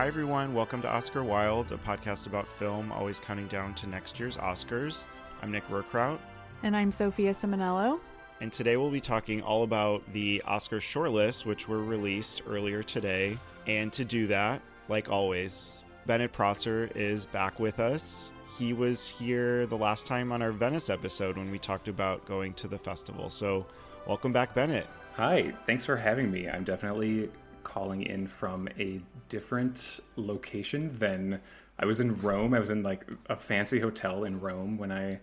Hi, 0.00 0.06
everyone. 0.06 0.54
Welcome 0.54 0.80
to 0.80 0.90
Oscar 0.90 1.22
Wild, 1.22 1.72
a 1.72 1.76
podcast 1.76 2.26
about 2.26 2.48
film, 2.48 2.90
always 2.90 3.20
counting 3.20 3.46
down 3.48 3.74
to 3.74 3.86
next 3.86 4.18
year's 4.18 4.38
Oscars. 4.38 5.04
I'm 5.42 5.52
Nick 5.52 5.68
Rohrkraut. 5.68 6.18
And 6.62 6.74
I'm 6.74 6.90
Sophia 6.90 7.32
Simonello. 7.32 8.00
And 8.40 8.50
today 8.50 8.78
we'll 8.78 8.90
be 8.90 9.02
talking 9.02 9.42
all 9.42 9.62
about 9.62 10.02
the 10.14 10.42
Oscar 10.46 10.78
shortlist, 10.78 11.44
which 11.44 11.68
were 11.68 11.84
released 11.84 12.40
earlier 12.48 12.82
today. 12.82 13.36
And 13.66 13.92
to 13.92 14.06
do 14.06 14.26
that, 14.28 14.62
like 14.88 15.10
always, 15.10 15.74
Bennett 16.06 16.32
Prosser 16.32 16.88
is 16.94 17.26
back 17.26 17.60
with 17.60 17.78
us. 17.78 18.32
He 18.56 18.72
was 18.72 19.06
here 19.06 19.66
the 19.66 19.76
last 19.76 20.06
time 20.06 20.32
on 20.32 20.40
our 20.40 20.50
Venice 20.50 20.88
episode 20.88 21.36
when 21.36 21.50
we 21.50 21.58
talked 21.58 21.88
about 21.88 22.24
going 22.24 22.54
to 22.54 22.68
the 22.68 22.78
festival. 22.78 23.28
So, 23.28 23.66
welcome 24.06 24.32
back, 24.32 24.54
Bennett. 24.54 24.86
Hi, 25.16 25.52
thanks 25.66 25.84
for 25.84 25.98
having 25.98 26.30
me. 26.30 26.48
I'm 26.48 26.64
definitely 26.64 27.28
calling 27.64 28.02
in 28.02 28.26
from 28.26 28.68
a 28.78 29.00
different 29.28 30.00
location 30.16 30.96
than 30.98 31.40
I 31.78 31.86
was 31.86 32.00
in 32.00 32.20
Rome. 32.20 32.52
I 32.52 32.58
was 32.58 32.70
in 32.70 32.82
like 32.82 33.06
a 33.28 33.36
fancy 33.36 33.80
hotel 33.80 34.24
in 34.24 34.40
Rome 34.40 34.76
when 34.76 34.92
I 34.92 35.20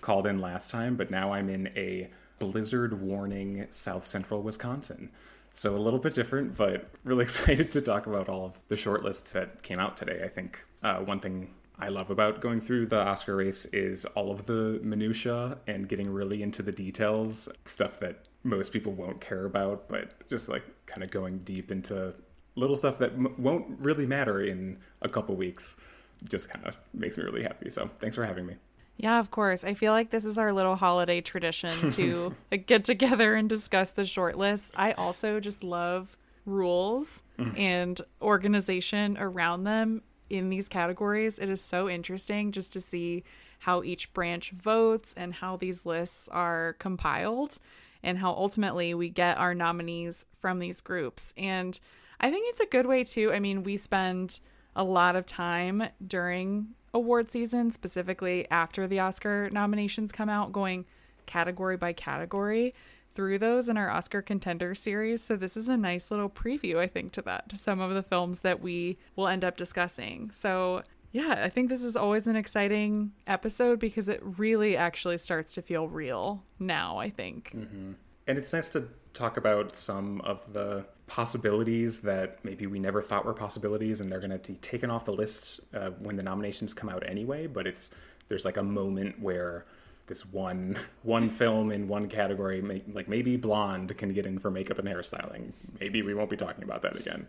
called 0.00 0.26
in 0.26 0.40
last 0.40 0.70
time, 0.70 0.96
but 0.96 1.10
now 1.10 1.32
I'm 1.32 1.48
in 1.48 1.68
a 1.76 2.08
blizzard 2.38 3.00
warning 3.00 3.66
South 3.70 4.06
Central 4.06 4.42
Wisconsin. 4.42 5.10
So 5.52 5.74
a 5.74 5.78
little 5.78 5.98
bit 5.98 6.14
different, 6.14 6.56
but 6.56 6.90
really 7.02 7.22
excited 7.24 7.70
to 7.72 7.80
talk 7.80 8.06
about 8.06 8.28
all 8.28 8.44
of 8.44 8.60
the 8.68 8.74
shortlists 8.76 9.32
that 9.32 9.62
came 9.62 9.78
out 9.78 9.96
today. 9.96 10.22
I 10.22 10.28
think 10.28 10.64
uh, 10.82 10.98
one 10.98 11.18
thing 11.18 11.54
I 11.78 11.88
love 11.88 12.10
about 12.10 12.40
going 12.40 12.60
through 12.60 12.86
the 12.86 13.02
Oscar 13.02 13.36
race 13.36 13.66
is 13.66 14.04
all 14.06 14.30
of 14.30 14.44
the 14.44 14.80
minutia 14.82 15.58
and 15.66 15.88
getting 15.88 16.10
really 16.10 16.42
into 16.42 16.62
the 16.62 16.72
details, 16.72 17.48
stuff 17.64 18.00
that 18.00 18.24
most 18.46 18.72
people 18.72 18.92
won't 18.92 19.20
care 19.20 19.44
about, 19.44 19.88
but 19.88 20.28
just 20.28 20.48
like 20.48 20.62
kind 20.86 21.02
of 21.02 21.10
going 21.10 21.38
deep 21.38 21.70
into 21.70 22.14
little 22.54 22.76
stuff 22.76 22.98
that 22.98 23.12
m- 23.12 23.34
won't 23.36 23.66
really 23.80 24.06
matter 24.06 24.40
in 24.40 24.78
a 25.02 25.08
couple 25.08 25.34
weeks 25.34 25.76
just 26.28 26.48
kind 26.48 26.64
of 26.64 26.76
makes 26.94 27.18
me 27.18 27.24
really 27.24 27.42
happy. 27.42 27.68
So 27.68 27.90
thanks 27.98 28.16
for 28.16 28.24
having 28.24 28.46
me. 28.46 28.54
Yeah, 28.96 29.18
of 29.18 29.30
course. 29.30 29.64
I 29.64 29.74
feel 29.74 29.92
like 29.92 30.10
this 30.10 30.24
is 30.24 30.38
our 30.38 30.52
little 30.52 30.76
holiday 30.76 31.20
tradition 31.20 31.90
to 31.90 32.34
get 32.66 32.84
together 32.84 33.34
and 33.34 33.48
discuss 33.48 33.90
the 33.90 34.06
short 34.06 34.38
list. 34.38 34.72
I 34.76 34.92
also 34.92 35.38
just 35.38 35.62
love 35.62 36.16
rules 36.46 37.24
mm. 37.38 37.58
and 37.58 38.00
organization 38.22 39.18
around 39.18 39.64
them 39.64 40.02
in 40.30 40.48
these 40.48 40.68
categories. 40.68 41.38
It 41.38 41.50
is 41.50 41.60
so 41.60 41.90
interesting 41.90 42.52
just 42.52 42.72
to 42.72 42.80
see 42.80 43.24
how 43.60 43.82
each 43.82 44.12
branch 44.14 44.52
votes 44.52 45.12
and 45.14 45.34
how 45.34 45.56
these 45.56 45.84
lists 45.84 46.28
are 46.28 46.76
compiled 46.78 47.58
and 48.06 48.18
how 48.18 48.30
ultimately 48.30 48.94
we 48.94 49.10
get 49.10 49.36
our 49.36 49.52
nominees 49.52 50.24
from 50.40 50.60
these 50.60 50.80
groups. 50.80 51.34
And 51.36 51.78
I 52.20 52.30
think 52.30 52.48
it's 52.48 52.60
a 52.60 52.66
good 52.66 52.86
way 52.86 53.04
too. 53.04 53.32
I 53.32 53.40
mean, 53.40 53.64
we 53.64 53.76
spend 53.76 54.40
a 54.76 54.84
lot 54.84 55.16
of 55.16 55.26
time 55.26 55.88
during 56.06 56.68
award 56.94 57.30
season, 57.30 57.72
specifically 57.72 58.48
after 58.50 58.86
the 58.86 59.00
Oscar 59.00 59.50
nominations 59.50 60.12
come 60.12 60.28
out, 60.28 60.52
going 60.52 60.86
category 61.26 61.76
by 61.76 61.92
category 61.92 62.74
through 63.12 63.38
those 63.38 63.68
in 63.68 63.76
our 63.76 63.90
Oscar 63.90 64.22
contender 64.22 64.74
series. 64.74 65.22
So 65.22 65.36
this 65.36 65.56
is 65.56 65.68
a 65.68 65.76
nice 65.76 66.10
little 66.10 66.30
preview, 66.30 66.76
I 66.76 66.86
think, 66.86 67.10
to 67.12 67.22
that, 67.22 67.48
to 67.48 67.56
some 67.56 67.80
of 67.80 67.92
the 67.92 68.02
films 68.02 68.40
that 68.40 68.60
we 68.60 68.98
will 69.16 69.26
end 69.26 69.42
up 69.42 69.56
discussing. 69.56 70.30
So 70.30 70.84
yeah, 71.16 71.40
I 71.42 71.48
think 71.48 71.70
this 71.70 71.82
is 71.82 71.96
always 71.96 72.26
an 72.26 72.36
exciting 72.36 73.12
episode 73.26 73.78
because 73.78 74.10
it 74.10 74.20
really 74.22 74.76
actually 74.76 75.16
starts 75.16 75.54
to 75.54 75.62
feel 75.62 75.88
real 75.88 76.42
now, 76.58 76.98
I 76.98 77.08
think. 77.08 77.52
Mm-hmm. 77.56 77.92
And 78.26 78.38
it's 78.38 78.52
nice 78.52 78.68
to 78.70 78.88
talk 79.14 79.38
about 79.38 79.74
some 79.74 80.20
of 80.20 80.52
the 80.52 80.84
possibilities 81.06 82.00
that 82.00 82.44
maybe 82.44 82.66
we 82.66 82.78
never 82.78 83.00
thought 83.00 83.24
were 83.24 83.32
possibilities 83.32 84.02
and 84.02 84.12
they're 84.12 84.20
going 84.20 84.38
to 84.38 84.52
be 84.52 84.58
taken 84.58 84.90
off 84.90 85.06
the 85.06 85.12
list 85.12 85.60
uh, 85.72 85.88
when 86.00 86.16
the 86.16 86.22
nominations 86.22 86.74
come 86.74 86.90
out 86.90 87.02
anyway 87.08 87.46
but 87.46 87.64
it's 87.64 87.92
there's 88.28 88.44
like 88.44 88.56
a 88.56 88.62
moment 88.62 89.18
where 89.20 89.64
this 90.08 90.26
one 90.26 90.76
one 91.04 91.30
film 91.30 91.70
in 91.70 91.86
one 91.86 92.08
category 92.08 92.60
may, 92.60 92.82
like 92.92 93.08
maybe 93.08 93.36
blonde 93.36 93.96
can 93.96 94.12
get 94.12 94.26
in 94.26 94.36
for 94.36 94.50
makeup 94.50 94.80
and 94.80 94.88
hairstyling 94.88 95.52
maybe 95.78 96.02
we 96.02 96.12
won't 96.12 96.28
be 96.28 96.36
talking 96.36 96.64
about 96.64 96.82
that 96.82 96.96
again 96.98 97.24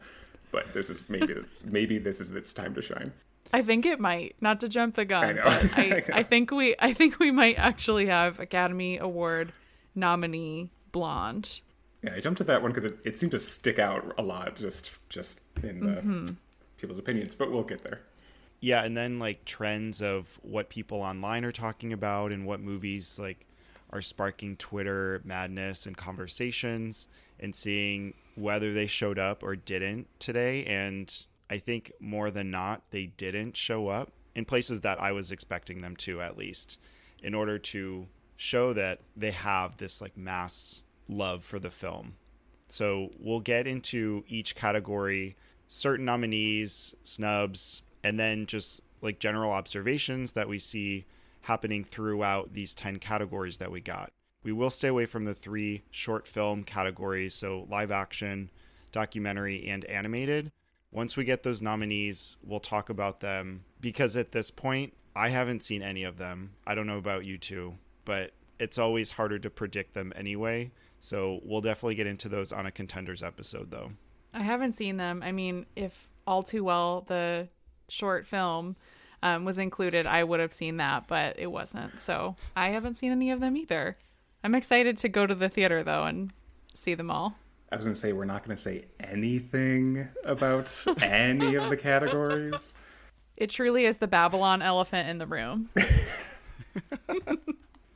but 0.52 0.74
this 0.74 0.90
is 0.90 1.08
maybe 1.08 1.36
maybe 1.64 2.00
this 2.00 2.20
is 2.20 2.32
its 2.32 2.52
time 2.52 2.74
to 2.74 2.82
shine 2.82 3.14
I 3.54 3.62
think 3.62 3.86
it 3.86 4.00
might. 4.00 4.36
Not 4.42 4.60
to 4.62 4.70
jump 4.70 4.96
the 4.96 5.06
gun, 5.06 5.40
I 5.40 5.44
but 5.44 5.78
I, 5.78 5.82
I, 5.82 6.04
I, 6.20 6.24
think 6.24 6.52
we 6.52 6.76
I 6.80 6.94
think 6.94 7.20
we 7.20 7.32
might 7.32 7.58
actually 7.58 8.08
have 8.08 8.40
Academy 8.40 8.98
Award 8.98 9.54
nominee 9.96 10.70
Blonde. 10.92 11.62
Yeah, 12.04 12.14
I 12.16 12.20
jumped 12.20 12.42
at 12.42 12.48
that 12.48 12.62
one 12.62 12.72
because 12.72 12.92
it, 12.92 13.00
it 13.04 13.18
seemed 13.18 13.32
to 13.32 13.40
stick 13.40 13.80
out 13.80 14.14
a 14.18 14.22
lot, 14.22 14.56
just 14.56 14.98
just 15.10 15.42
in 15.64 15.80
the, 15.80 16.02
mm-hmm. 16.02 16.28
people's 16.78 17.00
opinions. 17.00 17.36
But 17.36 17.52
we'll 17.52 17.64
get 17.64 17.84
there. 17.84 18.02
Yeah, 18.60 18.84
and 18.84 18.98
then 18.98 19.20
like 19.20 19.46
trends 19.46 20.02
of 20.02 20.40
what 20.42 20.70
people 20.70 21.02
online 21.02 21.46
are 21.46 21.52
talking 21.52 21.94
about 21.94 22.32
and 22.32 22.46
what 22.46 22.60
movies 22.60 23.20
like 23.20 23.46
are 23.92 24.02
sparking 24.02 24.58
Twitter 24.58 25.22
madness 25.24 25.86
and 25.86 25.96
conversations, 25.96 27.08
and 27.40 27.56
seeing 27.56 28.14
whether 28.36 28.74
they 28.74 28.88
showed 28.88 29.18
up 29.18 29.44
or 29.44 29.56
didn't 29.56 30.08
today. 30.20 30.66
And 30.66 31.16
I 31.50 31.58
think 31.58 31.92
more 32.00 32.30
than 32.32 32.52
not, 32.52 32.84
they 32.92 33.08
didn't 33.08 33.56
show 33.56 33.88
up 33.88 34.12
in 34.36 34.46
places 34.46 34.82
that 34.82 35.02
I 35.02 35.12
was 35.12 35.32
expecting 35.32 35.82
them 35.82 35.96
to, 35.98 36.22
at 36.22 36.38
least, 36.38 36.78
in 37.24 37.34
order 37.34 37.58
to 37.58 38.08
show 38.36 38.74
that 38.74 39.02
they 39.16 39.32
have 39.32 39.78
this 39.78 40.02
like 40.02 40.16
mass 40.16 40.84
love 41.08 41.44
for 41.44 41.60
the 41.60 41.72
film. 41.72 42.16
So 42.70 43.12
we'll 43.20 43.40
get 43.40 43.66
into 43.66 44.24
each 44.28 44.56
category, 44.56 45.36
certain 45.68 46.06
nominees, 46.06 46.94
snubs, 47.04 47.82
and 48.04 48.20
then 48.20 48.46
just 48.46 48.82
like 49.02 49.20
general 49.20 49.52
observations 49.52 50.34
that 50.34 50.50
we 50.50 50.60
see 50.60 51.06
happening 51.42 51.84
throughout 51.84 52.54
these 52.54 52.76
10 52.76 53.00
categories 53.00 53.58
that 53.58 53.72
we 53.72 53.80
got. 53.80 54.12
We 54.44 54.52
will 54.52 54.70
stay 54.70 54.88
away 54.90 55.06
from 55.06 55.26
the 55.26 55.34
three 55.34 55.84
short 55.92 56.28
film 56.28 56.64
categories, 56.64 57.34
so 57.34 57.66
live 57.70 57.92
action, 57.92 58.50
documentary, 58.92 59.68
and 59.68 59.84
animated. 59.86 60.52
Once 60.92 61.18
we 61.18 61.24
get 61.24 61.44
those 61.44 61.62
nominees, 61.62 62.38
we'll 62.44 62.60
talk 62.60 62.90
about 62.90 63.20
them 63.20 63.64
because 63.80 64.16
at 64.16 64.32
this 64.32 64.50
point, 64.50 64.94
I 65.16 65.30
haven't 65.30 65.64
seen 65.64 65.82
any 65.82 66.04
of 66.04 66.18
them. 66.18 66.52
I 66.66 66.76
don't 66.76 66.88
know 66.88 66.98
about 66.98 67.26
you 67.26 67.38
two, 67.38 67.76
but 68.06 68.32
it's 68.60 68.78
always 68.78 69.12
harder 69.12 69.40
to 69.40 69.50
predict 69.50 69.94
them 69.94 70.14
anyway. 70.16 70.72
So 71.00 71.40
we'll 71.44 71.62
definitely 71.62 71.96
get 71.96 72.08
into 72.08 72.30
those 72.30 72.52
on 72.52 72.66
a 72.66 72.72
contenders 72.72 73.22
episode, 73.22 73.70
though. 73.72 73.92
I 74.34 74.44
haven't 74.44 74.78
seen 74.78 74.98
them. 74.98 75.22
I 75.24 75.32
mean, 75.32 75.66
if 75.76 76.10
all 76.26 76.44
too 76.44 76.64
well 76.64 77.02
the 77.08 77.48
short 77.90 78.28
film 78.28 78.76
um, 79.24 79.46
was 79.46 79.58
included, 79.58 80.06
I 80.06 80.24
would 80.24 80.40
have 80.40 80.54
seen 80.54 80.78
that, 80.78 81.08
but 81.08 81.40
it 81.40 81.48
wasn't. 81.48 82.02
So 82.02 82.36
I 82.56 82.70
haven't 82.70 82.98
seen 82.98 83.12
any 83.12 83.32
of 83.32 83.40
them 83.40 83.58
either. 83.58 83.98
I'm 84.44 84.56
excited 84.56 84.98
to 84.98 85.10
go 85.10 85.26
to 85.26 85.36
the 85.36 85.50
theater 85.50 85.84
though 85.84 86.04
and 86.04 86.32
see 86.74 86.94
them 86.94 87.10
all. 87.10 87.38
I 87.72 87.76
was 87.76 87.86
going 87.86 87.94
to 87.94 88.00
say 88.00 88.14
we're 88.14 88.26
not 88.26 88.46
going 88.46 88.56
to 88.56 88.62
say 88.62 88.86
anything 89.00 90.08
about 90.24 90.86
any 91.02 91.56
of 91.56 91.70
the 91.70 91.78
categories. 91.78 92.74
It 93.36 93.50
truly 93.50 93.86
is 93.86 93.98
the 93.98 94.08
Babylon 94.08 94.62
elephant 94.62 95.10
in 95.10 95.18
the 95.18 95.28
room. 95.28 95.70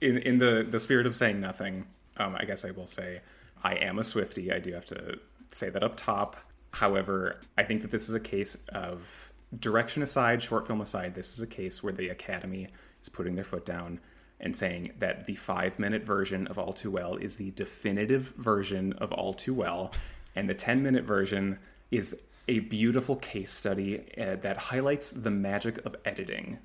in 0.01 0.17
in 0.17 0.39
the 0.39 0.67
the 0.69 0.79
spirit 0.79 1.05
of 1.05 1.15
saying 1.15 1.39
nothing, 1.39 1.85
um, 2.17 2.35
I 2.37 2.45
guess 2.45 2.65
I 2.65 2.71
will 2.71 2.87
say 2.87 3.21
I 3.63 3.75
am 3.75 3.97
a 3.97 4.03
Swifty. 4.03 4.51
I 4.51 4.59
do 4.59 4.73
have 4.73 4.85
to 4.87 5.19
say 5.51 5.69
that 5.69 5.83
up 5.83 5.95
top. 5.95 6.35
However, 6.71 7.39
I 7.57 7.63
think 7.63 7.81
that 7.81 7.91
this 7.91 8.09
is 8.09 8.15
a 8.15 8.19
case 8.19 8.57
of 8.69 9.31
direction 9.57 10.03
aside, 10.03 10.41
short 10.41 10.67
film 10.67 10.81
aside, 10.81 11.15
this 11.15 11.33
is 11.33 11.41
a 11.41 11.47
case 11.47 11.83
where 11.83 11.93
the 11.93 12.09
Academy 12.09 12.69
is 13.01 13.09
putting 13.09 13.35
their 13.35 13.43
foot 13.43 13.65
down 13.65 13.99
and 14.41 14.57
saying 14.57 14.91
that 14.99 15.27
the 15.27 15.35
five 15.35 15.79
minute 15.79 16.03
version 16.03 16.47
of 16.47 16.57
All 16.57 16.73
Too 16.73 16.91
Well 16.91 17.15
is 17.15 17.37
the 17.37 17.51
definitive 17.51 18.33
version 18.37 18.93
of 18.93 19.11
All 19.13 19.33
Too 19.33 19.53
Well, 19.53 19.91
and 20.35 20.49
the 20.49 20.53
10 20.53 20.83
minute 20.83 21.05
version 21.05 21.59
is 21.91 22.23
a 22.47 22.59
beautiful 22.59 23.15
case 23.17 23.51
study 23.51 24.03
uh, 24.19 24.35
that 24.37 24.57
highlights 24.57 25.11
the 25.11 25.31
magic 25.31 25.85
of 25.85 25.95
editing 26.03 26.57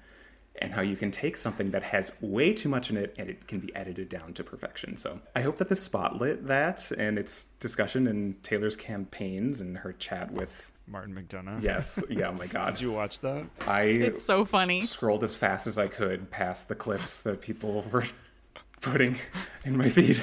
and 0.60 0.72
how 0.72 0.80
you 0.80 0.96
can 0.96 1.10
take 1.10 1.36
something 1.36 1.70
that 1.70 1.82
has 1.82 2.12
way 2.20 2.52
too 2.54 2.68
much 2.68 2.90
in 2.90 2.96
it 2.96 3.14
and 3.18 3.28
it 3.28 3.46
can 3.46 3.60
be 3.60 3.74
edited 3.76 4.08
down 4.08 4.32
to 4.32 4.42
perfection. 4.42 4.96
So 4.96 5.20
I 5.34 5.42
hope 5.42 5.58
that 5.58 5.68
this 5.68 5.86
spotlit 5.86 6.46
that 6.46 6.90
and 6.92 7.18
its 7.18 7.44
discussion 7.60 8.06
and 8.06 8.42
Taylor's 8.42 8.76
campaigns 8.76 9.60
and 9.60 9.78
her 9.78 9.92
chat 9.92 10.32
with 10.32 10.72
Martin 10.86 11.14
McDonagh. 11.14 11.62
Yes. 11.62 12.02
Yeah. 12.08 12.28
Oh 12.28 12.32
my 12.32 12.46
God. 12.46 12.74
Did 12.74 12.80
you 12.82 12.92
watch 12.92 13.20
that? 13.20 13.46
I. 13.66 13.82
It's 13.82 14.22
so 14.22 14.44
funny. 14.44 14.80
Scrolled 14.80 15.24
as 15.24 15.34
fast 15.34 15.66
as 15.66 15.78
I 15.78 15.88
could 15.88 16.30
past 16.30 16.68
the 16.68 16.74
clips 16.74 17.20
that 17.20 17.40
people 17.40 17.84
were 17.90 18.04
putting 18.80 19.16
in 19.64 19.76
my 19.76 19.88
feed 19.88 20.20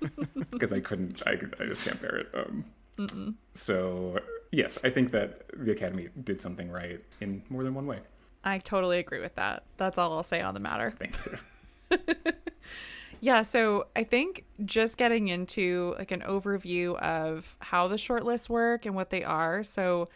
because 0.50 0.72
I 0.72 0.80
couldn't. 0.80 1.22
I, 1.26 1.32
I 1.60 1.66
just 1.66 1.82
can't 1.82 2.00
bear 2.00 2.16
it. 2.16 2.28
Um, 2.34 3.36
so 3.54 4.18
yes, 4.50 4.78
I 4.82 4.90
think 4.90 5.12
that 5.12 5.42
the 5.56 5.72
Academy 5.72 6.08
did 6.24 6.40
something 6.40 6.70
right 6.70 7.00
in 7.20 7.42
more 7.48 7.62
than 7.64 7.74
one 7.74 7.86
way. 7.86 8.00
I 8.44 8.58
totally 8.58 8.98
agree 8.98 9.20
with 9.20 9.34
that. 9.36 9.64
That's 9.76 9.98
all 9.98 10.12
I'll 10.12 10.22
say 10.22 10.40
on 10.40 10.54
the 10.54 10.60
matter. 10.60 10.90
Thank 10.90 11.16
you. 11.26 12.32
yeah, 13.20 13.42
so 13.42 13.86
I 13.96 14.04
think 14.04 14.44
just 14.64 14.96
getting 14.96 15.28
into 15.28 15.94
like 15.98 16.10
an 16.12 16.22
overview 16.22 16.96
of 16.98 17.56
how 17.60 17.88
the 17.88 17.96
shortlists 17.96 18.48
work 18.48 18.86
and 18.86 18.94
what 18.94 19.10
they 19.10 19.24
are. 19.24 19.62
So 19.62 20.08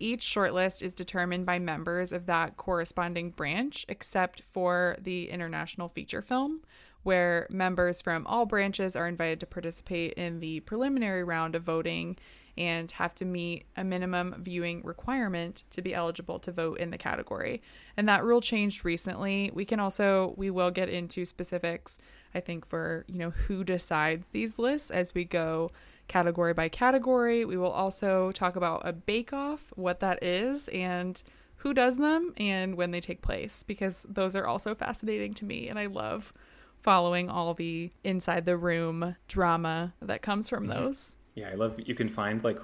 Each 0.00 0.24
shortlist 0.24 0.82
is 0.82 0.94
determined 0.94 1.44
by 1.44 1.58
members 1.58 2.10
of 2.10 2.24
that 2.24 2.56
corresponding 2.56 3.30
branch, 3.32 3.84
except 3.86 4.40
for 4.50 4.96
the 4.98 5.28
international 5.28 5.88
feature 5.88 6.22
film, 6.22 6.62
where 7.02 7.46
members 7.50 8.00
from 8.00 8.26
all 8.26 8.46
branches 8.46 8.96
are 8.96 9.06
invited 9.06 9.40
to 9.40 9.46
participate 9.46 10.14
in 10.14 10.40
the 10.40 10.60
preliminary 10.60 11.22
round 11.22 11.54
of 11.54 11.64
voting 11.64 12.16
and 12.56 12.90
have 12.92 13.14
to 13.16 13.26
meet 13.26 13.66
a 13.76 13.84
minimum 13.84 14.34
viewing 14.38 14.80
requirement 14.84 15.64
to 15.70 15.82
be 15.82 15.94
eligible 15.94 16.38
to 16.38 16.50
vote 16.50 16.78
in 16.78 16.90
the 16.90 16.98
category. 16.98 17.60
And 17.94 18.08
that 18.08 18.24
rule 18.24 18.40
changed 18.40 18.86
recently. 18.86 19.50
We 19.52 19.66
can 19.66 19.80
also 19.80 20.32
we 20.38 20.50
will 20.50 20.70
get 20.70 20.88
into 20.88 21.26
specifics 21.26 21.98
I 22.34 22.40
think 22.40 22.66
for, 22.66 23.04
you 23.08 23.18
know, 23.18 23.30
who 23.30 23.64
decides 23.64 24.28
these 24.32 24.58
lists 24.58 24.90
as 24.90 25.14
we 25.14 25.24
go 25.24 25.70
category 26.08 26.52
by 26.52 26.68
category. 26.68 27.44
We 27.44 27.56
will 27.56 27.70
also 27.70 28.32
talk 28.32 28.56
about 28.56 28.82
a 28.84 28.92
bake 28.92 29.32
off, 29.32 29.72
what 29.76 30.00
that 30.00 30.22
is 30.22 30.68
and 30.68 31.22
who 31.56 31.72
does 31.72 31.98
them 31.98 32.32
and 32.36 32.74
when 32.74 32.90
they 32.90 33.00
take 33.00 33.22
place 33.22 33.62
because 33.62 34.06
those 34.08 34.34
are 34.34 34.46
also 34.46 34.74
fascinating 34.74 35.34
to 35.34 35.44
me 35.44 35.68
and 35.68 35.78
I 35.78 35.86
love 35.86 36.32
following 36.80 37.28
all 37.28 37.52
the 37.54 37.90
inside 38.02 38.46
the 38.46 38.56
room 38.56 39.16
drama 39.28 39.92
that 40.00 40.22
comes 40.22 40.48
from 40.48 40.66
mm-hmm. 40.66 40.84
those. 40.84 41.16
Yeah, 41.34 41.50
I 41.50 41.54
love 41.54 41.78
you 41.78 41.94
can 41.94 42.08
find 42.08 42.42
like 42.42 42.58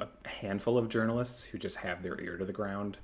a 0.00 0.06
handful 0.26 0.78
of 0.78 0.88
journalists 0.88 1.44
who 1.44 1.58
just 1.58 1.76
have 1.78 2.02
their 2.02 2.20
ear 2.20 2.36
to 2.36 2.44
the 2.44 2.52
ground 2.52 2.98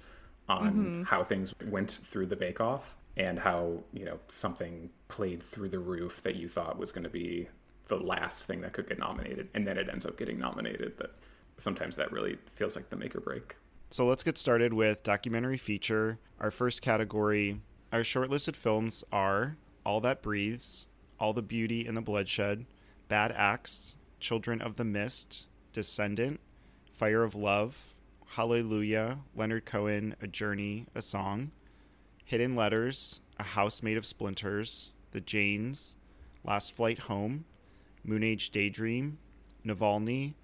on 0.49 0.73
mm-hmm. 0.73 1.03
how 1.03 1.25
things 1.25 1.55
went 1.67 1.91
through 1.91 2.27
the 2.27 2.37
bake 2.37 2.61
off 2.61 2.97
and 3.17 3.39
how, 3.39 3.83
you 3.93 4.05
know, 4.05 4.19
something 4.29 4.91
played 5.09 5.43
through 5.43 5.69
the 5.69 5.79
roof 5.79 6.23
that 6.23 6.37
you 6.37 6.49
thought 6.49 6.79
was 6.79 6.93
going 6.93 7.05
to 7.05 7.11
be 7.11 7.49
the 7.89 7.97
last 7.97 8.47
thing 8.47 8.61
that 8.63 8.73
could 8.73 8.89
get 8.89 8.99
nominated 8.99 9.49
and 9.55 9.67
then 9.67 9.77
it 9.77 9.89
ends 9.89 10.07
up 10.07 10.17
getting 10.17 10.39
nominated 10.39 10.97
that 10.99 11.11
sometimes 11.59 11.97
that 11.97 12.11
really 12.11 12.39
feels 12.55 12.77
like 12.77 12.91
the 12.91 12.97
make 12.97 13.15
or 13.15 13.21
break. 13.21 13.57
So 13.91 14.07
let's 14.07 14.23
get 14.25 14.39
started 14.39 14.73
with 14.73 15.03
documentary 15.03 15.59
feature. 15.59 16.19
Our 16.41 16.51
first 16.51 16.83
category, 16.83 17.61
our 17.93 18.01
shortlisted 18.01 18.57
films 18.57 19.05
are 19.13 19.57
All 19.87 20.01
That 20.01 20.23
Breathes, 20.23 20.87
All 21.21 21.33
the 21.33 21.43
Beauty 21.43 21.87
and 21.87 21.97
the 21.97 22.03
Bloodshed, 22.03 22.67
Bad 23.09 23.33
Axe 23.33 23.95
Children 24.19 24.63
of 24.63 24.77
the 24.77 24.85
Mist, 24.85 25.45
Descendant, 25.73 26.41
Fire 26.93 27.23
of 27.23 27.35
Love, 27.35 27.95
Hallelujah, 28.31 29.19
Leonard 29.37 29.65
Cohen, 29.67 30.17
A 30.21 30.27
Journey, 30.27 30.87
A 30.95 31.03
Song, 31.03 31.53
Hidden 32.25 32.57
Letters, 32.57 33.21
A 33.39 33.43
House 33.43 33.83
Made 33.83 33.97
of 33.97 34.07
Splinters, 34.07 34.93
The 35.13 35.21
Janes, 35.21 35.95
Last 36.43 36.75
Flight 36.75 37.01
Home, 37.01 37.45
Moonage 38.07 38.51
Daydream, 38.51 39.19
Navalny, 39.65 40.35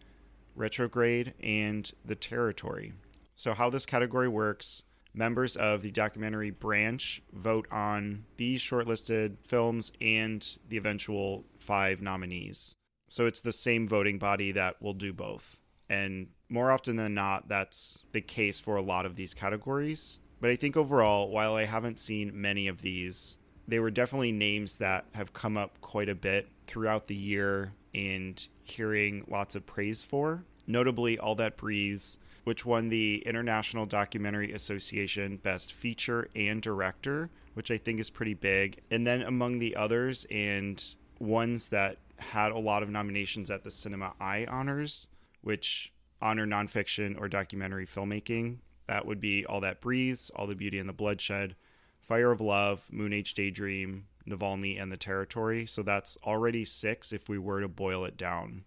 Retrograde, 0.54 1.34
and 1.42 1.90
The 2.04 2.14
Territory. 2.14 2.92
So, 3.34 3.54
how 3.54 3.70
this 3.70 3.86
category 3.86 4.28
works 4.28 4.82
members 5.14 5.56
of 5.56 5.82
the 5.82 5.90
documentary 5.90 6.50
branch 6.50 7.22
vote 7.32 7.66
on 7.70 8.24
these 8.36 8.60
shortlisted 8.60 9.36
films 9.44 9.92
and 10.00 10.58
the 10.68 10.76
eventual 10.76 11.44
five 11.58 12.00
nominees. 12.00 12.74
So 13.08 13.26
it's 13.26 13.40
the 13.40 13.52
same 13.52 13.88
voting 13.88 14.18
body 14.18 14.52
that 14.52 14.80
will 14.80 14.94
do 14.94 15.12
both. 15.12 15.58
And 15.88 16.28
more 16.48 16.70
often 16.70 16.96
than 16.96 17.14
not, 17.14 17.48
that's 17.48 18.04
the 18.12 18.20
case 18.20 18.60
for 18.60 18.76
a 18.76 18.82
lot 18.82 19.04
of 19.04 19.16
these 19.16 19.34
categories. 19.34 20.20
But 20.40 20.50
I 20.50 20.56
think 20.56 20.76
overall, 20.76 21.31
while 21.31 21.54
I 21.54 21.64
haven't 21.64 21.98
seen 21.98 22.40
many 22.40 22.66
of 22.66 22.82
these, 22.82 23.37
they 23.69 23.78
were 23.78 23.90
definitely 23.90 24.32
names 24.32 24.76
that 24.76 25.04
have 25.12 25.32
come 25.32 25.56
up 25.56 25.81
quite 25.81 26.08
a 26.08 26.14
bit 26.14 26.48
throughout 26.66 27.06
the 27.06 27.14
year 27.14 27.72
and 27.94 28.46
hearing 28.64 29.25
lots 29.28 29.54
of 29.54 29.66
praise 29.66 30.02
for. 30.02 30.44
Notably, 30.66 31.19
All 31.19 31.34
That 31.34 31.56
Breathes, 31.56 32.19
which 32.44 32.64
won 32.64 32.88
the 32.88 33.22
International 33.26 33.87
Documentary 33.87 34.52
Association 34.52 35.37
Best 35.37 35.72
Feature 35.72 36.28
and 36.34 36.62
Director, 36.62 37.31
which 37.54 37.70
I 37.70 37.76
think 37.76 38.00
is 38.00 38.08
pretty 38.08 38.34
big. 38.34 38.81
And 38.90 39.06
then 39.06 39.22
among 39.22 39.58
the 39.58 39.76
others, 39.76 40.26
and 40.31 40.82
ones 41.19 41.69
that 41.69 41.98
had 42.16 42.52
a 42.52 42.58
lot 42.58 42.82
of 42.82 42.88
nominations 42.88 43.50
at 43.50 43.64
the 43.64 43.70
Cinema 43.70 44.14
Eye 44.20 44.46
Honors, 44.48 45.08
which 45.42 45.92
honor 46.22 46.46
nonfiction 46.46 47.19
or 47.20 47.28
documentary 47.28 47.87
filmmaking. 47.87 48.58
That 48.90 49.06
would 49.06 49.20
be 49.20 49.46
All 49.46 49.60
That 49.60 49.81
Breathes, 49.81 50.32
All 50.34 50.48
the 50.48 50.56
Beauty 50.56 50.81
and 50.81 50.88
the 50.88 50.92
Bloodshed, 50.92 51.54
Fire 52.00 52.32
of 52.32 52.40
Love, 52.40 52.88
Moonage 52.92 53.34
Daydream, 53.34 54.06
Navalny, 54.28 54.82
and 54.82 54.90
The 54.90 54.96
Territory. 54.96 55.64
So 55.64 55.84
that's 55.84 56.19
already 56.25 56.64
six 56.64 57.12
if 57.12 57.28
we 57.28 57.38
were 57.38 57.60
to 57.60 57.69
boil 57.69 58.04
it 58.04 58.16
down. 58.16 58.64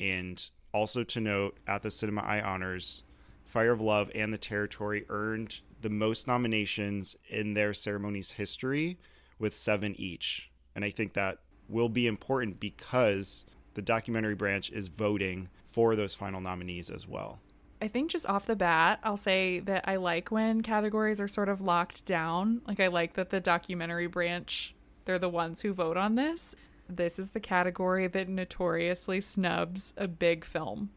And 0.00 0.44
also 0.72 1.04
to 1.04 1.20
note, 1.20 1.56
at 1.68 1.82
the 1.82 1.92
Cinema 1.92 2.22
Eye 2.22 2.40
Honors, 2.40 3.04
Fire 3.44 3.70
of 3.70 3.80
Love 3.80 4.10
and 4.12 4.32
The 4.32 4.38
Territory 4.38 5.06
earned 5.08 5.60
the 5.82 5.88
most 5.88 6.26
nominations 6.26 7.16
in 7.28 7.54
their 7.54 7.72
ceremony's 7.72 8.32
history 8.32 8.98
with 9.38 9.54
seven 9.54 9.94
each. 10.00 10.50
And 10.74 10.84
I 10.84 10.90
think 10.90 11.12
that 11.12 11.38
will 11.68 11.88
be 11.88 12.08
important 12.08 12.58
because 12.58 13.46
the 13.74 13.82
documentary 13.82 14.34
branch 14.34 14.72
is 14.72 14.88
voting 14.88 15.48
for 15.68 15.94
those 15.94 16.16
final 16.16 16.40
nominees 16.40 16.90
as 16.90 17.06
well. 17.06 17.38
I 17.84 17.88
think 17.88 18.10
just 18.10 18.26
off 18.26 18.46
the 18.46 18.56
bat, 18.56 18.98
I'll 19.04 19.18
say 19.18 19.60
that 19.60 19.86
I 19.86 19.96
like 19.96 20.30
when 20.30 20.62
categories 20.62 21.20
are 21.20 21.28
sort 21.28 21.50
of 21.50 21.60
locked 21.60 22.06
down. 22.06 22.62
Like, 22.66 22.80
I 22.80 22.86
like 22.86 23.12
that 23.12 23.28
the 23.28 23.40
documentary 23.40 24.06
branch, 24.06 24.74
they're 25.04 25.18
the 25.18 25.28
ones 25.28 25.60
who 25.60 25.74
vote 25.74 25.98
on 25.98 26.14
this. 26.14 26.56
This 26.88 27.18
is 27.18 27.30
the 27.30 27.40
category 27.40 28.06
that 28.06 28.26
notoriously 28.26 29.20
snubs 29.20 29.92
a 29.98 30.08
big 30.08 30.46
film. 30.46 30.92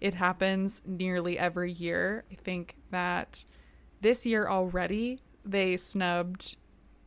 It 0.00 0.14
happens 0.14 0.80
nearly 0.86 1.36
every 1.36 1.72
year. 1.72 2.22
I 2.30 2.36
think 2.36 2.76
that 2.92 3.44
this 4.00 4.24
year 4.24 4.46
already, 4.46 5.18
they 5.44 5.76
snubbed 5.76 6.56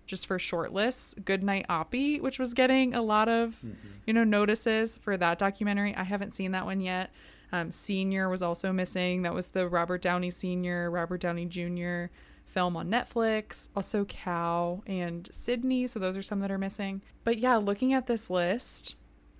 just 0.05 0.27
for 0.27 0.39
shortlists. 0.39 1.23
Goodnight 1.23 1.65
Oppy, 1.69 2.19
which 2.19 2.37
was 2.37 2.53
getting 2.53 2.93
a 2.93 3.01
lot 3.01 3.29
of, 3.29 3.51
mm-hmm. 3.65 3.75
you 4.05 4.11
know, 4.13 4.25
notices 4.25 4.97
for 4.97 5.15
that 5.15 5.39
documentary. 5.39 5.95
I 5.95 6.03
haven't 6.03 6.33
seen 6.33 6.51
that 6.51 6.65
one 6.65 6.81
yet. 6.81 7.11
Um, 7.51 7.71
Senior 7.71 8.29
was 8.29 8.41
also 8.41 8.71
missing. 8.71 9.23
That 9.23 9.33
was 9.33 9.49
the 9.49 9.67
Robert 9.67 10.01
Downey 10.01 10.31
Senior, 10.31 10.89
Robert 10.89 11.21
Downey 11.21 11.45
Jr. 11.45 12.13
film 12.45 12.77
on 12.77 12.89
Netflix. 12.89 13.69
Also 13.75 14.05
Cow 14.05 14.83
and 14.87 15.29
Sidney. 15.31 15.87
So 15.87 15.99
those 15.99 16.15
are 16.15 16.21
some 16.21 16.39
that 16.39 16.51
are 16.51 16.57
missing. 16.57 17.01
But 17.23 17.39
yeah, 17.39 17.57
looking 17.57 17.93
at 17.93 18.07
this 18.07 18.29
list, 18.29 18.95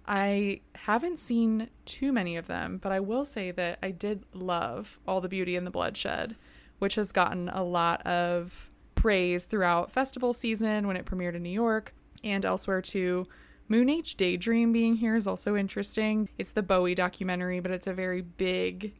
I 0.05 0.61
haven't 0.75 1.19
seen 1.19 1.69
too 1.85 2.11
many 2.11 2.35
of 2.35 2.47
them, 2.47 2.79
but 2.81 2.91
I 2.91 2.99
will 2.99 3.23
say 3.25 3.51
that 3.51 3.79
I 3.81 3.91
did 3.91 4.25
love 4.33 4.99
All 5.07 5.21
the 5.21 5.29
Beauty 5.29 5.55
and 5.55 5.65
the 5.65 5.71
Bloodshed, 5.71 6.35
which 6.79 6.95
has 6.95 7.11
gotten 7.11 7.49
a 7.49 7.63
lot 7.63 8.05
of 8.05 8.69
praise 8.95 9.45
throughout 9.45 9.91
festival 9.91 10.33
season 10.33 10.85
when 10.85 10.97
it 10.97 11.05
premiered 11.05 11.35
in 11.35 11.43
New 11.43 11.49
York 11.49 11.93
and 12.23 12.45
elsewhere 12.45 12.81
too. 12.81 13.27
Moonage 13.71 14.17
Daydream 14.17 14.73
being 14.73 14.97
here 14.97 15.15
is 15.15 15.27
also 15.27 15.55
interesting. 15.55 16.27
It's 16.37 16.51
the 16.51 16.61
Bowie 16.61 16.93
documentary, 16.93 17.61
but 17.61 17.71
it's 17.71 17.87
a 17.87 17.93
very 17.93 18.21
big, 18.21 18.93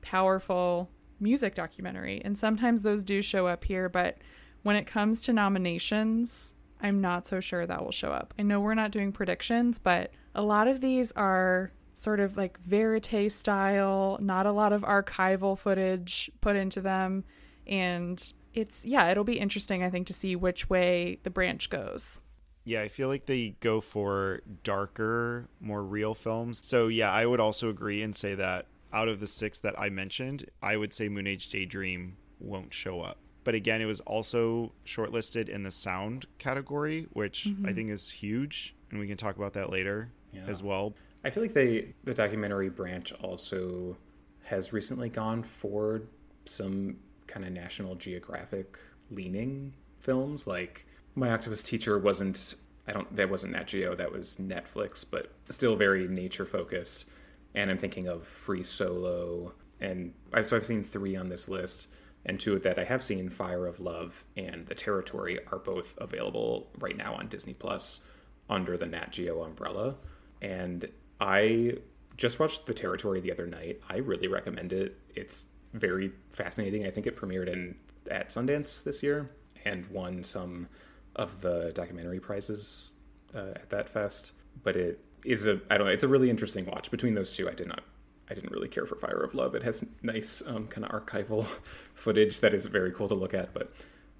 powerful 0.00 0.90
music 1.20 1.54
documentary. 1.54 2.22
And 2.24 2.38
sometimes 2.38 2.80
those 2.80 3.04
do 3.04 3.20
show 3.20 3.46
up 3.46 3.64
here, 3.64 3.90
but 3.90 4.16
when 4.62 4.76
it 4.76 4.86
comes 4.86 5.20
to 5.22 5.34
nominations, 5.34 6.54
I'm 6.80 7.02
not 7.02 7.26
so 7.26 7.38
sure 7.38 7.66
that 7.66 7.84
will 7.84 7.92
show 7.92 8.12
up. 8.12 8.32
I 8.38 8.44
know 8.44 8.60
we're 8.60 8.72
not 8.72 8.92
doing 8.92 9.12
predictions, 9.12 9.78
but 9.78 10.10
a 10.34 10.42
lot 10.42 10.68
of 10.68 10.80
these 10.80 11.12
are 11.12 11.70
sort 11.92 12.18
of 12.18 12.38
like 12.38 12.58
verite 12.62 13.30
style, 13.30 14.16
not 14.22 14.46
a 14.46 14.52
lot 14.52 14.72
of 14.72 14.80
archival 14.82 15.56
footage 15.56 16.30
put 16.40 16.56
into 16.56 16.80
them. 16.80 17.24
And 17.66 18.32
it's 18.54 18.86
yeah, 18.86 19.10
it'll 19.10 19.24
be 19.24 19.38
interesting 19.38 19.82
I 19.82 19.90
think 19.90 20.06
to 20.06 20.14
see 20.14 20.34
which 20.34 20.70
way 20.70 21.18
the 21.24 21.30
branch 21.30 21.68
goes. 21.68 22.20
Yeah, 22.64 22.80
I 22.80 22.88
feel 22.88 23.08
like 23.08 23.26
they 23.26 23.56
go 23.60 23.80
for 23.80 24.40
darker, 24.62 25.48
more 25.60 25.82
real 25.82 26.14
films. 26.14 26.62
So 26.64 26.88
yeah, 26.88 27.10
I 27.12 27.26
would 27.26 27.40
also 27.40 27.68
agree 27.68 28.02
and 28.02 28.16
say 28.16 28.34
that 28.34 28.66
out 28.92 29.08
of 29.08 29.20
the 29.20 29.26
six 29.26 29.58
that 29.58 29.78
I 29.78 29.90
mentioned, 29.90 30.46
I 30.62 30.76
would 30.76 30.92
say 30.92 31.08
Moonage 31.08 31.50
Daydream 31.50 32.16
won't 32.40 32.72
show 32.72 33.00
up. 33.00 33.18
But 33.42 33.54
again, 33.54 33.82
it 33.82 33.86
was 33.86 34.00
also 34.00 34.72
shortlisted 34.86 35.48
in 35.48 35.64
the 35.64 35.70
sound 35.70 36.26
category, 36.38 37.06
which 37.12 37.44
mm-hmm. 37.46 37.66
I 37.66 37.72
think 37.74 37.90
is 37.90 38.10
huge, 38.10 38.74
and 38.90 38.98
we 38.98 39.06
can 39.06 39.18
talk 39.18 39.36
about 39.36 39.52
that 39.54 39.70
later 39.70 40.10
yeah. 40.32 40.44
as 40.46 40.62
well. 40.62 40.94
I 41.24 41.30
feel 41.30 41.42
like 41.42 41.52
they 41.52 41.94
the 42.04 42.14
documentary 42.14 42.70
branch 42.70 43.12
also 43.20 43.96
has 44.44 44.72
recently 44.72 45.08
gone 45.08 45.42
for 45.42 46.02
some 46.44 46.96
kind 47.26 47.44
of 47.44 47.52
National 47.52 47.94
Geographic 47.94 48.78
leaning 49.10 49.74
films. 50.00 50.46
Like 50.46 50.86
My 51.14 51.30
Octopus 51.30 51.62
Teacher 51.62 51.98
wasn't 51.98 52.54
I 52.86 52.92
don't 52.92 53.14
that 53.16 53.30
wasn't 53.30 53.54
Nat 53.54 53.66
Geo, 53.66 53.94
that 53.94 54.12
was 54.12 54.36
Netflix, 54.36 55.04
but 55.08 55.32
still 55.48 55.76
very 55.76 56.06
nature 56.08 56.44
focused. 56.44 57.06
And 57.54 57.70
I'm 57.70 57.78
thinking 57.78 58.08
of 58.08 58.26
Free 58.26 58.62
Solo 58.62 59.54
and 59.80 60.12
I, 60.32 60.42
so 60.42 60.56
I've 60.56 60.66
seen 60.66 60.82
three 60.82 61.16
on 61.16 61.28
this 61.28 61.48
list, 61.48 61.88
and 62.24 62.38
two 62.38 62.58
that 62.60 62.78
I 62.78 62.84
have 62.84 63.02
seen, 63.02 63.28
Fire 63.28 63.66
of 63.66 63.80
Love 63.80 64.24
and 64.36 64.66
The 64.66 64.74
Territory, 64.74 65.38
are 65.50 65.58
both 65.58 65.96
available 65.98 66.68
right 66.78 66.96
now 66.96 67.14
on 67.14 67.28
Disney 67.28 67.54
Plus 67.54 68.00
under 68.48 68.76
the 68.76 68.86
Nat 68.86 69.12
Geo 69.12 69.42
umbrella. 69.42 69.96
And 70.40 70.88
I 71.20 71.74
just 72.16 72.38
watched 72.38 72.66
The 72.66 72.74
Territory 72.74 73.20
the 73.20 73.32
other 73.32 73.46
night. 73.46 73.80
I 73.88 73.98
really 73.98 74.28
recommend 74.28 74.72
it. 74.72 74.98
It's 75.14 75.46
very 75.72 76.12
fascinating. 76.30 76.86
I 76.86 76.90
think 76.90 77.06
it 77.06 77.16
premiered 77.16 77.48
in 77.48 77.74
at 78.10 78.28
Sundance 78.28 78.82
this 78.82 79.02
year 79.02 79.30
and 79.64 79.86
won 79.86 80.22
some 80.22 80.68
of 81.16 81.40
the 81.40 81.72
documentary 81.74 82.20
prizes 82.20 82.92
uh, 83.34 83.52
at 83.56 83.70
that 83.70 83.88
fest. 83.88 84.32
But 84.62 84.76
it 84.76 85.00
is 85.24 85.46
a 85.46 85.60
I 85.70 85.76
don't 85.76 85.86
know. 85.86 85.92
It's 85.92 86.04
a 86.04 86.08
really 86.08 86.30
interesting 86.30 86.66
watch. 86.66 86.90
Between 86.90 87.14
those 87.14 87.32
two, 87.32 87.48
I 87.48 87.52
did 87.52 87.68
not. 87.68 87.82
I 88.30 88.34
didn't 88.34 88.52
really 88.52 88.68
care 88.68 88.86
for 88.86 88.96
Fire 88.96 89.22
of 89.22 89.34
Love. 89.34 89.54
It 89.54 89.62
has 89.64 89.84
nice 90.02 90.42
um, 90.46 90.66
kind 90.68 90.86
of 90.86 90.90
archival 90.90 91.44
footage 91.94 92.40
that 92.40 92.54
is 92.54 92.66
very 92.66 92.90
cool 92.92 93.08
to 93.08 93.14
look 93.14 93.34
at. 93.34 93.52
But 93.52 93.72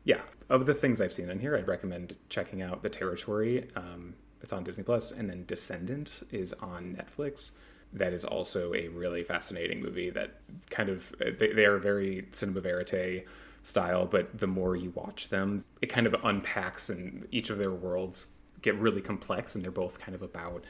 yeah, 0.04 0.20
of 0.50 0.66
the 0.66 0.74
things 0.74 1.00
I've 1.00 1.12
seen 1.12 1.30
in 1.30 1.40
here, 1.40 1.56
I'd 1.56 1.68
recommend 1.68 2.16
checking 2.28 2.60
out 2.60 2.82
The 2.82 2.90
Territory. 2.90 3.68
Um, 3.74 4.14
it's 4.42 4.52
on 4.52 4.62
Disney 4.62 4.84
Plus, 4.84 5.10
and 5.10 5.30
then 5.30 5.44
Descendant 5.46 6.22
is 6.30 6.52
on 6.54 6.98
Netflix. 7.00 7.52
That 7.94 8.12
is 8.12 8.26
also 8.26 8.74
a 8.74 8.88
really 8.88 9.24
fascinating 9.24 9.80
movie. 9.80 10.10
That 10.10 10.34
kind 10.68 10.90
of 10.90 11.14
they, 11.18 11.52
they 11.52 11.64
are 11.64 11.78
very 11.78 12.26
cinema 12.32 12.60
verite 12.60 13.24
style, 13.64 14.06
but 14.06 14.38
the 14.38 14.46
more 14.46 14.76
you 14.76 14.90
watch 14.94 15.30
them, 15.30 15.64
it 15.82 15.86
kind 15.86 16.06
of 16.06 16.14
unpacks, 16.22 16.90
and 16.90 17.26
each 17.32 17.50
of 17.50 17.58
their 17.58 17.72
worlds 17.72 18.28
get 18.62 18.76
really 18.76 19.00
complex, 19.00 19.54
and 19.54 19.64
they're 19.64 19.72
both 19.72 19.98
kind 19.98 20.14
of 20.14 20.22
about 20.22 20.64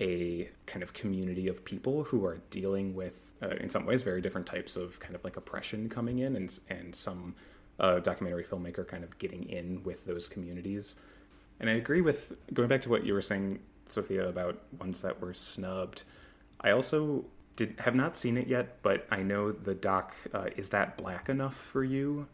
a 0.00 0.50
kind 0.66 0.82
of 0.82 0.92
community 0.92 1.46
of 1.46 1.64
people 1.64 2.04
who 2.04 2.24
are 2.24 2.38
dealing 2.50 2.94
with, 2.94 3.32
uh, 3.42 3.50
in 3.60 3.70
some 3.70 3.86
ways, 3.86 4.02
very 4.02 4.20
different 4.20 4.46
types 4.46 4.76
of 4.76 4.98
kind 4.98 5.14
of 5.14 5.22
like 5.24 5.36
oppression 5.36 5.88
coming 5.88 6.18
in, 6.18 6.36
and 6.36 6.58
and 6.68 6.94
some 6.94 7.34
uh, 7.78 8.00
documentary 8.00 8.44
filmmaker 8.44 8.86
kind 8.86 9.04
of 9.04 9.16
getting 9.18 9.48
in 9.48 9.82
with 9.84 10.04
those 10.04 10.28
communities. 10.28 10.96
And 11.60 11.70
I 11.70 11.74
agree 11.74 12.00
with 12.00 12.36
going 12.52 12.68
back 12.68 12.80
to 12.82 12.88
what 12.88 13.04
you 13.04 13.14
were 13.14 13.22
saying, 13.22 13.60
Sophia, 13.86 14.28
about 14.28 14.60
ones 14.78 15.02
that 15.02 15.20
were 15.20 15.34
snubbed. 15.34 16.02
I 16.60 16.72
also 16.72 17.26
did 17.56 17.76
have 17.78 17.94
not 17.94 18.16
seen 18.16 18.36
it 18.36 18.48
yet, 18.48 18.82
but 18.82 19.06
I 19.10 19.22
know 19.22 19.52
the 19.52 19.74
doc 19.74 20.16
uh, 20.34 20.46
"Is 20.56 20.70
That 20.70 20.96
Black 20.96 21.28
Enough 21.28 21.54
for 21.54 21.84
You" 21.84 22.26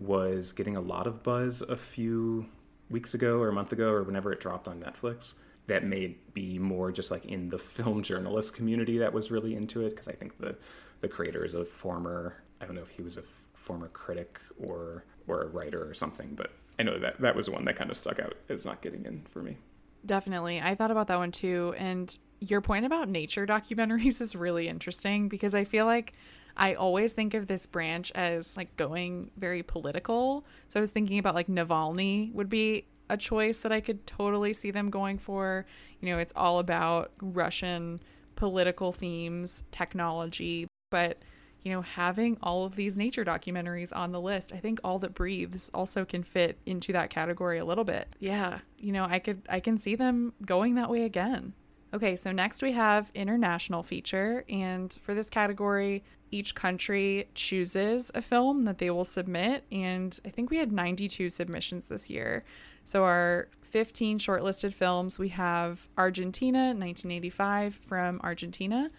was 0.00 0.52
getting 0.52 0.76
a 0.76 0.80
lot 0.80 1.06
of 1.06 1.22
buzz 1.22 1.62
a 1.62 1.76
few 1.76 2.46
weeks 2.88 3.14
ago 3.14 3.38
or 3.38 3.48
a 3.48 3.52
month 3.52 3.72
ago 3.72 3.90
or 3.92 4.02
whenever 4.02 4.32
it 4.32 4.40
dropped 4.40 4.66
on 4.66 4.80
Netflix. 4.80 5.34
That 5.66 5.84
may 5.84 6.16
be 6.32 6.58
more 6.58 6.90
just 6.90 7.10
like 7.10 7.26
in 7.26 7.50
the 7.50 7.58
film 7.76 8.02
journalist 8.02 8.54
community 8.54 8.98
that 8.98 9.12
was 9.12 9.30
really 9.30 9.54
into 9.54 9.84
it 9.84 9.90
because 9.90 10.08
I 10.08 10.12
think 10.12 10.38
the 10.38 10.56
the 11.00 11.08
creator 11.08 11.44
is 11.44 11.54
a 11.54 11.64
former 11.64 12.42
I 12.60 12.66
don't 12.66 12.74
know 12.74 12.82
if 12.82 12.90
he 12.90 13.02
was 13.02 13.16
a 13.16 13.22
former 13.54 13.88
critic 13.88 14.40
or 14.58 15.04
or 15.28 15.42
a 15.42 15.46
writer 15.46 15.88
or 15.88 15.94
something, 15.94 16.34
but 16.34 16.50
I 16.78 16.82
know 16.82 16.98
that 16.98 17.20
that 17.20 17.36
was 17.36 17.48
one 17.50 17.64
that 17.66 17.76
kind 17.76 17.90
of 17.90 17.96
stuck 17.96 18.18
out 18.18 18.36
as 18.48 18.64
not 18.64 18.80
getting 18.80 19.04
in 19.04 19.22
for 19.30 19.42
me. 19.42 19.58
Definitely. 20.04 20.60
I 20.60 20.74
thought 20.74 20.90
about 20.90 21.08
that 21.08 21.18
one 21.18 21.30
too. 21.30 21.74
And 21.76 22.16
your 22.40 22.62
point 22.62 22.86
about 22.86 23.08
nature 23.08 23.46
documentaries 23.46 24.20
is 24.22 24.34
really 24.34 24.66
interesting 24.66 25.28
because 25.28 25.54
I 25.54 25.64
feel 25.64 25.84
like 25.84 26.14
I 26.56 26.74
always 26.74 27.12
think 27.12 27.34
of 27.34 27.46
this 27.46 27.66
branch 27.66 28.12
as 28.14 28.56
like 28.56 28.76
going 28.76 29.30
very 29.36 29.62
political. 29.62 30.44
So 30.68 30.78
I 30.78 30.82
was 30.82 30.90
thinking 30.90 31.18
about 31.18 31.34
like 31.34 31.48
Navalny 31.48 32.32
would 32.34 32.48
be 32.48 32.86
a 33.08 33.16
choice 33.16 33.62
that 33.62 33.72
I 33.72 33.80
could 33.80 34.06
totally 34.06 34.52
see 34.52 34.70
them 34.70 34.90
going 34.90 35.18
for. 35.18 35.66
You 36.00 36.08
know, 36.08 36.18
it's 36.18 36.32
all 36.36 36.58
about 36.58 37.10
Russian 37.20 38.00
political 38.36 38.92
themes, 38.92 39.64
technology, 39.70 40.66
but 40.90 41.18
you 41.62 41.72
know, 41.72 41.82
having 41.82 42.38
all 42.42 42.64
of 42.64 42.74
these 42.74 42.96
nature 42.96 43.24
documentaries 43.24 43.94
on 43.94 44.12
the 44.12 44.20
list, 44.20 44.52
I 44.52 44.56
think 44.56 44.80
All 44.82 44.98
That 45.00 45.12
Breathes 45.14 45.70
also 45.74 46.06
can 46.06 46.22
fit 46.22 46.58
into 46.64 46.92
that 46.94 47.10
category 47.10 47.58
a 47.58 47.64
little 47.64 47.84
bit. 47.84 48.08
Yeah, 48.18 48.60
you 48.78 48.92
know, 48.92 49.04
I 49.04 49.18
could 49.18 49.42
I 49.48 49.60
can 49.60 49.76
see 49.76 49.94
them 49.94 50.32
going 50.44 50.76
that 50.76 50.88
way 50.88 51.02
again. 51.02 51.52
Okay, 51.92 52.14
so 52.14 52.30
next 52.30 52.62
we 52.62 52.70
have 52.72 53.10
international 53.14 53.82
feature 53.82 54.44
and 54.48 54.96
for 55.02 55.12
this 55.12 55.28
category, 55.28 56.04
each 56.30 56.54
country 56.54 57.28
chooses 57.34 58.12
a 58.14 58.22
film 58.22 58.64
that 58.64 58.78
they 58.78 58.90
will 58.90 59.04
submit 59.04 59.64
and 59.72 60.18
I 60.24 60.28
think 60.28 60.50
we 60.50 60.58
had 60.58 60.70
92 60.70 61.28
submissions 61.30 61.86
this 61.88 62.08
year. 62.08 62.44
So 62.84 63.02
our 63.02 63.48
15 63.62 64.20
shortlisted 64.20 64.72
films, 64.72 65.18
we 65.18 65.30
have 65.30 65.88
Argentina 65.98 66.66
1985 66.68 67.74
from 67.74 68.20
Argentina. 68.22 68.90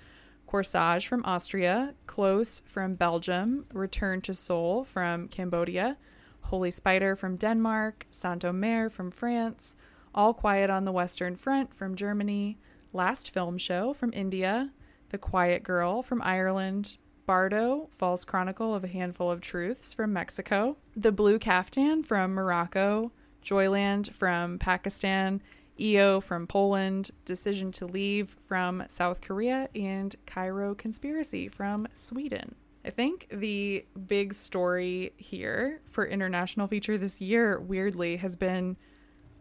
Corsage 0.52 1.08
from 1.08 1.24
Austria, 1.24 1.94
Close 2.08 2.62
from 2.66 2.94
Belgium, 2.94 3.66
Return 3.74 4.20
to 4.22 4.34
Seoul 4.34 4.84
from 4.84 5.30
Cambodia, 5.30 5.96
Holy 6.42 6.72
Spider 6.72 7.16
from 7.16 7.38
Denmark, 7.38 8.06
Saint-Omer 8.12 8.90
from 8.90 9.12
France, 9.12 9.78
All 10.14 10.34
Quiet 10.34 10.70
on 10.70 10.84
the 10.84 10.92
Western 10.92 11.38
Front 11.38 11.74
from 11.74 11.96
Germany, 11.96 12.58
Last 12.94 13.32
Film 13.32 13.58
Show 13.58 13.94
from 13.94 14.12
India, 14.14 14.72
The 15.10 15.18
Quiet 15.18 15.64
Girl 15.64 16.04
from 16.04 16.22
Ireland, 16.22 16.98
Bardo, 17.26 17.90
False 17.98 18.26
Chronicle 18.26 18.76
of 18.76 18.84
a 18.84 18.90
Handful 18.90 19.32
of 19.32 19.40
Truths 19.40 19.94
from 19.94 20.12
Mexico, 20.12 20.76
The 20.96 21.12
Blue 21.12 21.40
Caftan 21.40 22.04
from 22.04 22.34
Morocco, 22.34 23.12
Joyland 23.42 24.12
from 24.12 24.60
Pakistan, 24.60 25.42
EO 25.80 26.20
from 26.20 26.48
Poland, 26.48 27.12
Decision 27.24 27.72
to 27.74 27.86
Leave 27.86 28.36
from 28.46 28.84
South 28.88 29.22
Korea, 29.22 29.70
and 29.74 30.16
Cairo 30.26 30.76
Conspiracy 30.76 31.48
from 31.48 31.88
Sweden. 31.94 32.56
I 32.84 32.90
think 32.90 33.28
the 33.32 33.86
big 34.08 34.34
story 34.34 35.14
here 35.18 35.82
for 35.90 36.06
international 36.06 36.68
feature 36.68 36.98
this 36.98 37.22
year, 37.22 37.60
weirdly, 37.60 38.18
has 38.18 38.36
been 38.36 38.76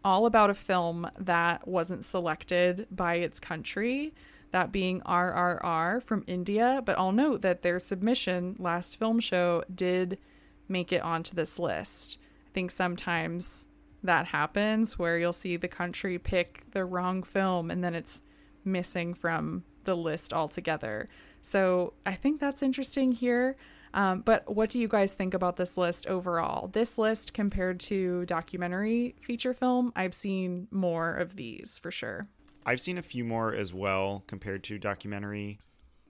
all 0.03 0.25
about 0.25 0.49
a 0.49 0.55
film 0.55 1.09
that 1.17 1.67
wasn't 1.67 2.05
selected 2.05 2.87
by 2.91 3.15
its 3.15 3.39
country, 3.39 4.13
that 4.51 4.71
being 4.71 5.01
RRR 5.01 6.03
from 6.03 6.23
India. 6.27 6.81
But 6.83 6.97
I'll 6.97 7.11
note 7.11 7.41
that 7.41 7.61
their 7.61 7.79
submission 7.79 8.55
last 8.59 8.97
film 8.97 9.19
show 9.19 9.63
did 9.73 10.17
make 10.67 10.91
it 10.91 11.01
onto 11.01 11.35
this 11.35 11.59
list. 11.59 12.17
I 12.47 12.51
think 12.53 12.71
sometimes 12.71 13.67
that 14.03 14.27
happens 14.27 14.97
where 14.97 15.17
you'll 15.17 15.33
see 15.33 15.57
the 15.57 15.67
country 15.67 16.17
pick 16.17 16.63
the 16.71 16.85
wrong 16.85 17.23
film 17.23 17.69
and 17.69 17.83
then 17.83 17.93
it's 17.93 18.21
missing 18.65 19.13
from 19.13 19.63
the 19.83 19.95
list 19.95 20.33
altogether. 20.33 21.07
So 21.41 21.93
I 22.05 22.13
think 22.13 22.39
that's 22.39 22.63
interesting 22.63 23.11
here. 23.11 23.55
Um, 23.93 24.21
but 24.21 24.53
what 24.53 24.69
do 24.69 24.79
you 24.79 24.87
guys 24.87 25.13
think 25.13 25.33
about 25.33 25.57
this 25.57 25.77
list 25.77 26.07
overall? 26.07 26.67
This 26.67 26.97
list 26.97 27.33
compared 27.33 27.79
to 27.81 28.25
documentary 28.25 29.15
feature 29.21 29.53
film, 29.53 29.91
I've 29.95 30.13
seen 30.13 30.67
more 30.71 31.13
of 31.13 31.35
these 31.35 31.77
for 31.77 31.91
sure. 31.91 32.27
I've 32.65 32.81
seen 32.81 32.97
a 32.97 33.03
few 33.03 33.23
more 33.23 33.53
as 33.53 33.73
well 33.73 34.23
compared 34.27 34.63
to 34.65 34.77
documentary. 34.77 35.59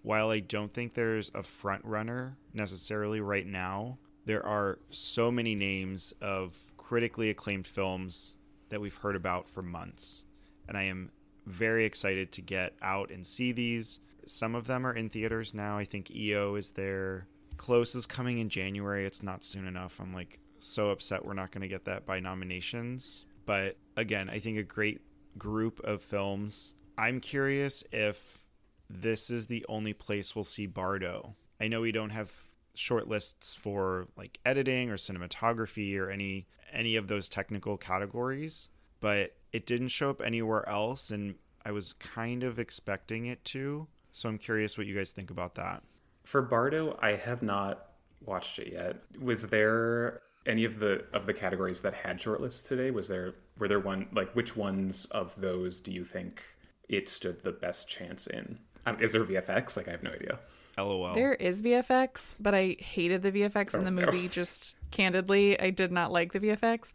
While 0.03 0.29
I 0.29 0.39
don't 0.39 0.73
think 0.73 0.93
there's 0.93 1.31
a 1.33 1.43
front 1.43 1.85
runner 1.85 2.37
necessarily 2.53 3.21
right 3.21 3.45
now, 3.45 3.97
there 4.25 4.45
are 4.45 4.79
so 4.87 5.31
many 5.31 5.55
names 5.55 6.13
of 6.21 6.55
critically 6.77 7.29
acclaimed 7.29 7.67
films 7.67 8.35
that 8.69 8.81
we've 8.81 8.95
heard 8.95 9.15
about 9.15 9.47
for 9.47 9.61
months. 9.61 10.25
And 10.67 10.77
I 10.77 10.83
am 10.83 11.11
very 11.45 11.85
excited 11.85 12.31
to 12.33 12.41
get 12.41 12.73
out 12.81 13.11
and 13.11 13.25
see 13.25 13.51
these. 13.51 13.99
Some 14.25 14.55
of 14.55 14.67
them 14.67 14.85
are 14.85 14.93
in 14.93 15.09
theaters 15.09 15.53
now. 15.53 15.77
I 15.77 15.85
think 15.85 16.11
EO 16.11 16.55
is 16.55 16.71
there. 16.71 17.27
Close 17.61 17.93
is 17.93 18.07
coming 18.07 18.39
in 18.39 18.49
January. 18.49 19.05
It's 19.05 19.21
not 19.21 19.43
soon 19.43 19.67
enough. 19.67 19.99
I'm 19.99 20.15
like 20.15 20.39
so 20.57 20.89
upset 20.89 21.23
we're 21.23 21.35
not 21.35 21.51
going 21.51 21.61
to 21.61 21.67
get 21.67 21.85
that 21.85 22.07
by 22.07 22.19
nominations. 22.19 23.23
But 23.45 23.77
again, 23.95 24.31
I 24.31 24.39
think 24.39 24.57
a 24.57 24.63
great 24.63 25.01
group 25.37 25.79
of 25.81 26.01
films. 26.01 26.73
I'm 26.97 27.19
curious 27.19 27.83
if 27.91 28.47
this 28.89 29.29
is 29.29 29.45
the 29.45 29.63
only 29.69 29.93
place 29.93 30.33
we'll 30.35 30.43
see 30.43 30.65
Bardo. 30.65 31.35
I 31.59 31.67
know 31.67 31.81
we 31.81 31.91
don't 31.91 32.09
have 32.09 32.33
short 32.73 33.07
lists 33.07 33.53
for 33.53 34.07
like 34.17 34.39
editing 34.43 34.89
or 34.89 34.97
cinematography 34.97 35.99
or 35.99 36.09
any 36.09 36.47
any 36.73 36.95
of 36.95 37.09
those 37.09 37.29
technical 37.29 37.77
categories, 37.77 38.69
but 39.01 39.35
it 39.53 39.67
didn't 39.67 39.89
show 39.89 40.09
up 40.09 40.23
anywhere 40.23 40.67
else 40.67 41.11
and 41.11 41.35
I 41.63 41.73
was 41.73 41.93
kind 41.93 42.41
of 42.41 42.57
expecting 42.57 43.27
it 43.27 43.45
to. 43.45 43.87
So 44.13 44.29
I'm 44.29 44.39
curious 44.39 44.79
what 44.79 44.87
you 44.87 44.95
guys 44.95 45.11
think 45.11 45.29
about 45.29 45.53
that. 45.55 45.83
For 46.23 46.41
Bardo, 46.41 46.97
I 47.01 47.11
have 47.11 47.41
not 47.41 47.87
watched 48.25 48.59
it 48.59 48.71
yet. 48.73 48.97
Was 49.19 49.47
there 49.47 50.21
any 50.45 50.63
of 50.63 50.79
the 50.79 51.05
of 51.13 51.25
the 51.25 51.33
categories 51.33 51.81
that 51.81 51.93
had 51.93 52.19
shortlists 52.19 52.67
today? 52.67 52.91
Was 52.91 53.07
there 53.07 53.35
were 53.57 53.67
there 53.67 53.79
one 53.79 54.07
like 54.13 54.33
which 54.35 54.55
ones 54.55 55.05
of 55.05 55.39
those 55.39 55.79
do 55.79 55.91
you 55.91 56.03
think 56.03 56.43
it 56.89 57.09
stood 57.09 57.43
the 57.43 57.51
best 57.51 57.87
chance 57.87 58.27
in? 58.27 58.59
Um, 58.85 58.99
is 58.99 59.11
there 59.11 59.23
VFX? 59.23 59.77
Like 59.77 59.87
I 59.87 59.91
have 59.91 60.03
no 60.03 60.11
idea. 60.11 60.39
LOL. 60.77 61.13
There 61.13 61.33
is 61.33 61.61
VFX, 61.61 62.35
but 62.39 62.55
I 62.55 62.77
hated 62.79 63.21
the 63.23 63.31
VFX 63.31 63.75
in 63.75 63.83
the 63.83 63.91
movie. 63.91 64.27
Just 64.27 64.75
candidly, 64.89 65.59
I 65.59 65.69
did 65.69 65.91
not 65.91 66.11
like 66.11 66.31
the 66.31 66.39
VFX. 66.39 66.93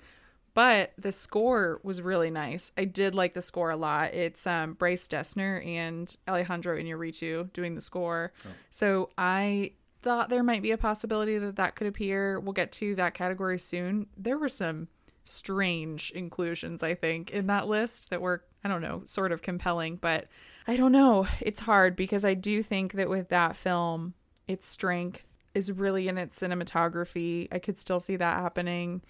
But 0.57 0.95
the 0.97 1.13
score 1.13 1.81
was 1.83 2.01
really 2.01 2.31
nice. 2.31 2.73
I 2.79 2.87
did 2.87 3.15
like 3.15 3.35
the 3.35 3.43
score 3.43 3.69
a 3.69 3.77
lot. 3.77 4.15
It's 4.15 4.47
um, 4.47 4.73
Bryce 4.73 5.07
Dessner 5.07 5.63
and 5.67 6.17
Alejandro 6.27 6.79
Inarritu 6.79 7.53
doing 7.53 7.75
the 7.75 7.83
score. 7.83 8.33
Oh. 8.43 8.49
So 8.71 9.11
I 9.19 9.73
thought 10.01 10.31
there 10.31 10.43
might 10.43 10.63
be 10.63 10.71
a 10.71 10.79
possibility 10.79 11.37
that 11.37 11.57
that 11.57 11.75
could 11.75 11.87
appear. 11.87 12.41
We'll 12.41 12.55
get 12.55 12.73
to 12.73 12.95
that 12.95 13.13
category 13.13 13.59
soon. 13.59 14.07
There 14.17 14.39
were 14.39 14.49
some 14.49 14.89
strange 15.25 16.11
inclusions, 16.13 16.83
I 16.83 16.95
think, 16.95 17.29
in 17.33 17.49
that 17.49 17.69
list 17.69 18.09
that 18.09 18.23
were, 18.23 18.43
I 18.65 18.69
don't 18.69 18.81
know, 18.81 19.03
sort 19.05 19.33
of 19.33 19.43
compelling, 19.43 19.97
but 19.97 20.27
I 20.67 20.79
don't 20.79 20.93
know. 20.93 21.27
It's 21.43 21.61
hard 21.61 21.97
because 21.97 22.25
I 22.25 22.33
do 22.33 22.63
think 22.63 22.95
that 22.95 23.11
with 23.11 23.29
that 23.29 23.57
film, 23.57 24.15
its 24.49 24.67
strength 24.67 25.27
is 25.53 25.71
really 25.71 26.09
in 26.09 26.17
its 26.17 26.41
cinematography. 26.41 27.47
I 27.53 27.59
could 27.59 27.79
still 27.79 28.01
see 28.01 28.17
that 28.17 28.39
happening. 28.39 29.03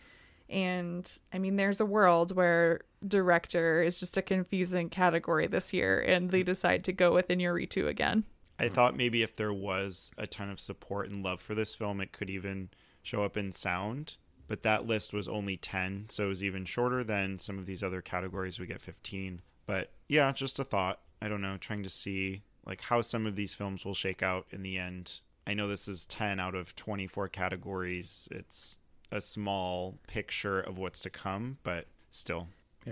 And 0.48 1.10
I 1.32 1.38
mean, 1.38 1.56
there's 1.56 1.80
a 1.80 1.86
world 1.86 2.34
where 2.34 2.82
director 3.06 3.82
is 3.82 4.00
just 4.00 4.16
a 4.16 4.22
confusing 4.22 4.88
category 4.88 5.46
this 5.46 5.72
year, 5.72 6.00
and 6.00 6.30
they 6.30 6.42
decide 6.42 6.84
to 6.84 6.92
go 6.92 7.12
with 7.12 7.28
Iñárritu 7.28 7.86
again. 7.86 8.24
I 8.58 8.68
thought 8.68 8.96
maybe 8.96 9.22
if 9.22 9.36
there 9.36 9.52
was 9.52 10.10
a 10.16 10.26
ton 10.26 10.48
of 10.48 10.60
support 10.60 11.10
and 11.10 11.22
love 11.22 11.40
for 11.40 11.54
this 11.54 11.74
film, 11.74 12.00
it 12.00 12.12
could 12.12 12.30
even 12.30 12.70
show 13.02 13.22
up 13.22 13.36
in 13.36 13.52
sound. 13.52 14.16
But 14.48 14.62
that 14.62 14.86
list 14.86 15.12
was 15.12 15.28
only 15.28 15.56
10, 15.56 16.06
so 16.08 16.26
it 16.26 16.28
was 16.28 16.42
even 16.42 16.64
shorter 16.64 17.02
than 17.02 17.38
some 17.38 17.58
of 17.58 17.66
these 17.66 17.82
other 17.82 18.00
categories. 18.00 18.58
We 18.58 18.66
get 18.66 18.80
15. 18.80 19.42
But 19.66 19.90
yeah, 20.08 20.30
just 20.32 20.58
a 20.58 20.64
thought. 20.64 21.00
I 21.20 21.28
don't 21.28 21.40
know, 21.40 21.56
trying 21.56 21.82
to 21.82 21.88
see 21.88 22.42
like 22.64 22.80
how 22.80 23.00
some 23.00 23.26
of 23.26 23.36
these 23.36 23.54
films 23.54 23.84
will 23.84 23.94
shake 23.94 24.22
out 24.22 24.46
in 24.50 24.62
the 24.62 24.78
end. 24.78 25.20
I 25.46 25.54
know 25.54 25.68
this 25.68 25.88
is 25.88 26.06
10 26.06 26.40
out 26.40 26.54
of 26.54 26.74
24 26.76 27.28
categories. 27.28 28.28
It's 28.30 28.78
a 29.10 29.20
small 29.20 29.98
picture 30.06 30.60
of 30.60 30.78
what's 30.78 31.00
to 31.02 31.10
come, 31.10 31.58
but 31.62 31.86
still. 32.10 32.48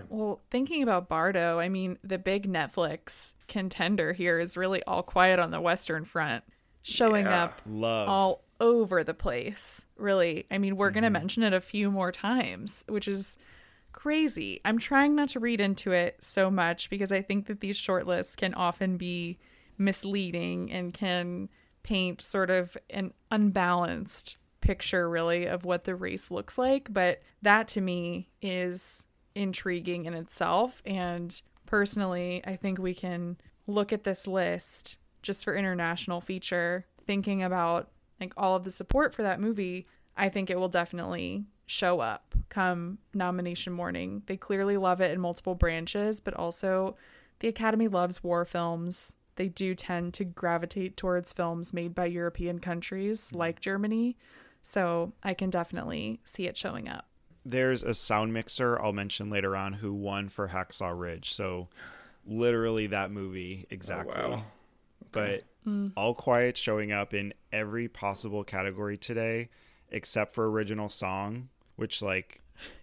Well, 0.09 0.41
thinking 0.51 0.83
about 0.83 1.09
Bardo, 1.09 1.61
I 1.61 1.69
mean, 1.69 1.99
the 2.03 2.19
big 2.19 2.53
Netflix 2.53 3.35
contender 3.47 4.13
here 4.13 4.41
is 4.41 4.57
really 4.57 4.83
all 4.85 5.03
quiet 5.03 5.39
on 5.39 5.51
the 5.51 5.61
Western 5.61 6.05
Front, 6.05 6.43
showing 6.83 7.27
Yeah. 7.27 7.45
up 7.45 7.63
Love. 7.65 8.09
all 8.09 8.45
over 8.61 9.05
the 9.05 9.15
place. 9.15 9.85
Really. 9.97 10.47
I 10.51 10.59
mean, 10.59 10.77
we're 10.77 10.91
going 10.91 11.03
to 11.03 11.09
mm-hmm. 11.09 11.13
mention 11.13 11.43
it 11.45 11.53
a 11.53 11.61
few 11.61 11.91
more 11.91 12.11
times, 12.11 12.85
which 12.89 13.07
is 13.07 13.39
crazy. 13.93 14.61
I'm 14.65 14.79
trying 14.79 15.15
not 15.15 15.29
to 15.31 15.41
read 15.41 15.61
into 15.61 15.93
it 15.93 16.23
so 16.25 16.51
much 16.51 16.91
because 16.91 17.13
I 17.13 17.23
think 17.23 17.47
that 17.47 17.61
these 17.61 17.79
shortlists 17.79 18.37
can 18.37 18.53
often 18.55 18.97
be 18.97 19.39
misleading 19.79 20.71
and 20.73 20.93
can 20.93 21.49
paint 21.83 22.21
sort 22.21 22.51
of 22.51 22.77
an 22.91 23.13
unbalanced 23.31 24.37
picture 24.65 25.09
really 25.09 25.47
of 25.47 25.65
what 25.65 25.85
the 25.85 25.95
race 25.95 26.31
looks 26.31 26.59
like, 26.59 26.93
but 26.93 27.23
that 27.43 27.69
to 27.69 27.81
me 27.81 28.31
is 28.41 29.07
intriguing 29.35 30.07
in 30.07 30.15
itself 30.15 30.83
and 30.87 31.43
personally, 31.67 32.43
I 32.47 32.57
think 32.57 32.79
we 32.79 32.95
can 32.95 33.37
look 33.67 33.93
at 33.93 34.05
this 34.05 34.27
list 34.27 34.97
just 35.23 35.45
for 35.45 35.55
international 35.55 36.21
feature 36.21 36.87
thinking 37.07 37.43
about 37.43 37.91
like 38.21 38.33
all 38.37 38.57
of 38.57 38.65
the 38.65 38.71
support 38.71 39.13
for 39.13 39.23
that 39.23 39.41
movie, 39.41 39.87
I 40.17 40.29
think 40.29 40.51
it 40.51 40.59
will 40.59 40.69
definitely 40.69 41.45
show 41.67 42.01
up 42.01 42.35
come 42.49 42.99
nomination 43.13 43.73
morning. 43.73 44.23
They 44.27 44.37
clearly 44.37 44.77
love 44.77 45.01
it 45.01 45.13
in 45.13 45.21
multiple 45.21 45.55
branches, 45.55 46.21
but 46.21 46.35
also 46.35 46.97
the 47.41 47.49
Academy 47.49 47.89
loves 47.89 48.23
war 48.23 48.45
films. 48.45 49.17
They 49.37 49.49
do 49.49 49.75
tend 49.75 50.15
to 50.15 50.25
gravitate 50.25 50.97
towards 50.97 51.33
films 51.33 51.73
made 51.73 51.95
by 51.95 52.07
European 52.07 52.61
countries 52.61 53.31
mm. 53.33 53.39
like 53.39 53.61
Germany. 53.61 54.17
So 54.65 55.13
I 55.23 55.35
can 55.35 55.51
definitely 55.51 56.21
see 56.25 56.47
it 56.47 56.57
showing 56.57 56.89
up. 56.89 57.07
There's 57.45 57.83
a 57.83 57.93
sound 57.93 58.33
mixer 58.33 58.81
I'll 58.81 58.95
mention 58.95 59.29
later 59.29 59.55
on 59.55 59.75
who 59.75 59.93
won 59.93 60.31
for 60.31 60.49
Hacksaw 60.49 60.99
Ridge. 60.99 61.35
So 61.35 61.69
literally 62.27 62.87
that 62.87 63.11
movie 63.11 63.67
exactly. 63.69 64.15
Oh, 64.17 64.31
wow. 64.31 64.45
But 65.13 65.43
mm. 65.67 65.93
All 65.97 66.15
Quiet 66.15 66.57
showing 66.57 66.93
up 66.93 67.13
in 67.13 67.35
every 67.53 67.89
possible 67.89 68.43
category 68.43 68.97
today 68.97 69.51
except 69.91 70.33
for 70.33 70.51
original 70.51 70.89
song, 70.89 71.51
which 71.77 72.01
like 72.01 72.41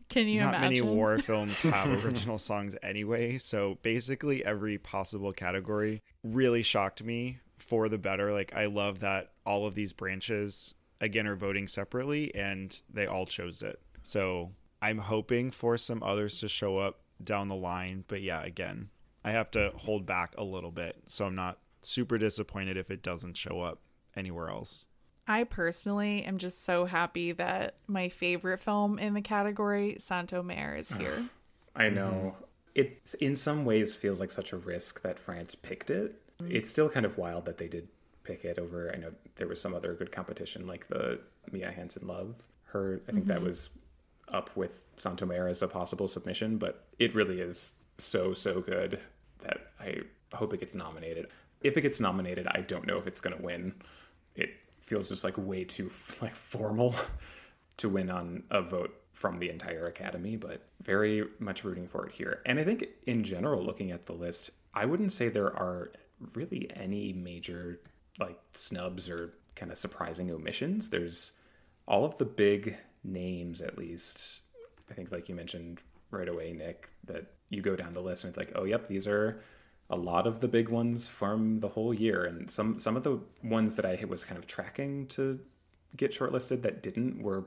Can 0.08 0.28
you 0.28 0.40
not 0.40 0.54
imagine? 0.54 0.70
many 0.70 0.82
war 0.82 1.18
films 1.18 1.60
have 1.62 2.06
original 2.06 2.38
songs 2.38 2.76
anyway. 2.84 3.40
So 3.40 3.80
basically 3.82 4.46
every 4.46 4.78
possible 4.78 5.32
category 5.34 6.04
really 6.24 6.62
shocked 6.62 7.04
me 7.04 7.39
for 7.58 7.89
the 7.89 7.98
better. 7.98 8.32
Like 8.32 8.54
I 8.56 8.65
love 8.65 9.00
that 9.00 9.32
all 9.48 9.65
of 9.65 9.74
these 9.74 9.94
branches 9.94 10.76
again 11.02 11.28
are 11.28 11.36
voting 11.36 11.68
separately 11.68 12.34
and 12.34 12.80
they 12.90 13.06
all 13.06 13.26
chose 13.26 13.62
it. 13.62 13.82
So 14.04 14.52
I'm 14.82 15.00
hoping 15.00 15.52
for 15.52 15.78
some 15.78 16.02
others 16.02 16.40
to 16.40 16.48
show 16.48 16.78
up 16.78 17.02
down 17.22 17.50
the 17.50 17.56
line. 17.56 18.06
But 18.08 18.22
yeah, 18.22 18.42
again, 18.44 18.90
I 19.26 19.32
have 19.32 19.52
to 19.52 19.74
hold 19.76 20.06
back 20.06 20.36
a 20.38 20.44
little 20.44 20.72
bit. 20.72 20.96
So 21.08 21.26
I'm 21.26 21.36
not 21.36 21.60
super 21.82 22.18
disappointed 22.18 22.78
if 22.78 22.90
it 22.90 23.04
doesn't 23.04 23.36
show 23.36 23.62
up 23.62 23.80
anywhere 24.16 24.50
else. 24.50 24.86
I 25.28 25.44
personally 25.44 26.24
am 26.24 26.38
just 26.38 26.64
so 26.64 26.86
happy 26.86 27.32
that 27.34 27.76
my 27.88 28.10
favorite 28.10 28.60
film 28.60 29.00
in 29.00 29.14
the 29.14 29.22
category, 29.22 29.98
Saint-Omer, 30.00 30.76
is 30.76 30.92
here. 30.92 31.26
I 31.76 31.90
know. 31.90 32.36
It 32.74 33.16
in 33.20 33.36
some 33.36 33.66
ways 33.66 33.96
feels 33.96 34.20
like 34.20 34.32
such 34.32 34.54
a 34.54 34.58
risk 34.58 35.02
that 35.02 35.20
France 35.20 35.56
picked 35.56 35.90
it. 35.90 36.16
Mm-hmm. 36.42 36.56
It's 36.56 36.70
still 36.70 36.90
kind 36.90 37.06
of 37.06 37.18
wild 37.18 37.46
that 37.46 37.58
they 37.58 37.68
did 37.68 37.88
pick 38.32 38.46
it 38.46 38.60
over. 38.60 38.91
I 38.94 38.98
know 38.98 39.12
there 39.36 39.48
was 39.48 39.62
some 39.62 39.74
other 39.74 39.94
good 39.94 40.12
competition, 40.12 40.67
like 40.67 40.88
the 40.88 41.20
Mia 41.52 41.72
Hansen-Løve. 41.72 42.36
Her, 42.65 43.02
I 43.08 43.12
think 43.12 43.28
that 43.28 43.38
mm-hmm. 43.38 43.48
was 43.48 43.70
up 44.30 44.56
with 44.56 44.86
Saint-Omer 44.96 45.48
as 45.48 45.62
a 45.62 45.67
possible 45.67 46.08
submission, 46.08 46.58
but 46.58 46.86
it 47.00 47.13
really 47.13 47.41
is 47.41 47.74
so 47.98 48.34
so 48.34 48.62
good 48.62 49.00
that 49.39 49.72
I 49.80 49.98
hope 50.34 50.54
it 50.54 50.62
gets 50.62 50.74
nominated. 50.74 51.28
If 51.62 51.76
it 51.78 51.82
gets 51.82 52.00
nominated, 52.00 52.48
I 52.48 52.62
don't 52.62 52.88
know 52.88 52.98
if 52.98 53.08
it's 53.08 53.22
going 53.22 53.36
to 53.36 53.44
win. 53.44 53.74
It 54.36 54.50
feels 54.80 55.10
just 55.10 55.24
like 55.24 55.38
way 55.38 55.62
too 55.62 55.91
like 56.22 56.36
formal 56.36 56.96
to 57.78 57.89
win 57.89 58.10
on 58.10 58.44
a 58.50 58.62
vote 58.62 58.96
from 59.12 59.38
the 59.38 59.50
entire 59.50 59.88
academy, 59.88 60.38
but 60.38 60.62
very 60.82 61.26
much 61.39 61.63
rooting 61.63 61.88
for 61.88 62.08
it 62.08 62.13
here. 62.13 62.41
And 62.46 62.60
I 62.60 62.63
think 62.63 62.88
in 63.06 63.24
general, 63.24 63.62
looking 63.62 63.91
at 63.91 64.06
the 64.06 64.13
list, 64.13 64.52
I 64.74 64.86
wouldn't 64.86 65.12
say 65.12 65.28
there 65.28 65.56
are 65.56 65.91
really 66.34 66.72
any 66.76 67.13
major 67.13 67.82
like 68.19 68.39
snubs 68.54 69.10
or 69.10 69.34
kind 69.56 69.71
of 69.71 69.78
surprising 69.78 70.32
omissions. 70.32 70.89
There's 70.89 71.34
all 71.88 72.06
of 72.06 72.17
the 72.17 72.26
big 72.26 72.78
names, 73.04 73.62
at 73.62 73.78
least. 73.78 74.41
I 74.89 74.93
think, 74.93 75.12
like 75.12 75.30
you 75.30 75.36
mentioned 75.36 75.82
right 76.10 76.28
away, 76.28 76.52
Nick, 76.54 76.89
that 77.06 77.26
you 77.50 77.62
go 77.62 77.76
down 77.76 77.93
the 77.93 78.02
list 78.02 78.24
and 78.24 78.30
it's 78.30 78.38
like, 78.38 78.52
oh, 78.56 78.63
yep, 78.63 78.88
these 78.88 79.08
are 79.08 79.41
a 79.89 79.95
lot 79.95 80.26
of 80.26 80.39
the 80.39 80.47
big 80.47 80.69
ones 80.69 81.10
from 81.10 81.60
the 81.60 81.67
whole 81.67 81.93
year, 81.93 82.24
and 82.24 82.50
some 82.50 82.80
some 82.80 82.95
of 82.95 83.04
the 83.04 83.19
ones 83.43 83.76
that 83.76 83.86
I 83.86 84.04
was 84.08 84.24
kind 84.24 84.38
of 84.38 84.47
tracking 84.47 85.06
to 85.08 85.39
get 85.97 86.12
shortlisted 86.13 86.62
that 86.62 86.82
didn't 86.82 87.21
were 87.21 87.45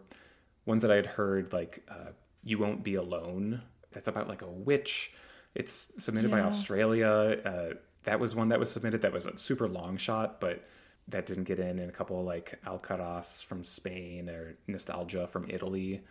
ones 0.67 0.83
that 0.83 0.91
I 0.91 0.97
had 0.97 1.07
heard 1.07 1.53
like 1.55 1.83
uh, 1.89 2.13
"You 2.43 2.59
Won't 2.59 2.85
Be 2.85 2.97
Alone." 2.97 3.63
That's 3.93 4.09
about 4.09 4.29
like 4.29 4.43
a 4.43 4.47
witch. 4.47 5.13
It's 5.55 5.89
submitted 5.99 6.31
by 6.31 6.41
Australia. 6.41 7.39
Uh, 7.45 7.75
that 8.05 8.21
was 8.21 8.35
one 8.35 8.49
that 8.49 8.61
was 8.61 8.71
submitted. 8.71 9.03
That 9.03 9.13
was 9.13 9.27
a 9.27 9.37
super 9.37 9.69
long 9.69 9.97
shot, 9.97 10.41
but 10.41 10.65
that 11.09 11.27
didn't 11.27 11.45
get 11.45 11.59
in. 11.59 11.79
And 11.79 11.89
a 11.89 11.93
couple 11.93 12.23
like 12.23 12.61
Alcarràs 12.67 13.45
from 13.45 13.65
Spain 13.65 14.29
or 14.29 14.57
Nostalgia 14.67 15.27
from 15.27 15.51
Italy. 15.51 16.03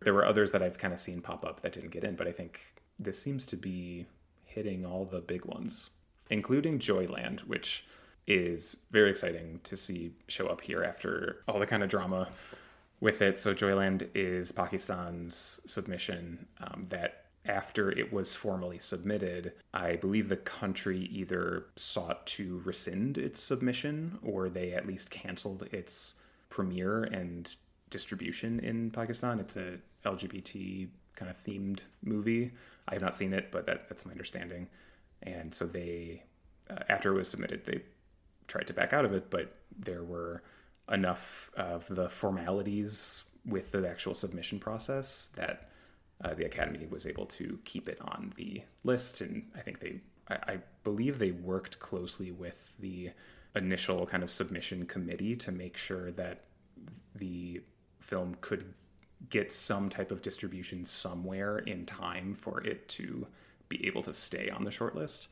There 0.00 0.14
were 0.14 0.24
others 0.24 0.52
that 0.52 0.62
I've 0.62 0.78
kind 0.78 0.92
of 0.92 0.98
seen 0.98 1.20
pop 1.20 1.44
up 1.44 1.60
that 1.60 1.72
didn't 1.72 1.90
get 1.90 2.04
in, 2.04 2.16
but 2.16 2.26
I 2.26 2.32
think 2.32 2.60
this 2.98 3.20
seems 3.20 3.46
to 3.46 3.56
be 3.56 4.06
hitting 4.44 4.84
all 4.84 5.04
the 5.04 5.20
big 5.20 5.44
ones, 5.44 5.90
including 6.30 6.78
Joyland, 6.78 7.40
which 7.40 7.86
is 8.26 8.76
very 8.90 9.10
exciting 9.10 9.60
to 9.64 9.76
see 9.76 10.12
show 10.28 10.46
up 10.46 10.60
here 10.60 10.84
after 10.84 11.40
all 11.48 11.58
the 11.58 11.66
kind 11.66 11.82
of 11.82 11.88
drama 11.88 12.28
with 13.00 13.22
it. 13.22 13.38
So 13.38 13.54
Joyland 13.54 14.08
is 14.14 14.52
Pakistan's 14.52 15.60
submission 15.64 16.46
um, 16.60 16.86
that 16.90 17.26
after 17.50 17.90
it 17.90 18.12
was 18.12 18.34
formally 18.36 18.78
submitted, 18.78 19.52
I 19.74 19.96
believe 19.96 20.28
the 20.28 20.36
country 20.36 21.00
either 21.10 21.66
sought 21.74 22.24
to 22.28 22.62
rescind 22.64 23.18
its 23.18 23.42
submission 23.42 24.18
or 24.22 24.48
they 24.48 24.72
at 24.72 24.86
least 24.86 25.10
canceled 25.10 25.64
its 25.72 26.14
premiere 26.48 27.02
and 27.02 27.54
distribution 27.90 28.60
in 28.60 28.92
Pakistan. 28.92 29.40
It's 29.40 29.56
a 29.56 29.78
LGBT 30.06 30.88
kind 31.16 31.28
of 31.28 31.44
themed 31.44 31.80
movie. 32.04 32.52
I 32.86 32.94
have 32.94 33.02
not 33.02 33.16
seen 33.16 33.32
it, 33.32 33.50
but 33.50 33.66
that, 33.66 33.88
that's 33.88 34.06
my 34.06 34.12
understanding. 34.12 34.68
And 35.24 35.52
so 35.52 35.66
they, 35.66 36.22
uh, 36.70 36.84
after 36.88 37.12
it 37.12 37.16
was 37.16 37.28
submitted, 37.28 37.64
they 37.64 37.82
tried 38.46 38.68
to 38.68 38.72
back 38.72 38.92
out 38.92 39.04
of 39.04 39.12
it, 39.12 39.28
but 39.28 39.56
there 39.76 40.04
were 40.04 40.44
enough 40.90 41.50
of 41.56 41.86
the 41.88 42.08
formalities 42.08 43.24
with 43.44 43.72
the 43.72 43.88
actual 43.88 44.14
submission 44.14 44.60
process 44.60 45.30
that 45.34 45.69
uh, 46.24 46.34
the 46.34 46.44
academy 46.44 46.86
was 46.90 47.06
able 47.06 47.26
to 47.26 47.58
keep 47.64 47.88
it 47.88 47.98
on 48.02 48.32
the 48.36 48.62
list 48.84 49.20
and 49.20 49.44
i 49.56 49.60
think 49.60 49.80
they 49.80 50.00
I, 50.28 50.34
I 50.54 50.58
believe 50.84 51.18
they 51.18 51.32
worked 51.32 51.80
closely 51.80 52.30
with 52.30 52.76
the 52.78 53.10
initial 53.56 54.06
kind 54.06 54.22
of 54.22 54.30
submission 54.30 54.86
committee 54.86 55.36
to 55.36 55.52
make 55.52 55.76
sure 55.76 56.10
that 56.12 56.44
the 57.14 57.62
film 58.00 58.36
could 58.40 58.74
get 59.28 59.52
some 59.52 59.88
type 59.90 60.10
of 60.10 60.22
distribution 60.22 60.84
somewhere 60.84 61.58
in 61.58 61.84
time 61.86 62.34
for 62.34 62.62
it 62.62 62.88
to 62.88 63.26
be 63.68 63.86
able 63.86 64.02
to 64.02 64.12
stay 64.12 64.48
on 64.50 64.64
the 64.64 64.70
shortlist. 64.70 65.28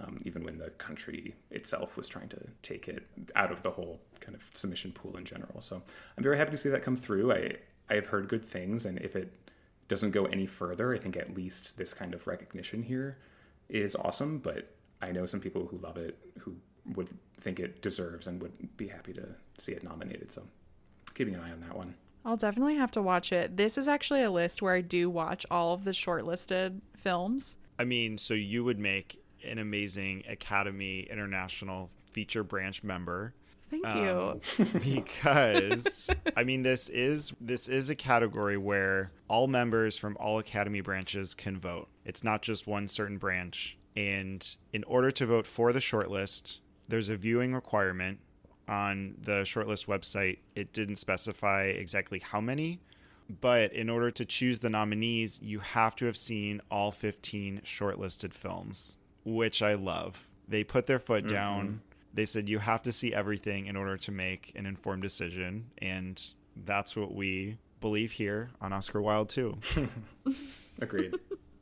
um, 0.00 0.18
even 0.24 0.44
when 0.44 0.58
the 0.58 0.70
country 0.70 1.34
itself 1.50 1.96
was 1.96 2.08
trying 2.08 2.28
to 2.28 2.40
take 2.62 2.88
it 2.88 3.04
out 3.34 3.50
of 3.50 3.62
the 3.62 3.70
whole 3.70 4.00
kind 4.20 4.34
of 4.34 4.50
submission 4.54 4.92
pool 4.92 5.16
in 5.16 5.24
general. 5.24 5.60
So 5.60 5.82
I'm 6.16 6.22
very 6.22 6.36
happy 6.36 6.50
to 6.52 6.56
see 6.58 6.68
that 6.70 6.82
come 6.82 6.96
through. 6.96 7.32
I 7.32 7.56
I 7.88 7.94
have 7.94 8.06
heard 8.06 8.28
good 8.28 8.44
things, 8.44 8.84
and 8.84 8.98
if 8.98 9.14
it 9.16 9.32
doesn't 9.88 10.10
go 10.10 10.24
any 10.26 10.46
further, 10.46 10.94
I 10.94 10.98
think 10.98 11.16
at 11.16 11.34
least 11.34 11.76
this 11.76 11.94
kind 11.94 12.14
of 12.14 12.26
recognition 12.26 12.82
here 12.82 13.18
is 13.68 13.96
awesome. 13.96 14.38
But 14.38 14.72
I 15.00 15.12
know 15.12 15.26
some 15.26 15.40
people 15.40 15.66
who 15.66 15.78
love 15.78 15.96
it 15.96 16.18
who 16.38 16.56
would 16.94 17.08
think 17.40 17.60
it 17.60 17.82
deserves 17.82 18.26
and 18.26 18.40
would 18.42 18.76
be 18.76 18.88
happy 18.88 19.12
to 19.14 19.26
see 19.58 19.72
it 19.72 19.82
nominated. 19.82 20.32
So 20.32 20.42
keeping 21.14 21.34
an 21.34 21.40
eye 21.40 21.52
on 21.52 21.60
that 21.60 21.76
one. 21.76 21.94
I'll 22.24 22.36
definitely 22.36 22.76
have 22.76 22.90
to 22.92 23.02
watch 23.02 23.32
it. 23.32 23.56
This 23.56 23.78
is 23.78 23.86
actually 23.86 24.22
a 24.22 24.30
list 24.30 24.60
where 24.60 24.74
I 24.74 24.80
do 24.80 25.08
watch 25.08 25.46
all 25.50 25.72
of 25.72 25.84
the 25.84 25.92
shortlisted 25.92 26.80
films. 26.96 27.56
I 27.78 27.84
mean, 27.84 28.18
so 28.18 28.34
you 28.34 28.64
would 28.64 28.80
make 28.80 29.22
an 29.44 29.58
amazing 29.58 30.24
Academy 30.28 31.00
International 31.10 31.90
feature 32.10 32.42
branch 32.42 32.82
member 32.82 33.34
Thank 33.70 33.86
Um, 33.86 34.40
you. 34.58 34.64
because 34.82 36.08
I 36.36 36.44
mean 36.44 36.62
this 36.62 36.88
is 36.88 37.32
this 37.40 37.68
is 37.68 37.90
a 37.90 37.94
category 37.94 38.56
where 38.56 39.10
all 39.28 39.48
members 39.48 39.96
from 39.98 40.16
all 40.18 40.38
academy 40.38 40.80
branches 40.80 41.34
can 41.34 41.58
vote. 41.58 41.88
It's 42.04 42.22
not 42.22 42.42
just 42.42 42.66
one 42.66 42.88
certain 42.88 43.18
branch. 43.18 43.76
And 43.96 44.46
in 44.72 44.84
order 44.84 45.10
to 45.10 45.26
vote 45.26 45.46
for 45.46 45.72
the 45.72 45.80
shortlist, 45.80 46.58
there's 46.88 47.08
a 47.08 47.16
viewing 47.16 47.54
requirement 47.54 48.20
on 48.68 49.14
the 49.22 49.42
shortlist 49.42 49.86
website. 49.86 50.38
It 50.54 50.72
didn't 50.72 50.96
specify 50.96 51.64
exactly 51.64 52.18
how 52.20 52.40
many, 52.40 52.80
but 53.40 53.72
in 53.72 53.88
order 53.88 54.10
to 54.10 54.24
choose 54.24 54.58
the 54.58 54.68
nominees, 54.70 55.40
you 55.42 55.60
have 55.60 55.96
to 55.96 56.06
have 56.06 56.16
seen 56.16 56.60
all 56.70 56.92
15 56.92 57.62
shortlisted 57.64 58.32
films, 58.34 58.98
which 59.24 59.62
I 59.62 59.74
love. 59.74 60.28
They 60.46 60.62
put 60.62 60.86
their 60.86 60.98
foot 60.98 61.26
down. 61.26 61.80
They 62.16 62.24
said 62.24 62.48
you 62.48 62.58
have 62.60 62.80
to 62.82 62.92
see 62.92 63.12
everything 63.12 63.66
in 63.66 63.76
order 63.76 63.98
to 63.98 64.10
make 64.10 64.52
an 64.56 64.64
informed 64.64 65.02
decision, 65.02 65.66
and 65.78 66.20
that's 66.64 66.96
what 66.96 67.14
we 67.14 67.58
believe 67.82 68.12
here 68.12 68.48
on 68.58 68.72
Oscar 68.72 69.02
Wild 69.02 69.28
too. 69.28 69.58
Agreed. 70.80 71.14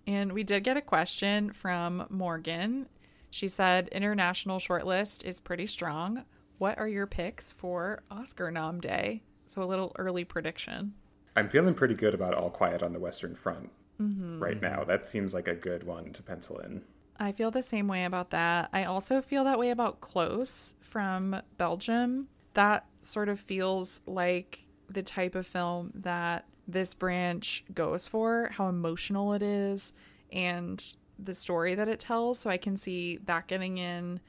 And 0.06 0.32
we 0.32 0.44
did 0.44 0.62
get 0.62 0.76
a 0.76 0.80
question 0.80 1.52
from 1.52 2.06
Morgan. 2.08 2.86
She 3.30 3.48
said 3.48 3.88
international 3.88 4.58
shortlist 4.58 5.24
is 5.24 5.40
pretty 5.40 5.66
strong. 5.66 6.24
What 6.58 6.78
are 6.78 6.86
your 6.86 7.08
picks 7.08 7.50
for 7.50 8.04
Oscar 8.08 8.52
nom 8.52 8.78
day? 8.78 9.22
So 9.46 9.60
a 9.60 9.64
little 9.66 9.90
early 9.98 10.24
prediction. 10.24 10.94
I'm 11.34 11.48
feeling 11.48 11.74
pretty 11.74 11.94
good 11.94 12.14
about 12.14 12.34
All 12.34 12.50
Quiet 12.50 12.80
on 12.80 12.92
the 12.92 13.00
Western 13.00 13.34
Front 13.34 13.70
mm-hmm. 14.00 14.40
right 14.40 14.62
now. 14.62 14.84
That 14.84 15.04
seems 15.04 15.34
like 15.34 15.48
a 15.48 15.54
good 15.54 15.82
one 15.82 16.12
to 16.12 16.22
pencil 16.22 16.58
in. 16.60 16.82
I 17.16 17.32
feel 17.32 17.50
the 17.50 17.62
same 17.62 17.86
way 17.88 18.04
about 18.04 18.30
that. 18.30 18.70
I 18.72 18.84
also 18.84 19.20
feel 19.20 19.44
that 19.44 19.58
way 19.58 19.70
about 19.70 20.00
Close 20.00 20.74
from 20.80 21.40
Belgium. 21.58 22.28
That 22.54 22.86
sort 23.00 23.28
of 23.28 23.38
feels 23.38 24.00
like 24.06 24.64
the 24.88 25.02
type 25.02 25.34
of 25.34 25.46
film 25.46 25.92
that 25.94 26.46
this 26.66 26.94
branch 26.94 27.64
goes 27.72 28.08
for, 28.08 28.50
how 28.52 28.68
emotional 28.68 29.32
it 29.32 29.42
is, 29.42 29.92
and 30.32 30.84
the 31.18 31.34
story 31.34 31.74
that 31.74 31.88
it 31.88 32.00
tells. 32.00 32.38
So 32.38 32.50
I 32.50 32.56
can 32.56 32.76
see 32.76 33.18
that 33.26 33.46
getting 33.46 33.78
in. 33.78 34.20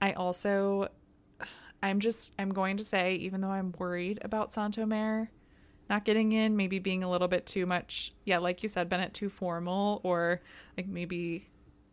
I 0.00 0.12
also, 0.12 0.88
I'm 1.82 1.98
just, 1.98 2.32
I'm 2.38 2.50
going 2.50 2.76
to 2.76 2.84
say, 2.84 3.14
even 3.14 3.40
though 3.40 3.50
I'm 3.50 3.74
worried 3.78 4.20
about 4.22 4.52
Saint-Omer 4.52 5.30
not 5.90 6.04
getting 6.04 6.32
in, 6.32 6.56
maybe 6.56 6.78
being 6.78 7.02
a 7.02 7.10
little 7.10 7.28
bit 7.28 7.46
too 7.46 7.64
much, 7.64 8.12
yeah, 8.24 8.38
like 8.38 8.62
you 8.62 8.68
said, 8.68 8.88
Bennett, 8.88 9.14
too 9.14 9.30
formal, 9.30 10.02
or 10.04 10.42
like 10.76 10.86
maybe 10.86 11.48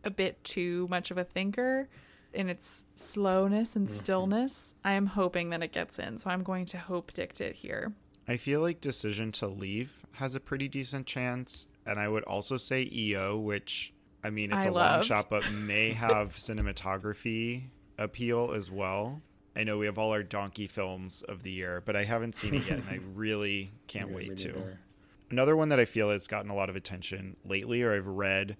a 0.06 0.10
bit 0.10 0.42
too 0.44 0.86
much 0.88 1.10
of 1.10 1.18
a 1.18 1.24
thinker 1.24 1.88
in 2.32 2.48
its 2.48 2.84
slowness 2.94 3.76
and 3.76 3.88
mm-hmm. 3.88 3.94
stillness. 3.94 4.74
I 4.84 4.92
am 4.92 5.06
hoping 5.06 5.50
that 5.50 5.62
it 5.62 5.72
gets 5.72 5.98
in, 5.98 6.18
so 6.18 6.30
I'm 6.30 6.42
going 6.42 6.64
to 6.66 6.78
hope 6.78 7.12
dict 7.12 7.40
it 7.40 7.56
here. 7.56 7.92
I 8.28 8.36
feel 8.36 8.60
like 8.60 8.80
Decision 8.80 9.32
to 9.32 9.48
Leave 9.48 10.06
has 10.12 10.34
a 10.34 10.40
pretty 10.40 10.68
decent 10.68 11.06
chance, 11.06 11.66
and 11.84 11.98
I 11.98 12.08
would 12.08 12.24
also 12.24 12.56
say 12.56 12.88
EO, 12.90 13.36
which 13.38 13.92
I 14.24 14.30
mean 14.30 14.52
it's 14.52 14.66
I 14.66 14.68
a 14.68 14.72
long 14.72 15.02
shot, 15.02 15.28
but 15.28 15.50
may 15.52 15.90
have 15.90 16.34
cinematography 16.34 17.64
appeal 17.98 18.52
as 18.54 18.70
well. 18.70 19.20
I 19.54 19.64
know 19.64 19.78
we 19.78 19.86
have 19.86 19.96
all 19.96 20.12
our 20.12 20.22
donkey 20.22 20.66
films 20.66 21.22
of 21.22 21.42
the 21.42 21.50
year, 21.50 21.82
but 21.84 21.96
I 21.96 22.04
haven't 22.04 22.34
seen 22.34 22.54
it 22.54 22.68
yet, 22.68 22.78
and 22.78 22.88
I 22.88 23.00
really 23.14 23.72
can't 23.86 24.12
wait 24.12 24.36
to. 24.38 24.48
neither. 24.48 24.80
Another 25.30 25.56
one 25.56 25.70
that 25.70 25.80
I 25.80 25.86
feel 25.86 26.10
has 26.10 26.28
gotten 26.28 26.50
a 26.50 26.54
lot 26.54 26.68
of 26.68 26.76
attention 26.76 27.36
lately, 27.44 27.82
or 27.82 27.92
I've 27.92 28.06
read 28.06 28.56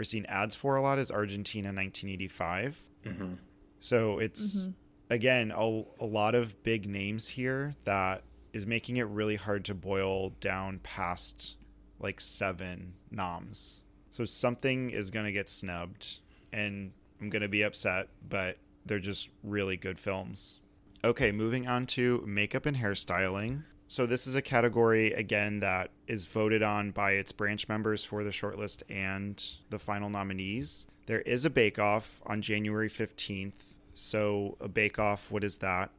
or 0.00 0.04
seen 0.04 0.24
ads 0.26 0.56
for 0.56 0.76
a 0.76 0.82
lot, 0.82 0.98
is 0.98 1.10
Argentina 1.10 1.68
1985. 1.68 2.84
Mm-hmm. 3.04 3.34
So 3.78 4.18
it's 4.18 4.68
again 5.10 5.52
a, 5.54 5.82
a 6.00 6.06
lot 6.06 6.34
of 6.34 6.62
big 6.62 6.88
names 6.88 7.28
here 7.28 7.72
that 7.84 8.22
is 8.52 8.66
making 8.66 8.96
it 8.96 9.04
really 9.04 9.36
hard 9.36 9.64
to 9.66 9.74
boil 9.74 10.30
down 10.40 10.80
past 10.82 11.56
like 11.98 12.20
seven 12.20 12.94
noms. 13.10 13.82
So 14.10 14.24
something 14.24 14.90
is 14.90 15.10
going 15.10 15.26
to 15.26 15.32
get 15.32 15.48
snubbed 15.48 16.18
and 16.52 16.92
I'm 17.20 17.30
going 17.30 17.42
to 17.42 17.48
be 17.48 17.62
upset, 17.62 18.08
but 18.28 18.56
they're 18.86 18.98
just 18.98 19.28
really 19.44 19.76
good 19.76 20.00
films. 20.00 20.60
Okay, 21.04 21.30
moving 21.30 21.68
on 21.68 21.86
to 21.86 22.24
makeup 22.26 22.66
and 22.66 22.76
hairstyling. 22.76 23.62
So 23.90 24.06
this 24.06 24.28
is 24.28 24.36
a 24.36 24.40
category 24.40 25.12
again 25.14 25.58
that 25.60 25.90
is 26.06 26.24
voted 26.24 26.62
on 26.62 26.92
by 26.92 27.14
its 27.14 27.32
branch 27.32 27.68
members 27.68 28.04
for 28.04 28.22
the 28.22 28.30
shortlist 28.30 28.84
and 28.88 29.44
the 29.70 29.80
final 29.80 30.08
nominees. 30.08 30.86
There 31.06 31.22
is 31.22 31.44
a 31.44 31.50
bake 31.50 31.80
off 31.80 32.22
on 32.24 32.40
January 32.40 32.88
15th. 32.88 33.74
So 33.92 34.56
a 34.60 34.68
bake 34.68 35.00
off, 35.00 35.28
what 35.32 35.42
is 35.42 35.56
that? 35.56 35.90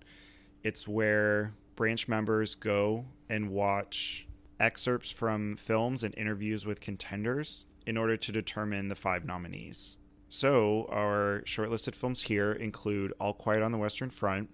It's 0.64 0.88
where 0.88 1.52
branch 1.76 2.08
members 2.08 2.56
go 2.56 3.04
and 3.28 3.50
watch 3.50 4.26
excerpts 4.58 5.12
from 5.12 5.58
films 5.58 6.02
and 6.02 6.16
interviews 6.18 6.66
with 6.66 6.80
contenders 6.80 7.66
in 7.86 7.98
order 7.98 8.16
to 8.16 8.32
determine 8.32 8.88
the 8.88 8.96
five 8.96 9.26
nominees. 9.26 9.98
So, 10.30 10.88
our 10.90 11.44
shortlisted 11.46 11.96
films 11.96 12.22
here 12.22 12.54
include 12.54 13.12
All 13.20 13.34
Quiet 13.34 13.62
on 13.62 13.74
the 13.74 13.78
Western 13.78 14.10
Front, 14.10 14.50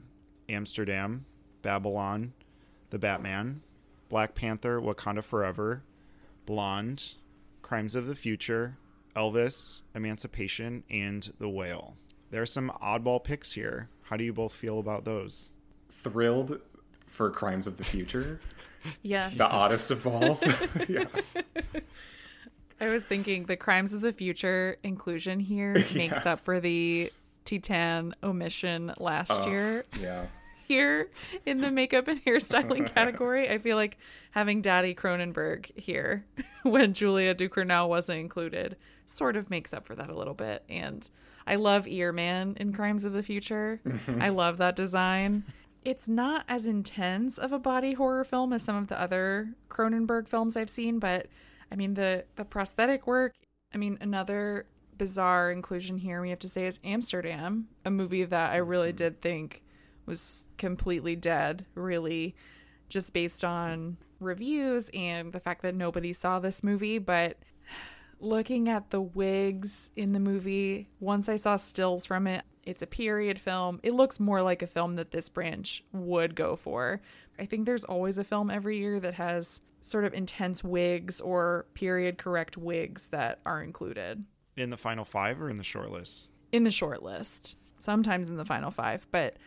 Amsterdam, 0.49 1.27
Babylon, 1.61 2.33
The 2.89 2.99
Batman, 2.99 3.61
Black 4.09 4.35
Panther, 4.35 4.79
Wakanda 4.79 5.23
Forever, 5.23 5.83
Blonde, 6.45 7.15
Crimes 7.61 7.95
of 7.95 8.07
the 8.07 8.15
Future, 8.15 8.77
Elvis, 9.15 9.81
Emancipation, 9.93 10.83
and 10.89 11.33
The 11.39 11.49
Whale. 11.49 11.95
There 12.31 12.41
are 12.41 12.45
some 12.45 12.71
oddball 12.81 13.23
picks 13.23 13.53
here. 13.53 13.89
How 14.03 14.15
do 14.17 14.23
you 14.23 14.33
both 14.33 14.53
feel 14.53 14.79
about 14.79 15.05
those? 15.05 15.49
Thrilled 15.89 16.59
for 17.07 17.29
Crimes 17.29 17.67
of 17.67 17.77
the 17.77 17.83
Future. 17.83 18.39
Yes. 19.01 19.37
the 19.37 19.43
oddest 19.45 19.91
of 19.91 20.03
balls. 20.03 20.41
yeah. 20.87 21.03
I 22.79 22.87
was 22.89 23.03
thinking 23.03 23.45
the 23.45 23.57
crimes 23.57 23.91
of 23.91 23.99
the 23.99 24.13
future 24.13 24.77
inclusion 24.83 25.41
here 25.41 25.73
makes 25.73 25.95
Yes. 25.95 26.25
up 26.25 26.39
for 26.39 26.61
the 26.61 27.11
Titane 27.43 28.13
omission 28.23 28.93
last 28.99 29.31
Oh, 29.33 29.47
year. 29.49 29.83
Yeah. 29.99 30.27
Here 30.67 31.09
in 31.45 31.59
the 31.61 31.71
makeup 31.71 32.09
and 32.09 32.23
hairstyling 32.25 32.93
category, 32.93 33.49
I 33.49 33.57
feel 33.57 33.77
like 33.77 33.97
having 34.31 34.61
Daddy 34.61 34.93
Cronenberg 34.93 35.71
here 35.79 36.25
when 36.63 36.93
Julia 36.93 37.33
Ducournau 37.33 37.87
wasn't 37.87 38.19
included 38.19 38.75
sort 39.05 39.37
of 39.37 39.49
makes 39.49 39.73
up 39.73 39.85
for 39.85 39.95
that 39.95 40.09
a 40.09 40.17
little 40.17 40.33
bit. 40.33 40.63
And 40.67 41.09
I 41.45 41.55
love 41.55 41.87
Earman 41.87 42.57
in 42.59 42.73
Crimes 42.73 43.05
of 43.05 43.13
the 43.13 43.23
Future. 43.23 43.79
Mm-hmm. 43.85 44.21
I 44.21 44.27
love 44.27 44.57
that 44.57 44.75
design. 44.75 45.45
It's 45.85 46.09
not 46.09 46.43
as 46.49 46.67
intense 46.67 47.37
of 47.37 47.53
a 47.53 47.59
body 47.59 47.93
horror 47.93 48.25
film 48.25 48.51
as 48.51 48.61
some 48.61 48.75
of 48.75 48.87
the 48.87 48.99
other 48.99 49.53
Cronenberg 49.69 50.27
films 50.27 50.57
I've 50.57 50.69
seen, 50.69 50.99
but 50.99 51.27
I 51.71 51.75
mean 51.75 51.93
the 51.93 52.25
the 52.35 52.43
prosthetic 52.43 53.07
work. 53.07 53.35
I 53.73 53.77
mean 53.77 53.97
another 54.01 54.65
bizarre 54.97 55.49
inclusion 55.49 55.97
here 55.99 56.21
we 56.21 56.29
have 56.29 56.39
to 56.39 56.49
say 56.49 56.65
is 56.65 56.81
Amsterdam, 56.83 57.69
a 57.85 57.91
movie 57.91 58.25
that 58.25 58.51
I 58.51 58.57
really 58.57 58.89
mm-hmm. 58.89 58.97
did 58.97 59.21
think 59.21 59.63
was 60.07 60.47
completely 60.57 61.15
dead, 61.15 61.65
really, 61.75 62.35
just 62.89 63.13
based 63.13 63.43
on 63.45 63.97
reviews 64.19 64.89
and 64.93 65.31
the 65.33 65.39
fact 65.39 65.61
that 65.61 65.75
nobody 65.75 66.13
saw 66.13 66.39
this 66.39 66.63
movie. 66.63 66.97
But 66.97 67.37
looking 68.19 68.67
at 68.69 68.89
the 68.89 69.01
wigs 69.01 69.91
in 69.95 70.13
the 70.13 70.19
movie, 70.19 70.89
once 70.99 71.29
I 71.29 71.35
saw 71.35 71.55
stills 71.55 72.05
from 72.05 72.25
it, 72.27 72.43
it's 72.63 72.81
a 72.81 72.87
period 72.87 73.39
film. 73.39 73.79
It 73.83 73.93
looks 73.93 74.19
more 74.19 74.41
like 74.41 74.61
a 74.61 74.67
film 74.67 74.95
that 74.95 75.11
this 75.11 75.29
branch 75.29 75.83
would 75.93 76.35
go 76.35 76.55
for. 76.55 77.01
I 77.39 77.45
think 77.45 77.65
there's 77.65 77.83
always 77.83 78.17
a 78.17 78.23
film 78.23 78.49
every 78.49 78.77
year 78.77 78.99
that 78.99 79.13
has 79.13 79.61
sort 79.79 80.03
of 80.05 80.13
intense 80.13 80.63
wigs 80.63 81.21
or 81.21 81.65
period 81.75 82.17
correct 82.17 82.57
wigs 82.57 83.09
that 83.09 83.39
are 83.45 83.61
included 83.61 84.25
In 84.57 84.69
the 84.71 84.75
final 84.77 85.05
five 85.05 85.39
or 85.39 85.49
in 85.49 85.55
the 85.57 85.63
shortlist? 85.63 86.27
in 86.51 86.63
the 86.63 86.71
short 86.71 87.03
list, 87.03 87.57
sometimes 87.77 88.29
in 88.29 88.37
the 88.37 88.43
final 88.45 88.71
five. 88.71 89.05
But 89.11 89.37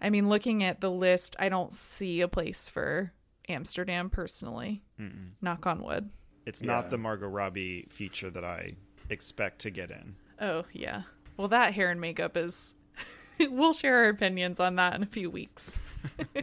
I 0.00 0.10
mean, 0.10 0.28
looking 0.28 0.62
at 0.64 0.80
the 0.80 0.90
list, 0.90 1.36
I 1.38 1.48
don't 1.48 1.72
see 1.72 2.20
a 2.20 2.28
place 2.28 2.68
for 2.68 3.12
Amsterdam 3.48 4.10
personally. 4.10 4.82
Knock 5.40 5.66
on 5.66 5.82
wood. 5.82 6.10
It's 6.46 6.62
not 6.62 6.84
Yeah. 6.84 6.90
the 6.90 6.98
Margot 6.98 7.28
Robbie 7.28 7.86
feature 7.90 8.30
that 8.30 8.44
I 8.44 8.76
expect 9.08 9.60
to 9.60 9.70
get 9.70 9.90
in. 9.90 10.16
Oh, 10.40 10.64
yeah. 10.72 11.02
Well, 11.36 11.48
that 11.48 11.74
hair 11.74 11.90
and 11.90 12.00
makeup 12.00 12.36
is. 12.36 12.74
we'll 13.50 13.72
share 13.72 13.96
our 14.04 14.08
opinions 14.08 14.60
on 14.60 14.76
that 14.76 14.94
in 14.94 15.02
a 15.02 15.06
few 15.06 15.30
weeks. 15.30 15.72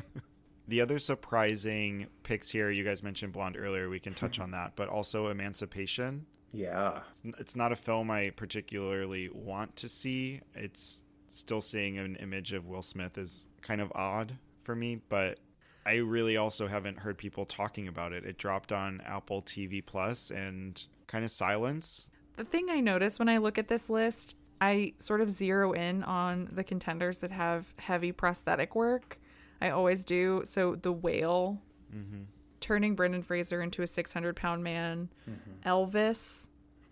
The 0.69 0.81
other 0.81 0.99
surprising 0.99 2.07
picks 2.23 2.49
here, 2.49 2.69
you 2.69 2.83
guys 2.83 3.01
mentioned 3.01 3.31
Blonde 3.31 3.55
earlier, 3.57 3.87
we 3.89 4.01
can 4.01 4.13
touch 4.13 4.37
on 4.37 4.51
that, 4.51 4.73
but 4.75 4.89
also 4.89 5.27
Emancipation. 5.27 6.25
Yeah. 6.51 7.03
It's 7.39 7.55
not 7.55 7.71
a 7.71 7.77
film 7.77 8.11
I 8.11 8.31
particularly 8.31 9.29
want 9.31 9.77
to 9.77 9.87
see. 9.87 10.41
It's 10.55 11.03
still 11.27 11.61
seeing 11.61 11.97
an 11.97 12.15
image 12.17 12.53
of 12.53 12.67
Will 12.67 12.81
Smith 12.81 13.17
is 13.17 13.47
kind 13.61 13.81
of 13.81 13.91
odd 13.95 14.37
for 14.63 14.75
me, 14.75 15.01
but 15.09 15.39
I 15.85 15.95
really 15.95 16.35
also 16.35 16.67
haven't 16.67 16.99
heard 16.99 17.17
people 17.17 17.45
talking 17.45 17.87
about 17.87 18.11
it. 18.11 18.25
It 18.25 18.37
dropped 18.37 18.71
on 18.73 19.01
Apple 19.05 19.41
TV 19.41 19.85
Plus 19.85 20.31
and 20.31 20.83
kind 21.07 21.23
of 21.23 21.31
silence. 21.31 22.09
The 22.35 22.43
thing 22.43 22.69
I 22.69 22.81
notice 22.81 23.19
when 23.19 23.29
I 23.29 23.37
look 23.37 23.57
at 23.57 23.69
this 23.69 23.89
list, 23.89 24.35
I 24.59 24.93
sort 24.99 25.21
of 25.21 25.29
zero 25.29 25.71
in 25.71 26.03
on 26.03 26.49
the 26.51 26.63
contenders 26.63 27.19
that 27.19 27.31
have 27.31 27.73
heavy 27.77 28.11
prosthetic 28.11 28.75
work. 28.75 29.19
I 29.61 29.69
always 29.69 30.03
do. 30.03 30.41
So 30.43 30.75
the 30.75 30.91
whale, 30.91 31.61
mm-hmm. 31.95 32.23
turning 32.59 32.95
Brendan 32.95 33.23
Fraser 33.23 33.61
into 33.61 33.81
a 33.81 33.87
600 33.87 34.35
pound 34.35 34.63
man, 34.63 35.09
mm-hmm. 35.29 35.69
Elvis. 35.69 36.49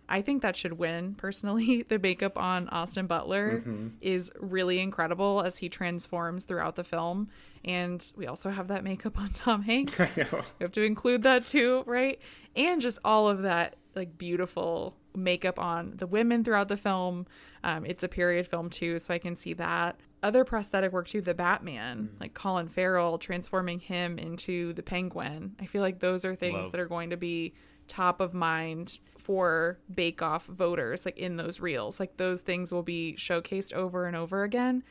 I 0.08 0.22
think 0.22 0.42
that 0.42 0.56
should 0.56 0.74
win 0.74 1.14
personally. 1.14 1.82
The 1.88 1.98
makeup 1.98 2.36
on 2.36 2.68
Austin 2.68 3.06
Butler 3.06 3.62
is 4.00 4.32
really 4.38 4.80
incredible 4.80 5.42
as 5.44 5.58
he 5.58 5.68
transforms 5.68 6.44
throughout 6.44 6.76
the 6.76 6.84
film. 6.84 7.28
And 7.64 8.04
we 8.16 8.26
also 8.26 8.50
have 8.50 8.68
that 8.68 8.82
makeup 8.84 9.18
on 9.18 9.30
Tom 9.30 9.62
Hanks. 9.62 10.16
We 10.16 10.24
have 10.60 10.72
to 10.72 10.82
include 10.82 11.22
that 11.22 11.44
too, 11.44 11.84
right? 11.86 12.20
And 12.54 12.80
just 12.80 12.98
all 13.04 13.28
of 13.28 13.42
that 13.42 13.76
like 13.94 14.18
beautiful 14.18 14.96
makeup 15.14 15.58
on 15.58 15.94
the 15.96 16.06
women 16.06 16.44
throughout 16.44 16.68
the 16.68 16.76
film. 16.76 17.26
Um, 17.64 17.86
it's 17.86 18.04
a 18.04 18.08
period 18.08 18.46
film 18.46 18.70
too, 18.70 18.98
so 18.98 19.14
I 19.14 19.18
can 19.18 19.34
see 19.34 19.54
that. 19.54 19.98
Other 20.22 20.44
prosthetic 20.44 20.92
work 20.92 21.08
too, 21.08 21.20
the 21.20 21.34
Batman, 21.34 22.10
like 22.20 22.34
Colin 22.34 22.68
Farrell 22.68 23.18
transforming 23.18 23.80
him 23.80 24.18
into 24.18 24.72
the 24.74 24.82
Penguin. 24.82 25.56
I 25.60 25.66
feel 25.66 25.82
like 25.82 26.00
those 26.00 26.24
are 26.24 26.34
things 26.34 26.54
Love. 26.54 26.72
that 26.72 26.80
are 26.80 26.86
going 26.86 27.10
to 27.10 27.16
be 27.16 27.54
top 27.88 28.20
of 28.20 28.34
mind 28.34 28.98
for 29.26 29.76
Bake 29.92 30.22
Off 30.22 30.46
voters, 30.46 31.04
like 31.04 31.18
in 31.18 31.34
those 31.34 31.58
reels. 31.58 31.98
Like 31.98 32.16
those 32.16 32.42
things 32.42 32.70
will 32.70 32.84
be 32.84 33.16
showcased 33.18 33.72
over 33.72 34.06
and 34.06 34.14
over 34.14 34.44
again, 34.44 34.84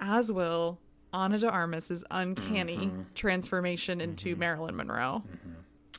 as 0.00 0.32
will 0.32 0.78
Ana 1.12 1.38
de 1.38 1.46
Armas's 1.46 2.02
uncanny 2.10 2.86
mm-hmm. 2.86 3.02
transformation 3.14 4.00
into 4.00 4.30
mm-hmm. 4.30 4.40
Marilyn 4.40 4.76
Monroe. 4.76 5.22
Mm-hmm. 5.30 5.52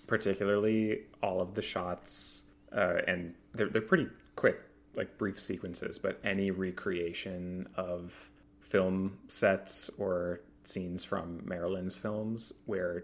particularly 0.07 1.01
all 1.21 1.39
of 1.39 1.53
the 1.53 1.61
shots 1.61 2.45
uh, 2.75 3.01
and 3.07 3.35
they're, 3.53 3.69
they're 3.69 3.79
pretty 3.79 4.07
quick 4.35 4.59
like 4.95 5.15
brief 5.19 5.39
sequences 5.39 5.99
but 5.99 6.19
any 6.23 6.49
recreation 6.49 7.67
of 7.75 8.31
film 8.59 9.19
sets 9.27 9.91
or 9.99 10.41
scenes 10.63 11.03
from 11.03 11.41
marilyn's 11.45 11.97
films 11.97 12.53
where 12.65 13.03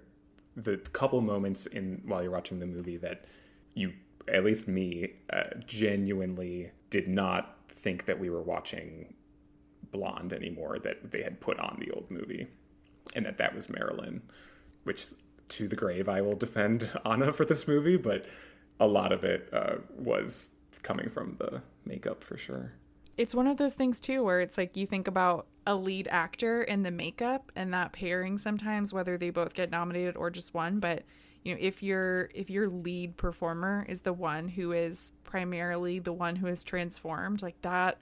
the 0.56 0.78
couple 0.94 1.22
moments 1.22 1.68
in 1.68 2.02
while 2.06 2.24
you're 2.24 2.32
watching 2.32 2.60
the 2.60 2.66
movie 2.66 2.98
that 2.98 3.26
you 3.76 3.94
at 4.28 4.44
least 4.44 4.68
me 4.68 5.14
uh, 5.32 5.44
genuinely 5.66 6.72
did 6.90 7.08
not 7.08 7.58
think 7.70 8.06
that 8.06 8.20
we 8.20 8.30
were 8.30 8.42
watching 8.42 9.14
blonde 9.92 10.34
anymore 10.34 10.80
that 10.80 11.12
they 11.12 11.22
had 11.22 11.40
put 11.40 11.60
on 11.60 11.78
the 11.80 11.92
old 11.92 12.10
movie 12.10 12.48
and 13.16 13.26
that 13.26 13.38
that 13.38 13.54
was 13.54 13.70
marilyn 13.70 14.22
which 14.84 15.14
to 15.50 15.68
the 15.68 15.76
grave 15.76 16.10
I 16.10 16.22
will 16.22 16.36
defend 16.36 16.90
Ana 17.06 17.32
for 17.34 17.46
this 17.46 17.68
movie, 17.68 17.98
but 17.98 18.26
a 18.80 18.88
lot 18.88 19.12
of 19.12 19.24
it 19.24 19.50
uh, 19.54 19.76
was 19.96 20.52
coming 20.82 21.10
from 21.10 21.36
the 21.40 21.62
makeup 21.86 22.24
for 22.24 22.38
sure. 22.38 22.74
It's 23.18 23.36
one 23.36 23.48
of 23.48 23.58
those 23.58 23.76
things 23.76 24.00
too 24.00 24.24
where 24.24 24.42
it's 24.42 24.58
like 24.58 24.76
you 24.76 24.88
think 24.88 25.08
about 25.08 25.46
a 25.68 25.76
lead 25.76 26.08
actor 26.10 26.64
and 26.64 26.86
the 26.86 26.92
makeup 26.92 27.52
and 27.56 27.74
that 27.74 27.94
pairing 27.94 28.38
sometimes 28.38 28.92
whether 28.92 29.18
they 29.18 29.30
both 29.30 29.54
get 29.54 29.70
nominated 29.70 30.18
or 30.18 30.30
just 30.30 30.54
one, 30.54 30.80
but 30.80 31.04
you 31.43 31.53
know, 31.53 31.60
if 31.62 31.84
your 31.84 32.29
if 32.34 32.49
your 32.49 32.69
lead 32.69 33.17
performer 33.17 33.86
is 33.88 34.01
the 34.01 34.13
one 34.13 34.47
who 34.47 34.71
is 34.71 35.13
primarily 35.23 35.99
the 35.99 36.13
one 36.13 36.38
who 36.38 36.47
is 36.47 36.63
transformed, 36.63 37.41
like 37.41 37.62
that 37.62 37.97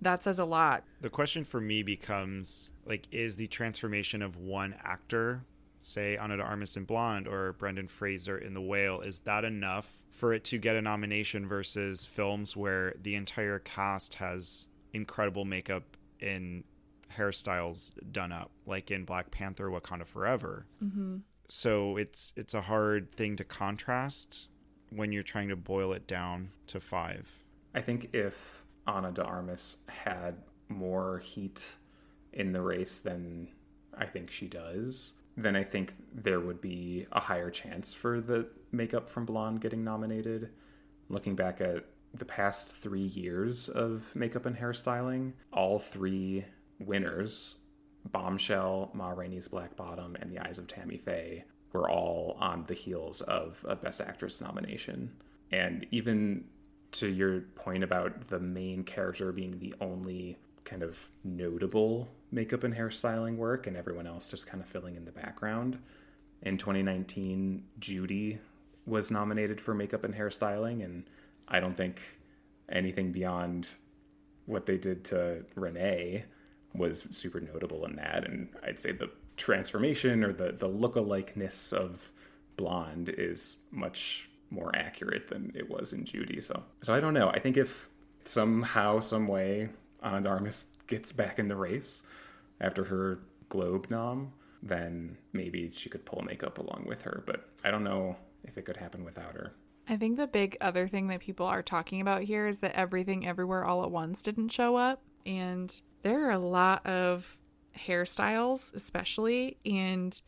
that 0.00 0.22
says 0.22 0.38
a 0.38 0.44
lot. 0.44 0.84
The 1.00 1.10
question 1.10 1.44
for 1.44 1.60
me 1.60 1.82
becomes 1.82 2.70
like, 2.86 3.06
is 3.12 3.36
the 3.36 3.46
transformation 3.46 4.22
of 4.22 4.36
one 4.36 4.74
actor, 4.82 5.44
say 5.78 6.16
Ana 6.16 6.38
de 6.38 6.42
Armas 6.42 6.76
in 6.76 6.84
Blonde 6.84 7.28
or 7.28 7.52
Brendan 7.54 7.88
Fraser 7.88 8.38
in 8.38 8.54
The 8.54 8.60
Whale, 8.60 9.00
is 9.00 9.20
that 9.20 9.44
enough 9.44 10.02
for 10.10 10.32
it 10.32 10.44
to 10.44 10.58
get 10.58 10.76
a 10.76 10.82
nomination 10.82 11.46
versus 11.46 12.04
films 12.04 12.56
where 12.56 12.94
the 13.02 13.14
entire 13.14 13.58
cast 13.58 14.14
has 14.14 14.66
incredible 14.92 15.44
makeup 15.44 15.84
and 16.20 16.64
hairstyles 17.16 17.92
done 18.12 18.32
up, 18.32 18.50
like 18.66 18.90
in 18.90 19.04
Black 19.04 19.30
Panther: 19.30 19.68
Wakanda 19.68 20.06
Forever? 20.06 20.66
Mm-hmm. 20.82 21.18
So 21.50 21.96
it's 21.96 22.32
it's 22.36 22.54
a 22.54 22.60
hard 22.60 23.10
thing 23.10 23.34
to 23.36 23.44
contrast 23.44 24.48
when 24.90 25.10
you're 25.10 25.24
trying 25.24 25.48
to 25.48 25.56
boil 25.56 25.92
it 25.92 26.06
down 26.06 26.50
to 26.68 26.80
five. 26.80 27.28
I 27.74 27.80
think 27.80 28.10
if 28.12 28.64
Ana 28.86 29.10
de 29.10 29.24
Armas 29.24 29.78
had 29.88 30.36
more 30.68 31.18
heat 31.18 31.76
in 32.32 32.52
the 32.52 32.62
race 32.62 33.00
than 33.00 33.48
I 33.98 34.06
think 34.06 34.30
she 34.30 34.46
does, 34.46 35.14
then 35.36 35.56
I 35.56 35.64
think 35.64 35.94
there 36.14 36.38
would 36.38 36.60
be 36.60 37.06
a 37.10 37.18
higher 37.18 37.50
chance 37.50 37.94
for 37.94 38.20
the 38.20 38.46
makeup 38.70 39.10
from 39.10 39.24
Blonde 39.24 39.60
getting 39.60 39.82
nominated. 39.82 40.50
Looking 41.08 41.34
back 41.34 41.60
at 41.60 41.84
the 42.14 42.24
past 42.24 42.76
three 42.76 43.00
years 43.06 43.68
of 43.68 44.14
makeup 44.14 44.46
and 44.46 44.56
hairstyling, 44.56 45.32
all 45.52 45.80
three 45.80 46.44
winners 46.78 47.56
Bombshell, 48.06 48.90
Ma 48.94 49.10
Rainey's 49.10 49.48
Black 49.48 49.76
Bottom, 49.76 50.16
and 50.20 50.30
The 50.30 50.38
Eyes 50.38 50.58
of 50.58 50.66
Tammy 50.66 50.96
Faye 50.96 51.44
were 51.72 51.88
all 51.88 52.36
on 52.40 52.64
the 52.66 52.74
heels 52.74 53.20
of 53.22 53.64
a 53.68 53.76
Best 53.76 54.00
Actress 54.00 54.40
nomination. 54.40 55.10
And 55.52 55.86
even 55.90 56.44
to 56.92 57.08
your 57.08 57.40
point 57.54 57.84
about 57.84 58.28
the 58.28 58.40
main 58.40 58.82
character 58.82 59.32
being 59.32 59.58
the 59.58 59.74
only 59.80 60.38
kind 60.64 60.82
of 60.82 60.98
notable 61.24 62.08
makeup 62.32 62.64
and 62.64 62.74
hairstyling 62.74 63.36
work 63.36 63.66
and 63.66 63.76
everyone 63.76 64.06
else 64.06 64.28
just 64.28 64.46
kind 64.46 64.62
of 64.62 64.68
filling 64.68 64.96
in 64.96 65.04
the 65.04 65.12
background. 65.12 65.78
In 66.42 66.56
2019, 66.56 67.64
Judy 67.78 68.38
was 68.86 69.10
nominated 69.10 69.60
for 69.60 69.74
makeup 69.74 70.04
and 70.04 70.14
hairstyling, 70.14 70.84
and 70.84 71.04
I 71.48 71.60
don't 71.60 71.76
think 71.76 72.00
anything 72.68 73.12
beyond 73.12 73.70
what 74.46 74.66
they 74.66 74.78
did 74.78 75.04
to 75.04 75.44
Renee 75.54 76.24
was 76.74 77.06
super 77.10 77.40
notable 77.40 77.84
in 77.84 77.96
that. 77.96 78.24
And 78.24 78.48
I'd 78.64 78.80
say 78.80 78.92
the 78.92 79.10
transformation 79.36 80.22
or 80.22 80.32
the 80.32 80.52
the 80.52 80.68
look-alikeness 80.68 81.72
of 81.72 82.12
Blonde 82.56 83.08
is 83.08 83.56
much 83.70 84.28
more 84.50 84.70
accurate 84.74 85.28
than 85.28 85.52
it 85.54 85.70
was 85.70 85.92
in 85.92 86.04
Judy. 86.04 86.40
So 86.40 86.62
so 86.82 86.94
I 86.94 87.00
don't 87.00 87.14
know. 87.14 87.28
I 87.30 87.38
think 87.38 87.56
if 87.56 87.88
somehow, 88.24 89.00
some 89.00 89.26
way, 89.26 89.70
de 90.02 90.50
gets 90.86 91.12
back 91.12 91.38
in 91.38 91.48
the 91.48 91.56
race 91.56 92.02
after 92.60 92.84
her 92.84 93.20
Globe 93.48 93.90
nom, 93.90 94.32
then 94.62 95.16
maybe 95.32 95.70
she 95.72 95.88
could 95.88 96.04
pull 96.04 96.22
makeup 96.22 96.58
along 96.58 96.84
with 96.86 97.02
her. 97.02 97.22
But 97.26 97.48
I 97.64 97.70
don't 97.70 97.84
know 97.84 98.16
if 98.44 98.58
it 98.58 98.64
could 98.64 98.76
happen 98.76 99.04
without 99.04 99.34
her. 99.34 99.52
I 99.88 99.96
think 99.96 100.16
the 100.16 100.26
big 100.26 100.56
other 100.60 100.86
thing 100.86 101.08
that 101.08 101.20
people 101.20 101.46
are 101.46 101.62
talking 101.62 102.00
about 102.00 102.22
here 102.22 102.46
is 102.46 102.58
that 102.58 102.76
everything 102.76 103.26
everywhere 103.26 103.64
all 103.64 103.82
at 103.82 103.90
once 103.90 104.22
didn't 104.22 104.50
show 104.50 104.76
up 104.76 105.02
and 105.26 105.80
there 106.02 106.26
are 106.26 106.32
a 106.32 106.38
lot 106.38 106.84
of 106.86 107.38
hairstyles 107.76 108.74
especially 108.74 109.58
and 109.64 110.20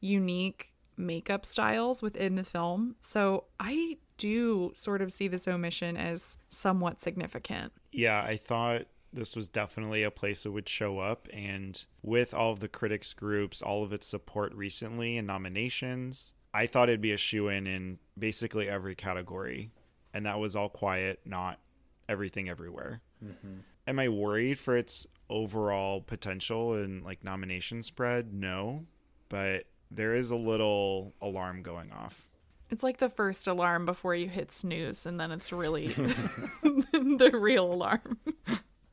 unique 0.00 0.72
makeup 0.96 1.44
styles 1.44 2.02
within 2.02 2.34
the 2.36 2.44
film. 2.44 2.96
So 3.00 3.44
I 3.60 3.98
do 4.16 4.72
sort 4.74 5.02
of 5.02 5.12
see 5.12 5.28
this 5.28 5.46
omission 5.46 5.96
as 5.96 6.38
somewhat 6.48 7.02
significant. 7.02 7.72
Yeah, 7.92 8.22
I 8.22 8.36
thought 8.36 8.86
this 9.12 9.36
was 9.36 9.48
definitely 9.48 10.02
a 10.02 10.10
place 10.10 10.42
that 10.42 10.52
would 10.52 10.68
show 10.68 10.98
up. 10.98 11.28
And 11.32 11.82
with 12.02 12.34
all 12.34 12.52
of 12.52 12.60
the 12.60 12.68
critics 12.68 13.12
groups, 13.12 13.62
all 13.62 13.82
of 13.82 13.92
its 13.92 14.06
support 14.06 14.54
recently 14.54 15.16
and 15.16 15.26
nominations, 15.26 16.34
I 16.54 16.66
thought 16.66 16.88
it'd 16.88 17.00
be 17.00 17.12
a 17.12 17.18
shoe 17.18 17.48
in 17.48 17.66
in 17.66 17.98
basically 18.18 18.68
every 18.68 18.94
category. 18.94 19.70
And 20.14 20.24
that 20.24 20.38
was 20.38 20.56
all 20.56 20.70
quiet, 20.70 21.20
not 21.24 21.58
everything 22.08 22.48
everywhere. 22.48 23.02
Mm-hmm. 23.22 23.58
Am 23.86 23.98
I 23.98 24.08
worried 24.08 24.58
for 24.58 24.76
its 24.76 25.06
overall 25.28 26.00
potential 26.00 26.74
and 26.74 27.04
like 27.04 27.22
nomination 27.24 27.82
spread? 27.82 28.32
No. 28.32 28.84
But 29.28 29.64
there 29.90 30.14
is 30.14 30.30
a 30.30 30.36
little 30.36 31.14
alarm 31.20 31.62
going 31.62 31.92
off. 31.92 32.28
It's 32.70 32.82
like 32.82 32.98
the 32.98 33.08
first 33.08 33.46
alarm 33.46 33.86
before 33.86 34.14
you 34.16 34.28
hit 34.28 34.50
snooze, 34.50 35.06
and 35.06 35.20
then 35.20 35.30
it's 35.30 35.52
really 35.52 35.86
the 36.62 37.30
real 37.32 37.72
alarm. 37.72 38.18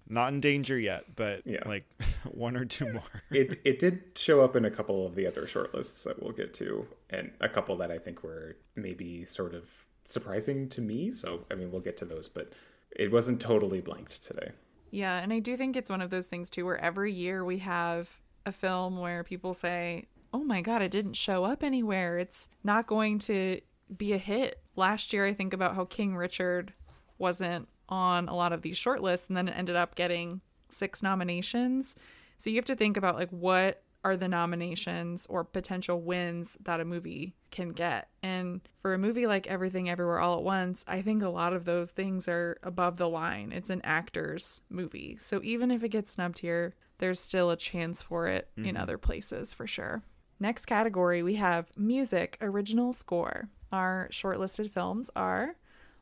Not 0.07 0.33
in 0.33 0.41
danger 0.41 0.77
yet, 0.77 1.15
but 1.15 1.41
Yeah. 1.45 1.67
like 1.67 1.85
one 2.31 2.55
or 2.55 2.65
two 2.65 2.91
more. 2.93 3.01
it 3.31 3.59
it 3.65 3.79
did 3.79 4.03
show 4.15 4.41
up 4.41 4.55
in 4.55 4.65
a 4.65 4.69
couple 4.71 5.07
of 5.07 5.15
the 5.15 5.25
other 5.25 5.43
shortlists 5.43 6.03
that 6.03 6.21
we'll 6.21 6.33
get 6.33 6.53
to, 6.55 6.85
and 7.09 7.31
a 7.41 7.49
couple 7.49 7.75
that 7.77 7.89
I 7.91 7.97
think 7.97 8.21
were 8.23 8.57
maybe 8.75 9.25
sort 9.25 9.55
of 9.55 9.69
surprising 10.05 10.69
to 10.69 10.81
me. 10.81 11.11
So 11.11 11.45
I 11.49 11.55
mean, 11.55 11.71
we'll 11.71 11.81
get 11.81 11.97
to 11.97 12.05
those, 12.05 12.29
but 12.29 12.53
it 12.95 13.11
wasn't 13.11 13.41
totally 13.41 13.81
blanked 13.81 14.21
today. 14.21 14.51
Yeah, 14.93 15.17
and 15.17 15.33
I 15.33 15.39
do 15.39 15.57
think 15.57 15.75
it's 15.75 15.89
one 15.89 16.01
of 16.01 16.11
those 16.11 16.27
things 16.27 16.51
too 16.51 16.65
where 16.65 16.77
every 16.77 17.11
year 17.11 17.43
we 17.43 17.57
have 17.57 18.19
a 18.45 18.51
film 18.51 18.99
where 18.99 19.23
people 19.23 19.55
say, 19.55 20.05
"Oh 20.31 20.43
my 20.43 20.61
god, 20.61 20.83
it 20.83 20.91
didn't 20.91 21.15
show 21.15 21.45
up 21.45 21.63
anywhere. 21.63 22.19
It's 22.19 22.47
not 22.63 22.85
going 22.85 23.17
to 23.19 23.59
be 23.97 24.13
a 24.13 24.19
hit." 24.19 24.61
Last 24.75 25.11
year 25.11 25.25
I 25.25 25.33
think 25.33 25.51
about 25.51 25.73
how 25.73 25.85
King 25.85 26.15
Richard 26.15 26.73
wasn't 27.17 27.69
on 27.89 28.29
a 28.29 28.35
lot 28.35 28.53
of 28.53 28.61
these 28.61 28.77
shortlists 28.77 29.29
and 29.29 29.35
then 29.35 29.47
it 29.47 29.57
ended 29.57 29.75
up 29.75 29.95
getting 29.95 30.41
six 30.69 31.01
nominations. 31.01 31.95
So 32.37 32.51
you 32.51 32.57
have 32.57 32.65
to 32.65 32.75
think 32.75 32.95
about 32.95 33.15
like 33.15 33.31
what 33.31 33.81
are 34.03 34.17
the 34.17 34.27
nominations 34.27 35.25
or 35.27 35.43
potential 35.43 36.01
wins 36.01 36.57
that 36.63 36.79
a 36.79 36.85
movie 36.85 37.35
can 37.51 37.69
get. 37.69 38.09
And 38.21 38.61
for 38.81 38.93
a 38.93 38.97
movie 38.97 39.27
like 39.27 39.47
Everything 39.47 39.89
Everywhere 39.89 40.19
All 40.19 40.37
at 40.37 40.43
Once, 40.43 40.83
I 40.87 41.01
think 41.01 41.23
a 41.23 41.29
lot 41.29 41.53
of 41.53 41.65
those 41.65 41.91
things 41.91 42.27
are 42.27 42.57
above 42.63 42.97
the 42.97 43.07
line. 43.07 43.51
It's 43.53 43.69
an 43.69 43.81
actor's 43.83 44.61
movie. 44.69 45.17
So 45.19 45.39
even 45.43 45.71
if 45.71 45.83
it 45.83 45.89
gets 45.89 46.11
snubbed 46.11 46.39
here, 46.39 46.75
there's 46.97 47.19
still 47.19 47.49
a 47.49 47.57
chance 47.57 48.01
for 48.01 48.27
it 48.27 48.49
mm-hmm. 48.57 48.69
in 48.69 48.77
other 48.77 48.97
places 48.97 49.53
for 49.53 49.67
sure. 49.67 50.03
Next 50.39 50.65
category, 50.65 51.23
we 51.23 51.35
have 51.35 51.71
music 51.77 52.37
original 52.41 52.91
score. 52.91 53.49
Our 53.71 54.09
shortlisted 54.11 54.69
films 54.71 55.09
are 55.15 55.55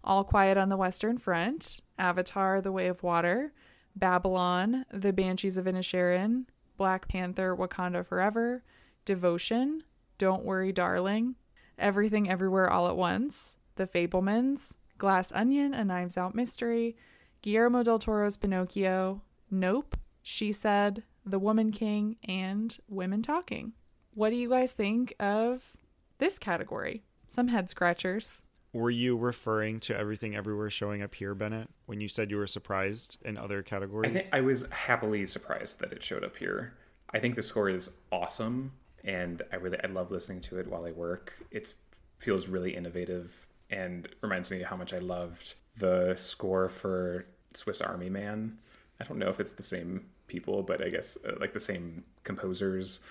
All 0.04 0.24
Quiet 0.24 0.58
on 0.58 0.70
the 0.70 0.78
Western 0.78 1.18
Front, 1.18 1.82
Avatar 2.00 2.62
The 2.62 2.72
Way 2.72 2.88
of 2.88 3.04
Water, 3.04 3.54
Babylon, 3.96 4.86
The 4.92 5.14
Banshees 5.14 5.58
of 5.58 5.66
Inisherin, 5.66 6.46
Black 6.82 7.08
Panther 7.08 7.56
Wakanda 7.56 8.04
Forever, 8.04 8.64
Devotion, 9.06 9.84
Don't 10.18 10.44
Worry 10.44 10.72
Darling, 10.72 11.36
Everything 11.78 12.28
Everywhere 12.28 12.68
All 12.68 12.88
at 12.88 12.98
Once, 12.98 13.58
The 13.76 13.86
Fabelmans, 13.86 14.78
Glass 14.98 15.32
Onion, 15.32 15.76
A 15.76 15.86
Knives 15.86 16.18
Out 16.18 16.34
Mystery, 16.34 16.98
Guillermo 17.44 17.84
del 17.84 18.00
Toro's 18.00 18.36
Pinocchio, 18.36 19.22
Nope, 19.52 19.96
She 20.24 20.52
Said, 20.52 21.04
The 21.24 21.38
Woman 21.38 21.72
King, 21.72 22.18
and 22.28 22.76
Women 22.90 23.22
Talking. 23.22 23.74
What 24.16 24.32
do 24.32 24.38
you 24.38 24.50
guys 24.50 24.72
think 24.72 25.14
of 25.20 25.78
this 26.18 26.40
category? 26.40 27.04
Some 27.30 27.50
head 27.50 27.70
scratchers. 27.70 28.42
Were 28.74 28.90
you 28.90 29.18
referring 29.18 29.82
to 29.82 29.98
everything 29.98 30.36
everywhere 30.36 30.70
showing 30.70 31.02
up 31.02 31.14
here, 31.14 31.36
Bennett, 31.36 31.70
when 31.88 32.00
you 32.00 32.08
said 32.08 32.32
you 32.32 32.38
were 32.38 32.48
surprised 32.48 33.18
in 33.26 33.38
other 33.38 33.62
categories? 33.62 34.12
I 34.12 34.14
think 34.14 34.30
I 34.32 34.42
was 34.42 34.66
happily 34.72 35.26
surprised 35.26 35.80
that 35.80 35.92
it 35.92 36.02
showed 36.02 36.24
up 36.24 36.38
here. 36.38 36.74
I 37.14 37.20
think 37.20 37.36
the 37.36 37.42
score 37.42 37.70
is 37.70 37.90
awesome, 38.14 38.72
and 39.04 39.42
I 39.52 39.58
really 39.58 39.78
I 39.84 39.88
love 39.88 40.10
listening 40.10 40.40
to 40.42 40.60
it 40.60 40.68
while 40.68 40.86
I 40.86 40.92
work. 40.92 41.34
It 41.52 41.74
feels 42.18 42.48
really 42.48 42.74
innovative 42.76 43.48
and 43.70 44.08
reminds 44.22 44.50
me 44.50 44.62
how 44.62 44.78
much 44.78 44.94
I 44.94 45.00
loved 45.00 45.56
the 45.78 46.16
score 46.18 46.70
for 46.70 47.26
Swiss 47.54 47.82
Army 47.82 48.10
Man. 48.10 48.58
I 49.02 49.04
don't 49.04 49.18
know 49.18 49.30
if 49.30 49.42
it's 49.42 49.54
the 49.54 49.64
same 49.64 50.06
people, 50.28 50.64
but 50.64 50.82
I 50.82 50.90
guess 50.90 51.18
uh, 51.28 51.34
like 51.42 51.54
the 51.54 51.60
same 51.60 52.06
composers. 52.24 53.02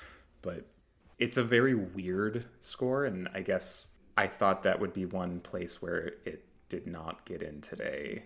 But 0.40 0.64
it's 1.18 1.36
a 1.36 1.44
very 1.44 1.74
weird 1.74 2.46
score, 2.60 3.04
and 3.04 3.28
I 3.34 3.42
guess 3.42 3.88
I 4.16 4.26
thought 4.26 4.62
that 4.64 4.80
would 4.80 4.92
be 4.92 5.06
one 5.06 5.40
place 5.40 5.80
where 5.80 6.12
it 6.24 6.44
did 6.68 6.86
not 6.86 7.24
get 7.24 7.42
in 7.42 7.60
today 7.60 8.24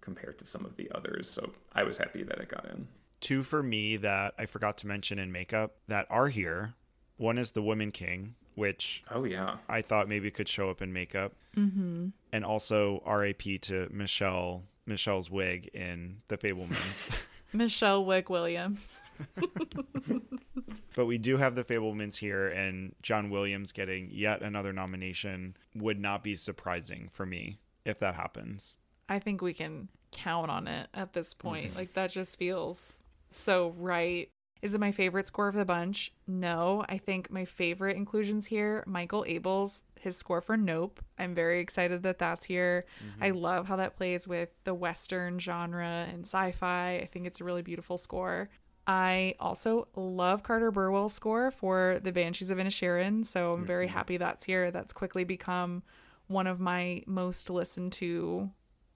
compared 0.00 0.38
to 0.38 0.46
some 0.46 0.64
of 0.64 0.76
the 0.76 0.90
others. 0.94 1.28
So 1.28 1.52
I 1.72 1.82
was 1.82 1.98
happy 1.98 2.22
that 2.22 2.38
it 2.38 2.48
got 2.48 2.66
in. 2.66 2.88
Two 3.20 3.42
for 3.42 3.62
me 3.62 3.96
that 3.98 4.34
I 4.38 4.46
forgot 4.46 4.78
to 4.78 4.86
mention 4.86 5.18
in 5.18 5.30
makeup 5.30 5.76
that 5.88 6.06
are 6.10 6.28
here. 6.28 6.74
One 7.16 7.36
is 7.36 7.50
the 7.50 7.62
Woman 7.62 7.92
King, 7.92 8.34
which 8.54 9.04
oh 9.10 9.24
yeah, 9.24 9.56
I 9.68 9.82
thought 9.82 10.08
maybe 10.08 10.30
could 10.30 10.48
show 10.48 10.70
up 10.70 10.80
in 10.80 10.90
makeup, 10.92 11.32
mm-hmm. 11.54 12.08
and 12.32 12.44
also 12.44 13.02
R.A.P. 13.04 13.58
to 13.58 13.88
Michelle 13.92 14.62
Michelle's 14.86 15.30
wig 15.30 15.68
in 15.74 16.22
The 16.28 16.38
Fabelmans. 16.38 17.10
Michelle 17.52 18.04
Wig 18.04 18.30
Williams. 18.30 18.88
but 20.94 21.06
we 21.06 21.18
do 21.18 21.36
have 21.36 21.54
the 21.54 21.64
Fabelmans 21.64 22.16
here, 22.16 22.48
and 22.48 22.94
John 23.02 23.30
Williams 23.30 23.72
getting 23.72 24.08
yet 24.10 24.42
another 24.42 24.72
nomination 24.72 25.56
would 25.74 26.00
not 26.00 26.22
be 26.22 26.36
surprising 26.36 27.08
for 27.12 27.26
me 27.26 27.60
if 27.84 27.98
that 28.00 28.14
happens. 28.14 28.76
I 29.08 29.18
think 29.18 29.42
we 29.42 29.54
can 29.54 29.88
count 30.12 30.50
on 30.50 30.68
it 30.68 30.88
at 30.94 31.12
this 31.12 31.34
point. 31.34 31.68
Mm-hmm. 31.68 31.78
Like 31.78 31.94
that 31.94 32.10
just 32.10 32.38
feels 32.38 33.02
so 33.30 33.74
right. 33.78 34.30
Is 34.62 34.74
it 34.74 34.80
my 34.80 34.92
favorite 34.92 35.26
score 35.26 35.48
of 35.48 35.54
the 35.54 35.64
bunch? 35.64 36.12
No. 36.26 36.84
I 36.88 36.98
think 36.98 37.30
my 37.30 37.46
favorite 37.46 37.96
inclusions 37.96 38.46
here, 38.46 38.84
Michael 38.86 39.24
Abels, 39.26 39.84
his 39.98 40.16
score 40.16 40.42
for 40.42 40.56
Nope. 40.56 41.02
I'm 41.18 41.34
very 41.34 41.60
excited 41.60 42.02
that 42.02 42.18
that's 42.18 42.44
here. 42.44 42.84
Mm-hmm. 43.02 43.24
I 43.24 43.30
love 43.30 43.66
how 43.68 43.76
that 43.76 43.96
plays 43.96 44.28
with 44.28 44.50
the 44.64 44.74
Western 44.74 45.38
genre 45.38 46.06
and 46.10 46.26
sci 46.26 46.52
fi. 46.52 46.96
I 46.96 47.06
think 47.06 47.26
it's 47.26 47.40
a 47.40 47.44
really 47.44 47.62
beautiful 47.62 47.96
score. 47.96 48.50
I 48.90 49.36
also 49.38 49.86
love 49.94 50.42
Carter 50.42 50.72
Burwell's 50.72 51.14
score 51.14 51.52
for 51.52 52.00
The 52.02 52.10
Banshees 52.10 52.50
of 52.50 52.58
Inisherin, 52.58 53.24
so 53.24 53.52
I'm 53.52 53.64
very 53.64 53.86
mm-hmm. 53.86 53.96
happy 53.96 54.16
that's 54.16 54.44
here. 54.44 54.72
That's 54.72 54.92
quickly 54.92 55.22
become 55.22 55.84
one 56.26 56.48
of 56.48 56.58
my 56.58 57.04
most 57.06 57.48
listened 57.50 57.92
to 57.92 58.50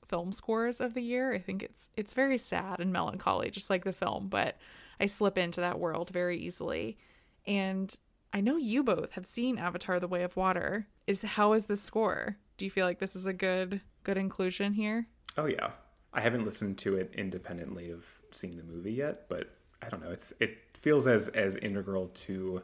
film 0.05 0.33
scores 0.33 0.81
of 0.81 0.95
the 0.95 1.01
year. 1.01 1.33
I 1.33 1.39
think 1.39 1.63
it's 1.63 1.91
it's 1.97 2.13
very 2.13 2.39
sad 2.39 2.81
and 2.81 2.93
melancholy, 2.93 3.51
just 3.51 3.71
like 3.71 3.85
the 3.85 3.93
film, 3.93 4.27
but 4.27 4.57
I 4.99 5.07
slip 5.07 5.39
into 5.39 5.61
that 5.61 5.79
world 5.79 6.11
very 6.11 6.39
easily. 6.39 6.99
And 7.47 7.97
I 8.33 8.41
know 8.41 8.57
you 8.57 8.83
both 8.83 9.13
have 9.13 9.27
seen 9.27 9.59
Avatar: 9.59 10.01
The 10.01 10.09
Way 10.09 10.25
of 10.25 10.37
Water. 10.37 10.89
Is 11.07 11.23
how 11.23 11.53
is 11.53 11.67
the 11.67 11.77
score? 11.77 12.37
Do 12.57 12.65
you 12.65 12.71
feel 12.73 12.85
like 12.85 12.99
this 12.99 13.15
is 13.15 13.27
a 13.27 13.33
good 13.33 13.81
good 14.03 14.19
inclusion 14.19 14.73
here? 14.73 15.07
Oh 15.39 15.47
yeah. 15.47 15.71
I 16.13 16.21
haven't 16.21 16.45
listened 16.45 16.79
to 16.79 16.97
it 16.97 17.13
independently 17.15 17.93
of 17.93 18.05
seeing 18.33 18.57
the 18.57 18.65
movie 18.65 18.93
yet, 18.93 19.29
but 19.29 19.53
I 19.85 19.89
don't 19.89 20.03
know. 20.03 20.11
It's 20.11 20.33
it 20.41 20.59
feels 20.75 21.07
as 21.07 21.29
as 21.29 21.57
integral 21.57 22.09
to 22.09 22.63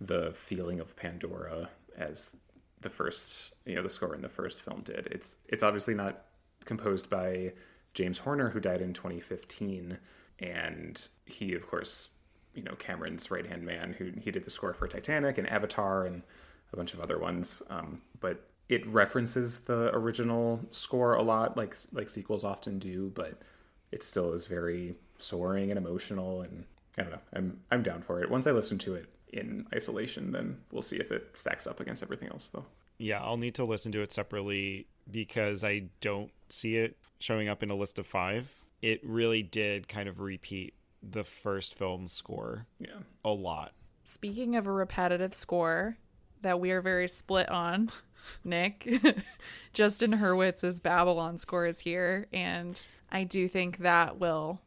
the 0.00 0.32
feeling 0.32 0.80
of 0.80 0.96
Pandora 0.96 1.68
as 1.96 2.36
the 2.80 2.90
first, 2.90 3.52
you 3.66 3.74
know, 3.74 3.82
the 3.82 3.90
score 3.90 4.14
in 4.14 4.22
the 4.22 4.28
first 4.28 4.62
film 4.62 4.82
did. 4.82 5.08
It's 5.10 5.36
it's 5.48 5.62
obviously 5.62 5.94
not 5.94 6.24
composed 6.64 7.10
by 7.10 7.52
James 7.94 8.18
Horner, 8.18 8.50
who 8.50 8.60
died 8.60 8.80
in 8.80 8.92
2015, 8.92 9.98
and 10.38 11.08
he, 11.26 11.54
of 11.54 11.66
course, 11.66 12.08
you 12.54 12.62
know, 12.62 12.74
Cameron's 12.76 13.30
right 13.30 13.46
hand 13.46 13.64
man, 13.64 13.94
who 13.98 14.12
he 14.20 14.30
did 14.30 14.44
the 14.44 14.50
score 14.50 14.72
for 14.72 14.88
Titanic 14.88 15.38
and 15.38 15.48
Avatar 15.48 16.06
and 16.06 16.22
a 16.72 16.76
bunch 16.76 16.94
of 16.94 17.00
other 17.00 17.18
ones. 17.18 17.62
Um, 17.68 18.02
but 18.20 18.48
it 18.68 18.86
references 18.86 19.58
the 19.58 19.94
original 19.94 20.60
score 20.70 21.14
a 21.14 21.22
lot, 21.22 21.56
like 21.56 21.76
like 21.92 22.08
sequels 22.08 22.44
often 22.44 22.78
do, 22.78 23.10
but 23.14 23.42
it 23.92 24.02
still 24.02 24.32
is 24.32 24.46
very 24.46 24.94
soaring 25.22 25.70
and 25.70 25.78
emotional 25.78 26.42
and 26.42 26.64
I 26.98 27.02
don't 27.02 27.12
know. 27.12 27.20
I'm 27.32 27.60
I'm 27.70 27.82
down 27.82 28.02
for 28.02 28.22
it. 28.22 28.30
Once 28.30 28.46
I 28.46 28.50
listen 28.50 28.78
to 28.78 28.94
it 28.94 29.08
in 29.32 29.66
isolation, 29.74 30.32
then 30.32 30.58
we'll 30.72 30.82
see 30.82 30.96
if 30.96 31.12
it 31.12 31.30
stacks 31.34 31.66
up 31.66 31.80
against 31.80 32.02
everything 32.02 32.28
else 32.28 32.48
though. 32.48 32.66
Yeah, 32.98 33.22
I'll 33.22 33.38
need 33.38 33.54
to 33.54 33.64
listen 33.64 33.92
to 33.92 34.02
it 34.02 34.12
separately 34.12 34.86
because 35.10 35.64
I 35.64 35.84
don't 36.00 36.30
see 36.50 36.76
it 36.76 36.98
showing 37.18 37.48
up 37.48 37.62
in 37.62 37.70
a 37.70 37.74
list 37.74 37.98
of 37.98 38.06
5. 38.06 38.64
It 38.82 39.00
really 39.04 39.42
did 39.42 39.88
kind 39.88 40.08
of 40.08 40.20
repeat 40.20 40.74
the 41.02 41.24
first 41.24 41.74
film 41.74 42.08
score. 42.08 42.66
Yeah. 42.78 43.00
A 43.24 43.30
lot. 43.30 43.72
Speaking 44.04 44.56
of 44.56 44.66
a 44.66 44.72
repetitive 44.72 45.32
score 45.32 45.96
that 46.42 46.60
we 46.60 46.72
are 46.72 46.82
very 46.82 47.08
split 47.08 47.48
on, 47.48 47.90
Nick, 48.44 48.86
Justin 49.72 50.12
Hurwitz's 50.12 50.80
Babylon 50.80 51.38
score 51.38 51.66
is 51.66 51.80
here 51.80 52.26
and 52.32 52.86
I 53.10 53.24
do 53.24 53.48
think 53.48 53.78
that 53.78 54.18
will 54.18 54.60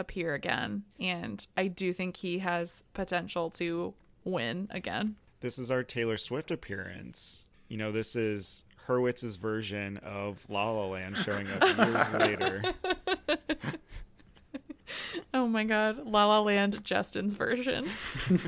appear 0.00 0.34
again. 0.34 0.82
And 0.98 1.46
I 1.56 1.68
do 1.68 1.92
think 1.92 2.16
he 2.16 2.40
has 2.40 2.82
potential 2.94 3.50
to 3.50 3.94
win 4.24 4.68
again. 4.70 5.16
This 5.40 5.58
is 5.58 5.70
our 5.70 5.82
Taylor 5.82 6.16
Swift 6.16 6.50
appearance. 6.50 7.44
You 7.68 7.76
know, 7.76 7.92
this 7.92 8.16
is 8.16 8.64
Hurwitz's 8.86 9.36
version 9.36 9.98
of 9.98 10.44
La 10.48 10.70
La 10.70 10.86
Land 10.86 11.16
showing 11.16 11.46
up 11.50 11.62
years 11.78 12.10
later. 12.12 12.62
oh 15.34 15.46
my 15.46 15.64
god, 15.64 16.06
La 16.06 16.26
La 16.26 16.40
Land 16.40 16.84
Justin's 16.84 17.34
version. 17.34 17.88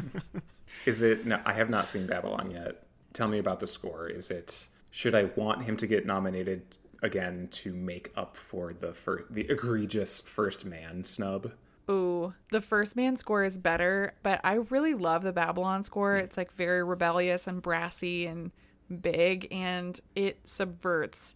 is 0.86 1.02
it 1.02 1.24
no, 1.24 1.40
I 1.44 1.52
have 1.52 1.70
not 1.70 1.86
seen 1.86 2.06
Babylon 2.06 2.50
yet. 2.50 2.84
Tell 3.12 3.28
me 3.28 3.38
about 3.38 3.60
the 3.60 3.66
score. 3.66 4.08
Is 4.08 4.30
it 4.30 4.68
should 4.90 5.14
I 5.14 5.24
want 5.36 5.62
him 5.62 5.76
to 5.78 5.86
get 5.86 6.04
nominated 6.04 6.62
again 7.02 7.48
to 7.50 7.74
make 7.74 8.12
up 8.16 8.36
for 8.36 8.72
the 8.72 8.94
the 9.28 9.50
egregious 9.50 10.20
first 10.20 10.64
man 10.64 11.04
snub. 11.04 11.52
Ooh, 11.90 12.32
the 12.52 12.60
first 12.60 12.96
man 12.96 13.16
score 13.16 13.44
is 13.44 13.58
better, 13.58 14.14
but 14.22 14.40
I 14.44 14.54
really 14.54 14.94
love 14.94 15.24
the 15.24 15.32
Babylon 15.32 15.82
score. 15.82 16.16
It's 16.16 16.36
like 16.36 16.52
very 16.52 16.82
rebellious 16.84 17.46
and 17.46 17.60
brassy 17.60 18.26
and 18.26 18.52
big, 19.00 19.48
and 19.50 19.98
it 20.14 20.48
subverts 20.48 21.34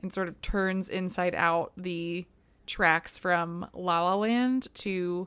and 0.00 0.14
sort 0.14 0.28
of 0.28 0.40
turns 0.40 0.88
inside 0.88 1.34
out 1.34 1.72
the 1.76 2.26
tracks 2.66 3.18
from 3.18 3.66
La 3.72 4.02
La 4.04 4.14
Land 4.14 4.68
to 4.74 5.26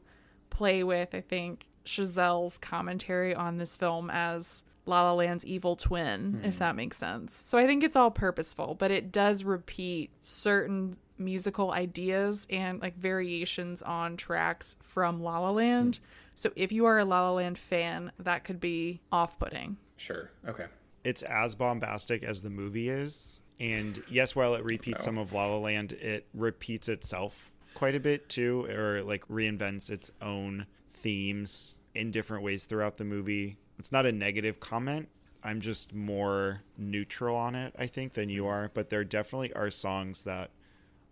play 0.49 0.83
with, 0.83 1.13
I 1.13 1.21
think, 1.21 1.67
Chazelle's 1.85 2.57
commentary 2.57 3.35
on 3.35 3.57
this 3.57 3.75
film 3.75 4.09
as 4.11 4.63
La 4.91 5.03
La 5.03 5.13
Land's 5.13 5.45
evil 5.45 5.75
twin, 5.75 6.41
mm. 6.41 6.45
if 6.45 6.55
hmm. 6.55 6.59
that 6.59 6.75
makes 6.75 6.97
sense. 6.97 7.33
So 7.33 7.57
I 7.57 7.65
think 7.65 7.83
it's 7.83 7.95
all 7.95 8.11
purposeful, 8.11 8.75
but 8.75 8.91
it 8.91 9.11
does 9.11 9.43
repeat 9.43 10.11
certain 10.19 10.97
musical 11.17 11.71
ideas 11.71 12.45
and 12.49 12.81
like 12.81 12.97
variations 12.97 13.81
on 13.81 14.17
tracks 14.17 14.75
from 14.81 15.23
La 15.23 15.39
La 15.39 15.51
Land. 15.51 15.99
Mm. 15.99 16.05
So 16.35 16.51
if 16.55 16.71
you 16.71 16.85
are 16.85 16.99
a 16.99 17.05
La 17.05 17.29
La 17.29 17.31
Land 17.31 17.57
fan, 17.57 18.11
that 18.19 18.43
could 18.43 18.59
be 18.59 18.99
off 19.11 19.39
putting. 19.39 19.77
Sure. 19.97 20.29
Okay. 20.47 20.65
It's 21.03 21.23
as 21.23 21.55
bombastic 21.55 22.23
as 22.23 22.41
the 22.41 22.49
movie 22.49 22.89
is. 22.89 23.39
And 23.59 24.01
yes, 24.09 24.35
while 24.35 24.55
it 24.55 24.63
repeats 24.65 25.03
some 25.03 25.17
of 25.17 25.33
La 25.33 25.45
La 25.45 25.57
Land, 25.57 25.93
it 25.93 26.27
repeats 26.33 26.89
itself 26.89 27.51
quite 27.75 27.95
a 27.95 27.99
bit 27.99 28.27
too, 28.27 28.65
or 28.65 29.03
like 29.03 29.25
reinvents 29.27 29.89
its 29.89 30.11
own 30.21 30.65
themes 30.93 31.75
in 31.93 32.11
different 32.11 32.43
ways 32.43 32.65
throughout 32.65 32.97
the 32.97 33.05
movie. 33.05 33.57
It's 33.81 33.91
not 33.91 34.05
a 34.05 34.11
negative 34.11 34.59
comment. 34.59 35.09
I'm 35.43 35.59
just 35.59 35.91
more 35.91 36.61
neutral 36.77 37.35
on 37.35 37.55
it, 37.55 37.73
I 37.79 37.87
think, 37.87 38.13
than 38.13 38.29
you 38.29 38.45
are. 38.45 38.69
But 38.71 38.91
there 38.91 39.03
definitely 39.03 39.51
are 39.53 39.71
songs 39.71 40.21
that 40.21 40.51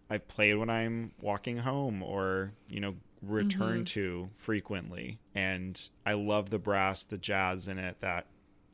I've 0.08 0.28
played 0.28 0.54
when 0.54 0.70
I'm 0.70 1.12
walking 1.20 1.58
home 1.58 2.04
or, 2.04 2.52
you 2.70 2.80
know, 2.80 2.94
return 3.24 3.78
mm-hmm. 3.78 3.84
to 3.86 4.30
frequently. 4.38 5.18
And 5.34 5.82
I 6.06 6.14
love 6.14 6.52
the 6.52 6.60
brass, 6.60 7.04
the 7.04 7.18
jazz 7.18 7.68
in 7.68 7.80
it 7.80 8.02
that 8.02 8.28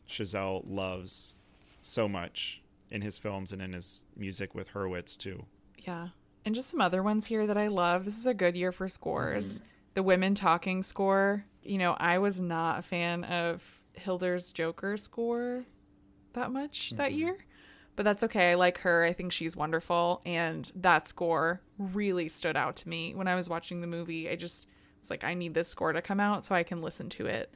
Chazelle 0.09 0.65
loves 0.67 1.35
so 1.81 2.09
much 2.09 2.61
in 2.91 3.01
his 3.01 3.17
films 3.17 3.53
and 3.53 3.61
in 3.61 3.71
his 3.71 4.03
music 4.17 4.53
with 4.53 4.73
Hurwitz 4.73 5.17
too. 5.17 5.45
Yeah. 5.77 6.09
And 6.43 6.53
just 6.53 6.69
some 6.69 6.81
other 6.81 7.01
ones 7.01 7.27
here 7.27 7.47
that 7.47 7.57
I 7.57 7.67
love. 7.67 8.03
This 8.03 8.17
is 8.17 8.27
a 8.27 8.33
good 8.33 8.57
year 8.57 8.73
for 8.73 8.89
scores. 8.89 9.55
Mm-hmm. 9.55 9.65
The 9.93 10.03
Women 10.03 10.35
Talking 10.35 10.83
score. 10.83 11.45
You 11.63 11.77
know, 11.77 11.95
I 11.97 12.17
was 12.17 12.41
not 12.41 12.79
a 12.79 12.81
fan 12.81 13.23
of 13.23 13.74
Hildur's 13.97 14.51
Joker 14.51 14.97
score 14.97 15.65
that 16.33 16.51
much 16.51 16.87
mm-hmm. 16.87 16.97
that 16.97 17.13
year. 17.13 17.37
But 17.95 18.03
that's 18.03 18.23
okay. 18.23 18.51
I 18.51 18.55
like 18.55 18.79
her. 18.79 19.05
I 19.05 19.13
think 19.13 19.31
she's 19.31 19.55
wonderful. 19.55 20.21
And 20.25 20.69
that 20.75 21.07
score 21.07 21.61
really 21.77 22.27
stood 22.27 22.57
out 22.57 22.75
to 22.77 22.89
me 22.89 23.15
when 23.15 23.27
I 23.27 23.35
was 23.35 23.47
watching 23.47 23.79
the 23.79 23.87
movie. 23.87 24.29
I 24.29 24.35
just 24.35 24.67
was 24.99 25.09
like, 25.09 25.23
I 25.23 25.33
need 25.33 25.53
this 25.53 25.69
score 25.69 25.93
to 25.93 26.01
come 26.01 26.19
out 26.19 26.43
so 26.43 26.53
I 26.55 26.63
can 26.63 26.81
listen 26.81 27.07
to 27.11 27.25
it. 27.25 27.53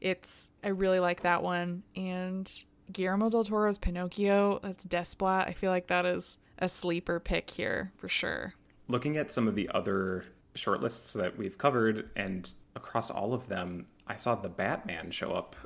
It's, 0.00 0.50
I 0.62 0.68
really 0.68 1.00
like 1.00 1.22
that 1.22 1.42
one. 1.42 1.84
And 1.96 2.52
Guillermo 2.92 3.30
del 3.30 3.44
Toro's 3.44 3.78
Pinocchio, 3.78 4.60
that's 4.62 4.84
Desplat. 4.84 5.48
I 5.48 5.52
feel 5.52 5.70
like 5.70 5.86
that 5.86 6.04
is 6.04 6.38
a 6.58 6.68
sleeper 6.68 7.18
pick 7.18 7.48
here 7.48 7.92
for 7.96 8.08
sure. 8.08 8.54
Looking 8.88 9.16
at 9.16 9.32
some 9.32 9.48
of 9.48 9.54
the 9.54 9.70
other 9.72 10.26
shortlists 10.54 11.14
that 11.14 11.38
we've 11.38 11.56
covered, 11.56 12.10
and 12.16 12.52
across 12.74 13.10
all 13.10 13.32
of 13.32 13.48
them, 13.48 13.86
I 14.06 14.16
saw 14.16 14.34
the 14.34 14.48
Batman 14.48 15.10
show 15.10 15.32
up 15.32 15.56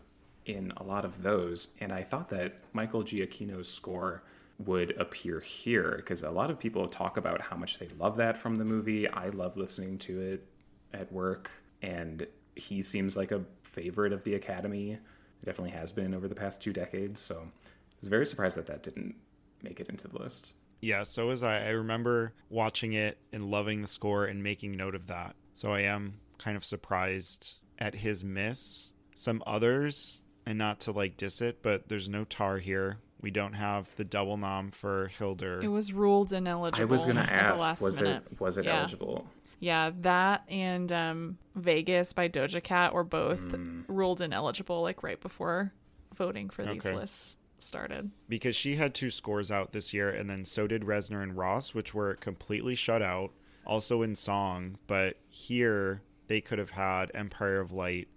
in 0.47 0.73
a 0.77 0.83
lot 0.83 1.05
of 1.05 1.23
those, 1.23 1.69
and 1.81 1.93
I 1.93 2.03
thought 2.03 2.31
that 2.31 2.55
Michael 2.73 3.03
Giacchino's 3.03 3.69
score 3.69 4.23
would 4.59 4.97
appear 4.99 5.41
here 5.41 5.95
because 5.97 6.23
a 6.23 6.31
lot 6.31 6.51
of 6.51 6.59
people 6.59 6.89
talk 6.89 7.17
about 7.17 7.41
how 7.41 7.57
much 7.57 7.79
they 7.79 7.89
love 7.99 8.17
that 8.17 8.37
from 8.37 8.57
the 8.57 8.65
movie. 8.65 9.09
I 9.09 9.29
love 9.29 9.57
listening 9.57 9.99
to 9.99 10.21
it 10.21 10.47
at 10.93 11.13
work, 11.13 11.51
and 11.81 12.27
he 12.55 12.83
seems 12.83 13.17
like 13.17 13.33
a 13.33 13.45
favorite 13.63 14.13
of 14.13 14.25
the 14.25 14.35
Academy. 14.35 14.93
It 14.93 15.45
definitely 15.45 15.71
has 15.71 15.93
been 15.93 16.15
over 16.15 16.29
the 16.29 16.35
past 16.35 16.63
two 16.63 16.73
decades. 16.73 17.21
So 17.21 17.37
I 17.37 17.97
was 18.01 18.09
very 18.09 18.27
surprised 18.27 18.57
that 18.57 18.67
that 18.67 18.83
didn't 18.83 19.15
make 19.63 19.81
it 19.81 19.89
into 19.89 20.09
the 20.09 20.19
list. 20.19 20.53
Yeah, 20.81 21.05
so 21.05 21.29
was 21.29 21.43
I. 21.43 21.67
I 21.67 21.71
remember 21.71 22.35
watching 22.51 22.93
it 22.93 23.19
and 23.33 23.51
loving 23.51 23.83
the 23.83 23.89
score 23.89 24.25
and 24.25 24.43
making 24.43 24.77
note 24.77 24.95
of 24.95 25.07
that. 25.07 25.37
So 25.55 25.73
I 25.73 25.83
am 25.83 26.15
kind 26.39 26.57
of 26.57 26.65
surprised 26.65 27.59
at 27.79 27.95
his 27.95 28.25
miss. 28.25 28.91
Some 29.15 29.43
others, 29.47 30.23
and 30.47 30.59
not 30.59 30.81
to 30.81 30.93
like 30.93 31.17
diss 31.17 31.41
it, 31.41 31.63
but 31.63 31.89
there's 31.89 32.09
no 32.09 32.25
tar 32.25 32.59
here. 32.59 32.99
We 33.21 33.31
don't 33.31 33.53
have 33.53 33.95
the 33.97 34.05
double 34.05 34.37
nom 34.37 34.71
for 34.71 35.09
Hildur. 35.17 35.61
It 35.61 35.69
was 35.69 35.93
ruled 35.93 36.33
ineligible. 36.33 36.83
I 36.83 36.85
was 36.85 37.05
gonna 37.05 37.21
ask, 37.21 37.81
was 37.81 38.03
minute. 38.03 38.25
it 38.31 38.41
was 38.41 38.59
it 38.59 38.65
yeah. 38.65 38.81
eligible? 38.81 39.27
Yeah, 39.61 39.93
that 40.01 40.43
and 40.49 40.93
um, 40.93 41.39
Vegas 41.55 42.13
by 42.13 42.29
Doja 42.29 42.63
Cat 42.63 42.93
were 42.93 43.05
both 43.05 43.41
mm. 43.41 43.85
ruled 43.87 44.21
ineligible 44.21 44.83
like 44.83 45.05
right 45.05 45.21
before 45.21 45.73
voting 46.13 46.51
for 46.51 46.65
these 46.65 46.85
okay. 46.85 46.97
lists 46.97 47.37
started. 47.59 48.11
Because 48.29 48.57
she 48.57 48.75
had 48.75 48.93
two 48.93 49.09
scores 49.11 49.53
out 49.53 49.73
this 49.73 49.95
year, 49.95 50.11
and 50.11 50.29
then 50.29 50.45
so 50.45 50.67
did 50.67 50.83
Reznor 50.83 51.23
and 51.23 51.37
Ross, 51.37 51.75
which 51.75 51.95
were 51.95 52.15
completely 52.17 52.75
shut 52.75 53.03
out, 53.03 53.31
also 53.65 54.03
in 54.03 54.17
song. 54.17 54.79
But 54.89 55.19
here 55.29 56.03
they 56.27 56.41
could 56.41 56.59
have 56.59 56.71
had 56.71 57.13
Empire 57.15 57.61
of 57.61 57.71
Light 57.71 58.09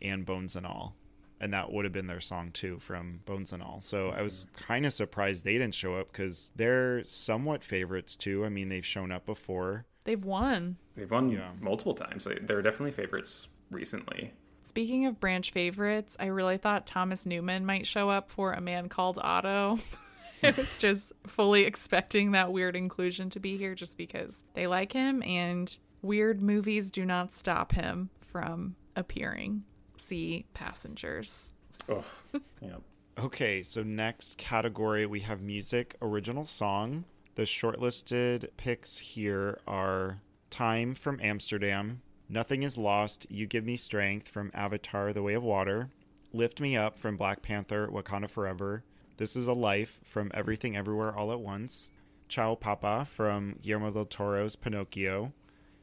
and 0.00 0.24
Bones 0.24 0.56
and 0.56 0.64
All. 0.64 0.96
And 1.44 1.52
that 1.52 1.70
would 1.70 1.84
have 1.84 1.92
been 1.92 2.06
their 2.06 2.22
song 2.22 2.52
too 2.52 2.78
from 2.78 3.20
Bones 3.26 3.52
and 3.52 3.62
All. 3.62 3.82
So 3.82 4.08
I 4.08 4.22
was 4.22 4.46
mm-hmm. 4.46 4.64
kind 4.64 4.86
of 4.86 4.94
surprised 4.94 5.44
they 5.44 5.52
didn't 5.52 5.74
show 5.74 5.96
up 5.96 6.10
because 6.10 6.50
they're 6.56 7.04
somewhat 7.04 7.62
favorites 7.62 8.16
too. 8.16 8.46
I 8.46 8.48
mean, 8.48 8.70
they've 8.70 8.84
shown 8.84 9.12
up 9.12 9.26
before. 9.26 9.84
They've 10.04 10.24
won. 10.24 10.78
They've 10.96 11.10
won 11.10 11.28
yeah. 11.28 11.50
multiple 11.60 11.92
times. 11.92 12.24
They, 12.24 12.38
they're 12.40 12.62
definitely 12.62 12.92
favorites 12.92 13.48
recently. 13.70 14.32
Speaking 14.62 15.04
of 15.04 15.20
branch 15.20 15.50
favorites, 15.50 16.16
I 16.18 16.26
really 16.26 16.56
thought 16.56 16.86
Thomas 16.86 17.26
Newman 17.26 17.66
might 17.66 17.86
show 17.86 18.08
up 18.08 18.30
for 18.30 18.52
A 18.52 18.62
Man 18.62 18.88
Called 18.88 19.18
Otto. 19.20 19.78
I 20.42 20.50
was 20.52 20.78
just 20.78 21.12
fully 21.26 21.64
expecting 21.64 22.32
that 22.32 22.52
weird 22.52 22.74
inclusion 22.74 23.28
to 23.30 23.40
be 23.40 23.58
here 23.58 23.74
just 23.74 23.98
because 23.98 24.44
they 24.54 24.66
like 24.66 24.94
him 24.94 25.22
and 25.22 25.76
weird 26.00 26.40
movies 26.40 26.90
do 26.90 27.04
not 27.04 27.34
stop 27.34 27.72
him 27.72 28.08
from 28.22 28.76
appearing. 28.96 29.64
See 29.96 30.44
Passengers. 30.54 31.52
Ugh. 31.88 32.04
Yep. 32.62 32.82
okay, 33.18 33.62
so 33.62 33.82
next 33.82 34.38
category 34.38 35.06
we 35.06 35.20
have 35.20 35.40
music 35.40 35.96
original 36.00 36.46
song. 36.46 37.04
The 37.34 37.42
shortlisted 37.42 38.48
picks 38.56 38.98
here 38.98 39.58
are 39.66 40.20
Time 40.50 40.94
from 40.94 41.18
Amsterdam, 41.20 42.00
Nothing 42.28 42.62
is 42.62 42.78
Lost, 42.78 43.26
You 43.28 43.46
Give 43.46 43.64
Me 43.64 43.76
Strength 43.76 44.28
from 44.28 44.50
Avatar 44.54 45.12
The 45.12 45.22
Way 45.22 45.34
of 45.34 45.42
Water, 45.42 45.90
Lift 46.32 46.60
Me 46.60 46.76
Up 46.76 46.98
from 46.98 47.16
Black 47.16 47.42
Panther 47.42 47.88
Wakanda 47.88 48.30
Forever, 48.30 48.82
This 49.16 49.36
Is 49.36 49.46
a 49.46 49.52
Life 49.52 50.00
from 50.02 50.30
Everything 50.32 50.76
Everywhere 50.76 51.14
All 51.14 51.32
at 51.32 51.40
Once, 51.40 51.90
Ciao 52.28 52.54
Papa 52.54 53.04
from 53.10 53.56
Guillermo 53.62 53.90
del 53.90 54.06
Toro's 54.06 54.56
Pinocchio, 54.56 55.32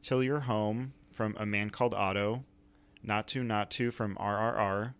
Till 0.01 0.23
You're 0.23 0.41
Home 0.41 0.93
from 1.11 1.35
A 1.37 1.45
Man 1.45 1.69
Called 1.69 1.93
Otto, 1.93 2.43
Naatu 3.05 3.43
Naatu 3.43 3.91
from 3.91 4.15
RRR, 4.15 4.93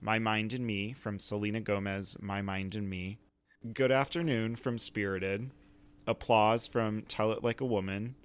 My 0.00 0.18
Mind 0.18 0.52
and 0.52 0.66
Me 0.66 0.92
from 0.92 1.20
Selena 1.20 1.60
Gomez, 1.60 2.16
My 2.20 2.42
Mind 2.42 2.74
and 2.74 2.90
Me, 2.90 3.18
Good 3.72 3.92
Afternoon 3.92 4.56
from 4.56 4.76
Spirited, 4.76 5.50
Applause 6.06 6.66
from 6.66 7.02
Tell 7.02 7.30
It 7.30 7.44
Like 7.44 7.60
a 7.60 7.66
Woman, 7.66 8.16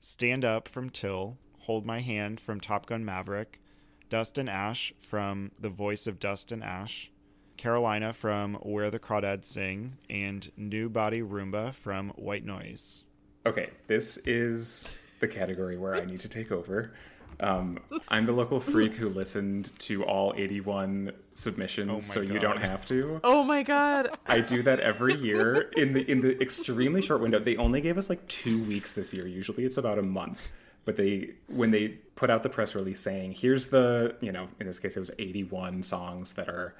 Stand 0.00 0.44
Up 0.44 0.68
from 0.68 0.88
Till, 0.88 1.36
Hold 1.60 1.84
My 1.84 2.00
Hand 2.00 2.40
from 2.40 2.60
Top 2.60 2.86
Gun 2.86 3.04
Maverick, 3.04 3.60
Dust 4.08 4.38
and 4.38 4.48
Ash 4.48 4.94
from 4.98 5.52
The 5.60 5.68
Voice 5.68 6.06
of 6.06 6.18
Dust 6.18 6.50
and 6.50 6.64
Ash, 6.64 7.10
Carolina 7.58 8.14
from 8.14 8.54
Where 8.54 8.90
the 8.90 8.98
Crawdads 8.98 9.44
Sing, 9.44 9.98
and 10.08 10.50
New 10.56 10.88
Body 10.88 11.20
Rhumba 11.20 11.74
from 11.74 12.08
White 12.16 12.44
Noise. 12.46 13.04
Okay, 13.44 13.68
this 13.86 14.16
is 14.18 14.92
the 15.20 15.28
category 15.28 15.76
where 15.76 15.94
I 15.94 16.06
need 16.06 16.20
to 16.20 16.28
take 16.28 16.50
over. 16.50 16.94
Um, 17.40 17.76
I'm 18.08 18.26
the 18.26 18.32
local 18.32 18.60
freak 18.60 18.94
who 18.94 19.08
listened 19.08 19.72
to 19.80 20.04
all 20.04 20.34
81 20.36 21.12
submissions, 21.34 21.88
oh 21.88 22.00
so 22.00 22.22
God. 22.22 22.32
you 22.32 22.38
don't 22.40 22.60
have 22.60 22.84
to. 22.86 23.20
Oh 23.22 23.44
my 23.44 23.62
God! 23.62 24.08
I 24.26 24.40
do 24.40 24.62
that 24.62 24.80
every 24.80 25.14
year 25.14 25.70
in 25.76 25.92
the 25.92 26.10
in 26.10 26.20
the 26.20 26.40
extremely 26.42 27.00
short 27.00 27.20
window. 27.20 27.38
They 27.38 27.56
only 27.56 27.80
gave 27.80 27.96
us 27.96 28.10
like 28.10 28.26
two 28.28 28.62
weeks 28.64 28.92
this 28.92 29.14
year. 29.14 29.26
Usually 29.26 29.64
it's 29.64 29.78
about 29.78 29.98
a 29.98 30.02
month. 30.02 30.40
But 30.84 30.96
they 30.96 31.34
when 31.48 31.70
they 31.70 31.88
put 32.16 32.30
out 32.30 32.42
the 32.42 32.48
press 32.48 32.74
release 32.74 33.00
saying 33.00 33.32
here's 33.32 33.66
the 33.66 34.16
you 34.20 34.32
know 34.32 34.48
in 34.58 34.66
this 34.66 34.78
case 34.78 34.96
it 34.96 35.00
was 35.00 35.10
81 35.18 35.82
songs 35.82 36.32
that 36.32 36.48
are 36.48 36.74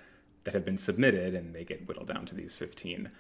that 0.45 0.55
have 0.55 0.65
been 0.65 0.79
submitted 0.79 1.35
and 1.35 1.55
they 1.55 1.63
get 1.63 1.87
whittled 1.87 2.09
down 2.09 2.25
to 2.27 2.35
these 2.35 2.57
15. 2.57 3.11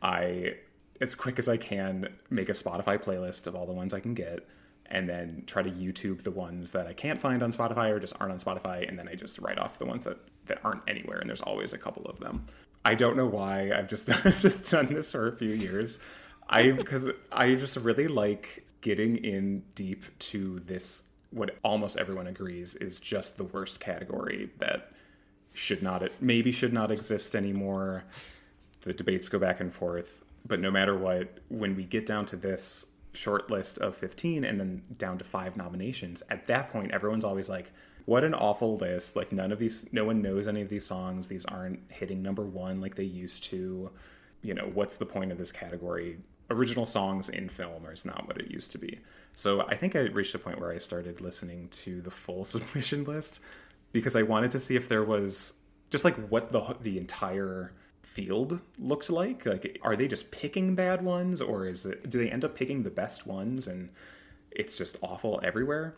I 0.00 0.54
as 1.00 1.14
quick 1.14 1.38
as 1.38 1.48
I 1.48 1.58
can 1.58 2.08
make 2.30 2.48
a 2.48 2.52
Spotify 2.52 2.98
playlist 2.98 3.46
of 3.46 3.54
all 3.54 3.66
the 3.66 3.72
ones 3.72 3.92
I 3.92 4.00
can 4.00 4.14
get 4.14 4.48
and 4.90 5.08
then 5.08 5.42
try 5.46 5.62
to 5.62 5.70
YouTube 5.70 6.22
the 6.22 6.30
ones 6.30 6.70
that 6.72 6.86
I 6.86 6.92
can't 6.92 7.20
find 7.20 7.42
on 7.42 7.50
Spotify 7.50 7.90
or 7.90 8.00
just 8.00 8.14
aren't 8.20 8.32
on 8.32 8.38
Spotify, 8.38 8.88
and 8.88 8.98
then 8.98 9.08
I 9.08 9.14
just 9.14 9.38
write 9.38 9.58
off 9.58 9.78
the 9.78 9.86
ones 9.86 10.04
that, 10.04 10.18
that 10.46 10.60
aren't 10.64 10.82
anywhere, 10.88 11.18
and 11.18 11.28
there's 11.28 11.42
always 11.42 11.72
a 11.72 11.78
couple 11.78 12.04
of 12.06 12.18
them. 12.20 12.46
I 12.84 12.94
don't 12.94 13.16
know 13.16 13.26
why 13.26 13.70
I've 13.72 13.88
just 13.88 14.06
just 14.40 14.70
done 14.70 14.86
this 14.86 15.12
for 15.12 15.28
a 15.28 15.36
few 15.36 15.50
years. 15.50 15.98
I 16.48 16.70
because 16.70 17.10
I 17.30 17.54
just 17.54 17.76
really 17.76 18.08
like 18.08 18.64
getting 18.80 19.16
in 19.16 19.62
deep 19.74 20.04
to 20.18 20.60
this 20.60 21.02
what 21.30 21.56
almost 21.62 21.98
everyone 21.98 22.26
agrees 22.26 22.74
is 22.76 22.98
just 22.98 23.36
the 23.36 23.44
worst 23.44 23.80
category 23.80 24.48
that 24.58 24.92
should 25.52 25.82
not 25.82 26.02
it 26.02 26.12
maybe 26.20 26.52
should 26.52 26.72
not 26.72 26.90
exist 26.90 27.36
anymore. 27.36 28.04
The 28.82 28.94
debates 28.94 29.28
go 29.28 29.38
back 29.38 29.60
and 29.60 29.72
forth, 29.72 30.22
but 30.46 30.60
no 30.60 30.70
matter 30.70 30.96
what, 30.96 31.38
when 31.48 31.76
we 31.76 31.84
get 31.84 32.06
down 32.06 32.24
to 32.26 32.36
this 32.36 32.86
short 33.12 33.50
list 33.50 33.78
of 33.78 33.96
15 33.96 34.44
and 34.44 34.60
then 34.60 34.82
down 34.96 35.18
to 35.18 35.24
five 35.24 35.56
nominations, 35.56 36.22
at 36.30 36.46
that 36.46 36.70
point, 36.70 36.92
everyone's 36.92 37.24
always 37.24 37.48
like, 37.48 37.72
what 38.04 38.24
an 38.24 38.34
awful 38.34 38.76
list. 38.76 39.16
Like, 39.16 39.32
none 39.32 39.52
of 39.52 39.58
these, 39.58 39.86
no 39.92 40.04
one 40.04 40.22
knows 40.22 40.48
any 40.48 40.62
of 40.62 40.68
these 40.68 40.86
songs. 40.86 41.28
These 41.28 41.44
aren't 41.44 41.80
hitting 41.88 42.22
number 42.22 42.42
one 42.42 42.80
like 42.80 42.94
they 42.94 43.04
used 43.04 43.44
to. 43.44 43.90
You 44.42 44.54
know, 44.54 44.70
what's 44.72 44.96
the 44.96 45.06
point 45.06 45.32
of 45.32 45.38
this 45.38 45.52
category? 45.52 46.18
Original 46.50 46.86
songs 46.86 47.28
in 47.28 47.48
film 47.48 47.84
is 47.86 48.06
not 48.06 48.26
what 48.26 48.38
it 48.38 48.50
used 48.50 48.72
to 48.72 48.78
be. 48.78 49.00
So 49.34 49.62
I 49.62 49.76
think 49.76 49.94
I 49.94 50.00
reached 50.00 50.34
a 50.34 50.38
point 50.38 50.60
where 50.60 50.72
I 50.72 50.78
started 50.78 51.20
listening 51.20 51.68
to 51.68 52.00
the 52.00 52.10
full 52.10 52.44
submission 52.46 53.04
list 53.04 53.40
because 53.92 54.16
I 54.16 54.22
wanted 54.22 54.50
to 54.52 54.58
see 54.58 54.76
if 54.76 54.88
there 54.88 55.04
was 55.04 55.54
just 55.90 56.04
like 56.04 56.16
what 56.28 56.52
the 56.52 56.76
the 56.80 56.98
entire 56.98 57.72
field 58.18 58.60
looked 58.80 59.10
like? 59.10 59.46
Like, 59.46 59.78
are 59.82 59.94
they 59.94 60.08
just 60.08 60.32
picking 60.32 60.74
bad 60.74 61.04
ones, 61.04 61.40
or 61.40 61.66
is 61.66 61.86
it 61.86 62.10
do 62.10 62.18
they 62.18 62.28
end 62.28 62.44
up 62.44 62.56
picking 62.56 62.82
the 62.82 62.90
best 62.90 63.28
ones 63.28 63.68
and 63.68 63.90
it's 64.50 64.76
just 64.76 64.96
awful 65.02 65.40
everywhere? 65.44 65.94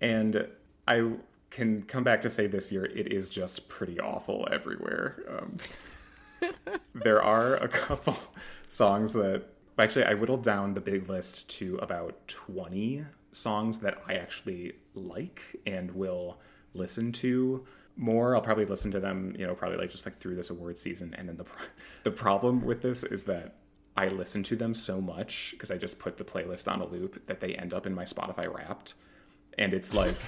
And 0.00 0.46
I 0.86 1.14
can 1.50 1.82
come 1.82 2.04
back 2.04 2.20
to 2.20 2.30
say 2.30 2.46
this 2.46 2.70
year 2.70 2.84
it 2.84 3.12
is 3.12 3.28
just 3.28 3.68
pretty 3.68 3.98
awful 3.98 4.46
everywhere. 4.52 5.24
Um, 5.28 5.56
there 6.94 7.20
are 7.20 7.56
a 7.56 7.66
couple 7.66 8.16
songs 8.68 9.12
that 9.14 9.48
actually 9.76 10.04
I 10.04 10.14
whittled 10.14 10.44
down 10.44 10.74
the 10.74 10.80
big 10.80 11.08
list 11.08 11.50
to 11.58 11.78
about 11.78 12.14
20 12.28 13.04
songs 13.32 13.78
that 13.78 14.00
I 14.06 14.14
actually 14.14 14.74
like 14.94 15.42
and 15.66 15.90
will 15.90 16.38
listen 16.74 17.10
to 17.10 17.66
more. 17.96 18.34
I'll 18.34 18.42
probably 18.42 18.66
listen 18.66 18.90
to 18.92 19.00
them, 19.00 19.34
you 19.38 19.46
know, 19.46 19.54
probably 19.54 19.78
like 19.78 19.90
just 19.90 20.04
like 20.06 20.14
through 20.14 20.36
this 20.36 20.50
award 20.50 20.78
season. 20.78 21.14
And 21.16 21.28
then 21.28 21.36
the 21.36 21.44
the 22.04 22.10
problem 22.10 22.64
with 22.64 22.82
this 22.82 23.04
is 23.04 23.24
that 23.24 23.54
I 23.96 24.08
listen 24.08 24.42
to 24.44 24.56
them 24.56 24.74
so 24.74 25.00
much 25.00 25.52
because 25.52 25.70
I 25.70 25.78
just 25.78 25.98
put 25.98 26.18
the 26.18 26.24
playlist 26.24 26.70
on 26.70 26.80
a 26.80 26.86
loop 26.86 27.26
that 27.26 27.40
they 27.40 27.54
end 27.54 27.72
up 27.72 27.86
in 27.86 27.94
my 27.94 28.04
Spotify 28.04 28.52
Wrapped, 28.52 28.94
and 29.58 29.74
it's 29.74 29.94
like. 29.94 30.16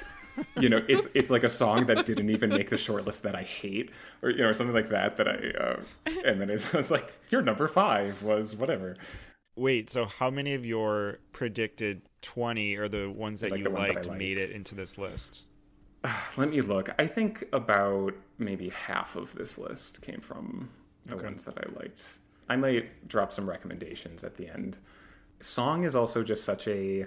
you 0.60 0.68
know, 0.68 0.80
it's 0.88 1.08
it's 1.14 1.32
like 1.32 1.42
a 1.42 1.48
song 1.48 1.86
that 1.86 2.06
didn't 2.06 2.30
even 2.30 2.48
make 2.48 2.70
the 2.70 2.76
shortlist 2.76 3.22
that 3.22 3.34
I 3.34 3.42
hate, 3.42 3.90
or 4.22 4.30
you 4.30 4.38
know, 4.38 4.48
or 4.48 4.54
something 4.54 4.74
like 4.74 4.88
that. 4.90 5.16
That 5.16 5.26
I, 5.26 5.32
uh, 5.58 5.80
and 6.24 6.40
then 6.40 6.48
it's, 6.48 6.72
it's 6.74 6.92
like 6.92 7.12
your 7.28 7.42
number 7.42 7.66
five 7.66 8.22
was 8.22 8.54
whatever. 8.54 8.96
Wait, 9.56 9.90
so 9.90 10.04
how 10.04 10.30
many 10.30 10.54
of 10.54 10.64
your 10.64 11.18
predicted 11.32 12.02
20 12.22 12.76
are 12.76 12.88
the 12.88 13.10
ones 13.10 13.40
that 13.40 13.50
Like 13.50 13.58
you 13.58 13.64
the 13.64 13.70
ones 13.70 13.88
that 13.88 13.94
liked 13.96 14.06
like. 14.06 14.18
made 14.18 14.38
it 14.38 14.52
into 14.52 14.76
this 14.76 14.96
list? 14.96 15.47
Let 16.36 16.50
me 16.50 16.60
look. 16.60 16.90
I 16.98 17.06
think 17.06 17.44
about 17.52 18.14
maybe 18.38 18.70
half 18.70 19.16
of 19.16 19.34
this 19.34 19.58
list 19.58 20.02
came 20.02 20.20
from 20.20 20.70
the 21.06 21.16
Okay. 21.16 21.24
ones 21.24 21.44
that 21.44 21.58
I 21.58 21.78
liked. 21.78 22.18
I 22.48 22.56
might 22.56 23.08
drop 23.08 23.32
some 23.32 23.48
recommendations 23.48 24.24
at 24.24 24.36
the 24.36 24.48
end. 24.48 24.78
Song 25.40 25.84
is 25.84 25.94
also 25.94 26.22
just 26.22 26.44
such 26.44 26.66
a 26.66 27.06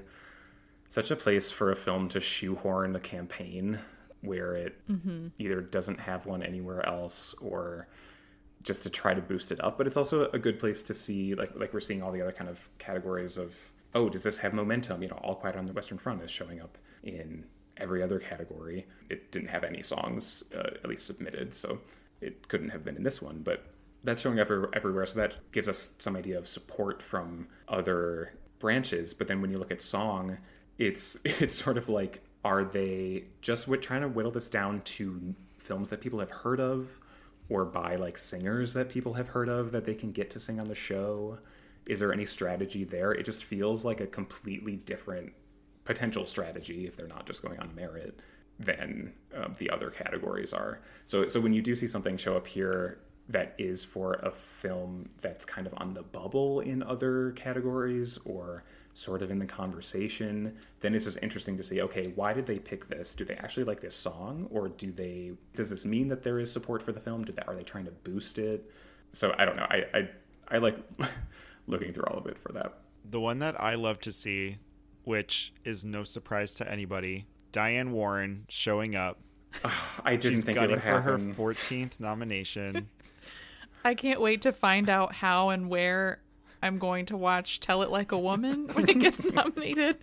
such 0.90 1.10
a 1.10 1.16
place 1.16 1.52
for 1.52 1.72
a 1.72 1.76
film 1.76 2.10
to 2.10 2.20
shoehorn 2.20 2.96
a 2.96 3.00
campaign 3.00 3.80
where 4.20 4.56
it 4.56 4.78
mm-hmm. 4.90 5.28
either 5.40 5.62
doesn't 5.62 6.02
have 6.02 6.26
one 6.26 6.44
anywhere 6.44 6.86
else 6.86 7.34
or 7.42 7.88
just 8.62 8.84
to 8.84 8.90
try 8.90 9.14
to 9.14 9.22
boost 9.22 9.52
it 9.54 9.64
up. 9.64 9.78
But 9.78 9.88
it's 9.88 9.96
also 9.98 10.30
a 10.32 10.38
good 10.38 10.60
place 10.60 10.84
to 10.84 10.94
see 10.94 11.34
like 11.34 11.52
like 11.56 11.74
we're 11.74 11.80
seeing 11.80 12.04
all 12.04 12.12
the 12.12 12.22
other 12.22 12.32
kind 12.32 12.50
of 12.50 12.70
categories 12.78 13.38
of 13.38 13.56
oh, 13.94 14.10
does 14.10 14.24
this 14.24 14.38
have 14.40 14.54
momentum? 14.54 15.02
You 15.02 15.10
know, 15.10 15.20
All 15.24 15.36
Quiet 15.36 15.56
on 15.56 15.66
the 15.66 15.74
Western 15.74 15.98
Front 15.98 16.22
is 16.22 16.32
showing 16.32 16.62
up 16.62 16.78
in 17.04 17.46
every 17.82 18.02
other 18.02 18.20
category. 18.20 18.88
It 19.10 19.32
didn't 19.32 19.50
have 19.50 19.64
any 19.64 19.84
songs 19.84 20.44
uh, 20.56 20.76
at 20.84 20.88
least 20.88 21.06
submitted, 21.06 21.54
so 21.54 21.80
it 22.22 22.48
couldn't 22.48 22.70
have 22.70 22.86
been 22.86 22.96
in 22.96 23.04
this 23.04 23.22
one. 23.22 23.42
But 23.44 23.66
that's 24.04 24.22
showing 24.22 24.40
up 24.40 24.50
everywhere, 24.74 25.06
so 25.06 25.20
that 25.20 25.52
gives 25.52 25.68
us 25.68 25.92
some 25.98 26.16
idea 26.16 26.38
of 26.38 26.48
support 26.48 27.02
from 27.02 27.48
other 27.68 28.34
branches. 28.60 29.14
But 29.14 29.28
then 29.28 29.42
when 29.42 29.52
you 29.52 29.58
look 29.58 29.72
at 29.72 29.82
song, 29.82 30.38
it's 30.78 31.18
it's 31.26 31.56
sort 31.56 31.78
of 31.78 31.90
like 31.90 32.22
are 32.44 32.64
they 32.64 33.26
just 33.42 33.66
wi- 33.66 33.82
trying 33.82 34.02
to 34.02 34.08
whittle 34.08 34.32
this 34.32 34.50
down 34.50 34.82
to 34.82 35.36
films 35.58 35.90
that 35.90 36.02
people 36.02 36.20
have 36.20 36.32
heard 36.32 36.60
of 36.60 37.00
or 37.50 37.66
by 37.66 37.96
like 37.96 38.18
singers 38.18 38.74
that 38.74 38.90
people 38.90 39.14
have 39.14 39.28
heard 39.28 39.50
of 39.50 39.72
that 39.72 39.86
they 39.86 39.94
can 39.94 40.12
get 40.12 40.30
to 40.32 40.40
sing 40.40 40.60
on 40.60 40.68
the 40.68 40.76
show 40.76 41.38
is 41.86 42.00
there 42.00 42.12
any 42.12 42.26
strategy 42.26 42.84
there 42.84 43.12
it 43.12 43.24
just 43.24 43.44
feels 43.44 43.86
like 43.86 44.02
a 44.02 44.08
completely 44.08 44.76
different 44.76 45.34
potential 45.94 46.26
strategy 46.26 46.88
if 46.88 46.96
they're 46.96 47.08
not 47.08 47.26
just 47.26 47.42
going 47.42 47.60
on 47.60 47.74
merit 47.76 48.20
than 48.60 49.12
um, 49.36 49.56
the 49.58 49.70
other 49.70 49.90
categories 49.90 50.54
are 50.54 50.80
so 51.06 51.28
so 51.28 51.40
when 51.40 51.54
you 51.54 51.62
do 51.62 51.74
see 51.76 51.88
something 51.88 52.16
show 52.18 52.36
up 52.36 52.48
here 52.48 53.00
that 53.30 53.56
is 53.58 53.84
for 53.84 54.14
a 54.16 54.32
film 54.32 55.10
that's 55.22 55.46
kind 55.46 55.66
of 55.66 55.74
on 55.78 55.94
the 55.94 56.04
bubble 56.04 56.60
in 56.60 56.84
other 56.84 57.32
categories 57.32 58.18
or 58.26 58.64
sort 58.94 59.22
of 59.22 59.32
in 59.32 59.40
the 59.40 59.46
conversation, 59.46 60.56
then 60.82 60.94
it's 60.94 61.06
just 61.06 61.18
interesting 61.22 61.56
to 61.58 61.64
see 61.64 61.82
okay, 61.82 62.12
why 62.16 62.34
did 62.34 62.46
they 62.46 62.60
pick 62.60 62.88
this? 62.90 63.16
Do 63.16 63.24
they 63.24 63.36
actually 63.36 63.64
like 63.64 63.80
this 63.80 63.96
song, 63.96 64.48
or 64.52 64.70
do 64.70 64.92
they? 64.92 65.32
Does 65.56 65.70
this 65.70 65.86
mean 65.86 66.08
that 66.10 66.24
there 66.24 66.40
is 66.40 66.52
support 66.52 66.82
for 66.82 66.92
the 66.92 67.00
film? 67.00 67.24
Do 67.24 67.32
they, 67.32 67.44
are 67.48 67.56
they 67.56 67.64
trying 67.64 67.86
to 67.86 67.92
boost 67.92 68.38
it? 68.38 68.70
So 69.12 69.34
I 69.38 69.46
don't 69.46 69.56
know. 69.56 69.68
I 69.70 69.86
I, 69.94 70.10
I 70.50 70.58
like 70.58 70.78
looking 71.68 71.94
through 71.94 72.06
all 72.06 72.18
of 72.18 72.28
it 72.28 72.38
for 72.38 72.52
that. 72.54 72.80
The 73.10 73.20
one 73.20 73.40
that 73.40 73.60
I 73.60 73.76
love 73.76 74.00
to 74.02 74.12
see, 74.12 74.58
which 75.04 75.54
is 75.64 75.84
no 75.84 76.04
surprise 76.04 76.56
to 76.56 76.70
anybody, 76.72 77.26
Diane 77.52 77.92
Warren 77.92 78.46
showing 78.50 78.96
up. 78.96 79.20
I 80.04 80.16
didn't 80.16 80.38
She's 80.38 80.44
think 80.44 80.58
it 80.58 80.62
gunning 80.62 80.76
would 80.76 80.82
for 80.84 81.02
her 81.02 81.18
14th 81.18 82.00
nomination. 82.00 82.90
I 83.84 83.96
can't 83.96 84.22
wait 84.22 84.42
to 84.44 84.52
find 84.54 84.90
out 84.90 85.16
how 85.16 85.50
and 85.50 85.70
where 85.70 86.22
I'm 86.62 86.78
going 86.78 87.08
to 87.08 87.18
watch 87.18 87.60
Tell 87.60 87.82
It 87.82 87.90
Like 87.90 88.12
a 88.12 88.20
Woman 88.20 88.68
when 88.74 88.88
it 88.88 89.00
gets 89.00 89.26
nominated. 89.32 89.98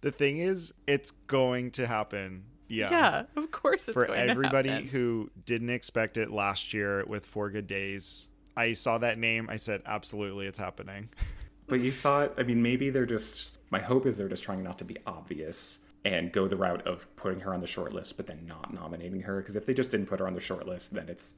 the 0.00 0.10
thing 0.10 0.38
is, 0.38 0.74
it's 0.86 1.12
going 1.28 1.70
to 1.72 1.86
happen. 1.86 2.44
Yeah. 2.68 2.90
yeah, 2.90 3.22
of 3.36 3.52
course 3.52 3.88
it's 3.88 3.94
For 3.96 4.06
going 4.08 4.28
everybody 4.28 4.68
to 4.68 4.74
happen. 4.74 4.88
who 4.88 5.30
didn't 5.44 5.70
expect 5.70 6.16
it 6.16 6.32
last 6.32 6.74
year 6.74 7.04
with 7.06 7.24
Four 7.24 7.50
Good 7.50 7.68
Days, 7.68 8.28
I 8.56 8.72
saw 8.72 8.98
that 8.98 9.18
name. 9.18 9.48
I 9.48 9.54
said, 9.56 9.82
absolutely, 9.86 10.46
it's 10.46 10.58
happening. 10.58 11.08
But 11.68 11.78
you 11.80 11.92
thought, 11.92 12.34
I 12.38 12.42
mean, 12.42 12.60
maybe 12.62 12.90
they're 12.90 13.06
just. 13.06 13.55
My 13.70 13.80
hope 13.80 14.06
is 14.06 14.16
they're 14.16 14.28
just 14.28 14.44
trying 14.44 14.62
not 14.62 14.78
to 14.78 14.84
be 14.84 14.96
obvious 15.06 15.80
and 16.04 16.30
go 16.32 16.46
the 16.46 16.56
route 16.56 16.86
of 16.86 17.06
putting 17.16 17.40
her 17.40 17.52
on 17.52 17.60
the 17.60 17.66
short 17.66 17.92
list, 17.92 18.16
but 18.16 18.26
then 18.26 18.46
not 18.46 18.72
nominating 18.72 19.22
her. 19.22 19.40
Because 19.40 19.56
if 19.56 19.66
they 19.66 19.74
just 19.74 19.90
didn't 19.90 20.06
put 20.06 20.20
her 20.20 20.26
on 20.26 20.34
the 20.34 20.40
short 20.40 20.66
list, 20.66 20.94
then 20.94 21.08
it's 21.08 21.36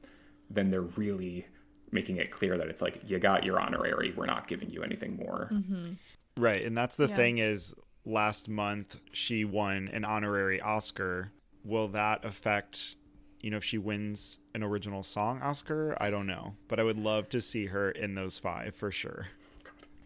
then 0.49 0.69
they're 0.69 0.81
really 0.81 1.45
making 1.91 2.17
it 2.17 2.29
clear 2.31 2.57
that 2.57 2.67
it's 2.67 2.81
like 2.81 3.01
you 3.09 3.17
got 3.19 3.43
your 3.43 3.59
honorary. 3.59 4.13
We're 4.15 4.25
not 4.27 4.47
giving 4.47 4.69
you 4.69 4.83
anything 4.83 5.15
more. 5.17 5.49
Mm-hmm. 5.51 5.93
Right. 6.37 6.63
And 6.63 6.77
that's 6.77 6.95
the 6.95 7.07
Yeah. 7.07 7.15
thing 7.15 7.37
is 7.39 7.73
last 8.05 8.47
month 8.47 9.01
she 9.11 9.43
won 9.43 9.89
an 9.91 10.05
honorary 10.05 10.61
Oscar. 10.61 11.31
Will 11.65 11.87
that 11.89 12.23
affect 12.23 12.95
you 13.41 13.49
know 13.49 13.57
if 13.57 13.63
she 13.63 13.77
wins 13.77 14.37
an 14.53 14.61
original 14.63 15.01
song 15.01 15.41
Oscar? 15.41 15.97
I 15.99 16.09
don't 16.11 16.27
know. 16.27 16.55
But 16.67 16.79
I 16.79 16.83
would 16.83 16.99
love 16.99 17.27
to 17.29 17.41
see 17.41 17.67
her 17.67 17.89
in 17.89 18.13
those 18.13 18.37
5 18.37 18.75
for 18.75 18.91
sure. 18.91 19.27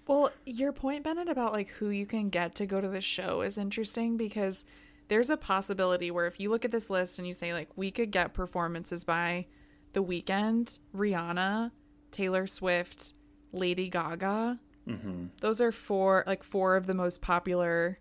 Well, 0.08 0.32
your 0.46 0.74
point, 0.74 1.04
Bennett, 1.04 1.30
about 1.30 1.54
like 1.54 1.70
who 1.70 1.90
you 1.90 2.06
can 2.06 2.30
get 2.30 2.56
to 2.56 2.66
go 2.66 2.82
to 2.82 2.88
the 2.88 3.02
show 3.02 3.42
is 3.42 3.58
interesting 3.58 4.18
because 4.18 4.66
there's 5.08 5.30
a 5.30 5.38
possibility 5.38 6.12
where 6.12 6.28
if 6.28 6.40
you 6.40 6.50
look 6.50 6.66
at 6.66 6.72
this 6.72 6.90
list 6.90 7.20
and 7.20 7.28
you 7.28 7.34
say 7.34 7.54
like 7.54 7.70
we 7.76 7.92
could 7.92 8.12
get 8.12 8.34
performances 8.34 9.04
by 9.04 9.46
The 9.94 10.04
Weeknd, 10.04 10.80
Rihanna, 10.96 11.72
Taylor 12.12 12.48
Swift, 12.48 13.14
Lady 13.52 13.90
Gaga. 13.90 14.60
Mm-hmm. 14.88 15.26
Those 15.40 15.62
are 15.62 15.72
four 15.72 16.24
like 16.28 16.44
four 16.44 16.76
of 16.76 16.88
the 16.88 16.94
most 16.94 17.22
popular 17.22 18.00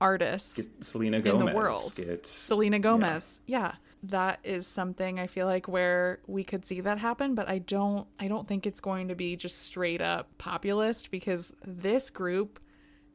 artists. 0.00 0.64
Get 0.64 0.84
Selena 0.84 1.20
the 1.20 1.30
Gomez. 1.32 1.54
world. 1.54 1.92
Get 1.96 2.26
Selena 2.26 2.78
Gomez. 2.78 3.42
Yeah. 3.46 3.74
That 4.02 4.40
is 4.42 4.66
something 4.66 5.20
I 5.20 5.28
feel 5.28 5.46
like 5.46 5.68
where 5.68 6.20
we 6.26 6.42
could 6.42 6.66
see 6.66 6.80
that 6.80 6.98
happen, 6.98 7.34
but 7.34 7.48
I 7.48 7.58
don't 7.58 8.08
I 8.18 8.26
don't 8.26 8.48
think 8.48 8.66
it's 8.66 8.80
going 8.80 9.08
to 9.08 9.14
be 9.14 9.36
just 9.36 9.62
straight 9.62 10.00
up 10.00 10.36
populist 10.38 11.10
because 11.10 11.52
this 11.64 12.10
group 12.10 12.58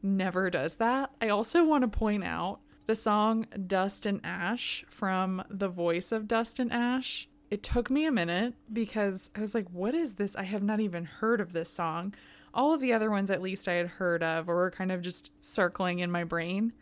never 0.02 0.50
does 0.50 0.76
that. 0.76 1.12
I 1.22 1.30
also 1.30 1.66
want 1.66 1.82
to 1.82 1.88
point 1.88 2.24
out 2.24 2.60
the 2.88 2.96
song 2.96 3.48
Dust 3.68 4.06
and 4.06 4.22
Ash 4.24 4.86
from 4.90 5.44
the 5.50 5.68
voice 5.68 6.12
of 6.14 6.28
Dust 6.28 6.60
and 6.60 6.72
Ash. 6.72 7.28
It 7.52 7.64
took 7.64 7.90
me 7.90 8.06
a 8.06 8.12
minute 8.12 8.56
because 8.72 9.30
I 9.36 9.42
was 9.42 9.54
like, 9.54 9.70
what 9.70 9.94
is 9.94 10.16
this? 10.16 10.36
I 10.36 10.44
have 10.44 10.64
not 10.64 10.80
even 10.80 11.06
heard 11.06 11.42
of 11.42 11.54
this 11.54 11.70
song. 11.70 12.14
All 12.54 12.74
of 12.74 12.82
the 12.82 12.94
other 12.94 13.12
ones, 13.12 13.30
at 13.30 13.42
least, 13.42 13.68
I 13.68 13.74
had 13.74 13.88
heard 13.88 14.24
of 14.24 14.50
or 14.50 14.56
were 14.56 14.72
kind 14.72 14.92
of 14.92 15.02
just 15.02 15.32
circling 15.40 16.00
in 16.00 16.12
my 16.12 16.24
brain. 16.24 16.74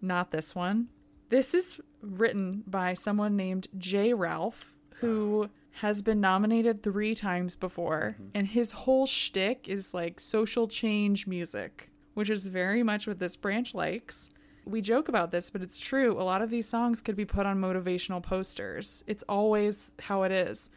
Not 0.00 0.30
this 0.30 0.54
one. 0.54 0.88
This 1.28 1.54
is 1.54 1.80
written 2.02 2.62
by 2.66 2.94
someone 2.94 3.36
named 3.36 3.68
J. 3.78 4.14
Ralph, 4.14 4.74
who 4.96 5.48
has 5.80 6.02
been 6.02 6.20
nominated 6.20 6.82
three 6.82 7.14
times 7.14 7.56
before, 7.56 8.14
mm-hmm. 8.14 8.28
and 8.34 8.46
his 8.46 8.72
whole 8.72 9.06
shtick 9.06 9.68
is 9.68 9.92
like 9.92 10.20
social 10.20 10.68
change 10.68 11.26
music, 11.26 11.90
which 12.14 12.30
is 12.30 12.46
very 12.46 12.82
much 12.82 13.06
what 13.06 13.18
this 13.18 13.36
branch 13.36 13.74
likes. 13.74 14.30
We 14.64 14.80
joke 14.80 15.08
about 15.08 15.30
this, 15.30 15.50
but 15.50 15.62
it's 15.62 15.78
true. 15.78 16.20
A 16.20 16.22
lot 16.22 16.42
of 16.42 16.50
these 16.50 16.68
songs 16.68 17.02
could 17.02 17.16
be 17.16 17.24
put 17.24 17.44
on 17.44 17.60
motivational 17.60 18.22
posters. 18.22 19.02
It's 19.06 19.24
always 19.28 19.92
how 20.00 20.22
it 20.22 20.32
is. 20.32 20.70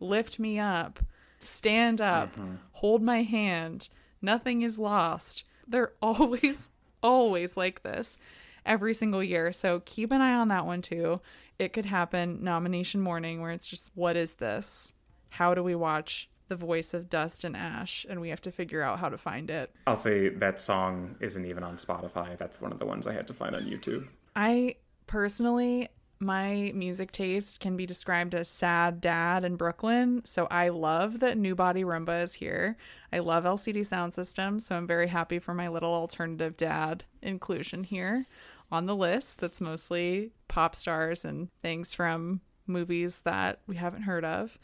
Lift 0.00 0.38
me 0.38 0.58
up, 0.58 0.98
stand 1.40 2.00
up, 2.00 2.32
mm-hmm. 2.32 2.56
hold 2.72 3.02
my 3.02 3.22
hand, 3.22 3.88
nothing 4.20 4.62
is 4.62 4.78
lost. 4.78 5.44
They're 5.68 5.92
always, 6.02 6.70
always 7.02 7.56
like 7.56 7.82
this 7.82 8.18
every 8.64 8.94
single 8.94 9.22
year. 9.22 9.52
So 9.52 9.80
keep 9.84 10.10
an 10.10 10.20
eye 10.20 10.34
on 10.34 10.48
that 10.48 10.66
one 10.66 10.82
too. 10.82 11.20
It 11.58 11.72
could 11.72 11.86
happen 11.86 12.42
nomination 12.42 13.00
morning 13.00 13.40
where 13.40 13.52
it's 13.52 13.68
just, 13.68 13.90
what 13.94 14.16
is 14.16 14.34
this? 14.34 14.92
How 15.30 15.54
do 15.54 15.62
we 15.62 15.74
watch 15.74 16.28
the 16.48 16.56
voice 16.56 16.94
of 16.94 17.10
Dust 17.10 17.44
and 17.44 17.56
Ash? 17.56 18.06
And 18.08 18.20
we 18.20 18.30
have 18.30 18.40
to 18.42 18.50
figure 18.50 18.82
out 18.82 18.98
how 18.98 19.08
to 19.08 19.18
find 19.18 19.50
it. 19.50 19.74
I'll 19.86 19.96
say 19.96 20.30
that 20.30 20.60
song 20.60 21.16
isn't 21.20 21.44
even 21.44 21.62
on 21.62 21.76
Spotify. 21.76 22.36
That's 22.36 22.60
one 22.60 22.72
of 22.72 22.78
the 22.78 22.86
ones 22.86 23.06
I 23.06 23.12
had 23.12 23.26
to 23.28 23.34
find 23.34 23.54
on 23.54 23.62
YouTube. 23.64 24.08
I 24.34 24.76
personally, 25.06 25.88
my 26.18 26.70
music 26.74 27.12
taste 27.12 27.60
can 27.60 27.76
be 27.76 27.86
described 27.86 28.34
as 28.34 28.48
sad 28.48 29.00
dad 29.00 29.44
in 29.44 29.56
Brooklyn. 29.56 30.22
So 30.24 30.46
I 30.50 30.68
love 30.68 31.20
that 31.20 31.38
New 31.38 31.54
Body 31.54 31.82
Rhumba 31.82 32.22
is 32.22 32.34
here. 32.34 32.76
I 33.12 33.20
love 33.20 33.44
LCD 33.44 33.80
Soundsystem. 33.80 34.60
So 34.60 34.76
I'm 34.76 34.86
very 34.86 35.08
happy 35.08 35.38
for 35.38 35.54
my 35.54 35.68
little 35.68 35.92
alternative 35.92 36.56
dad 36.56 37.04
inclusion 37.22 37.84
here. 37.84 38.26
On 38.72 38.86
the 38.86 38.96
list 38.96 39.40
that's 39.40 39.60
mostly 39.60 40.32
pop 40.48 40.74
stars 40.74 41.24
and 41.24 41.48
things 41.62 41.92
from 41.94 42.40
movies 42.66 43.22
that 43.22 43.60
we 43.66 43.76
haven't 43.76 44.02
heard 44.02 44.24
of. 44.24 44.58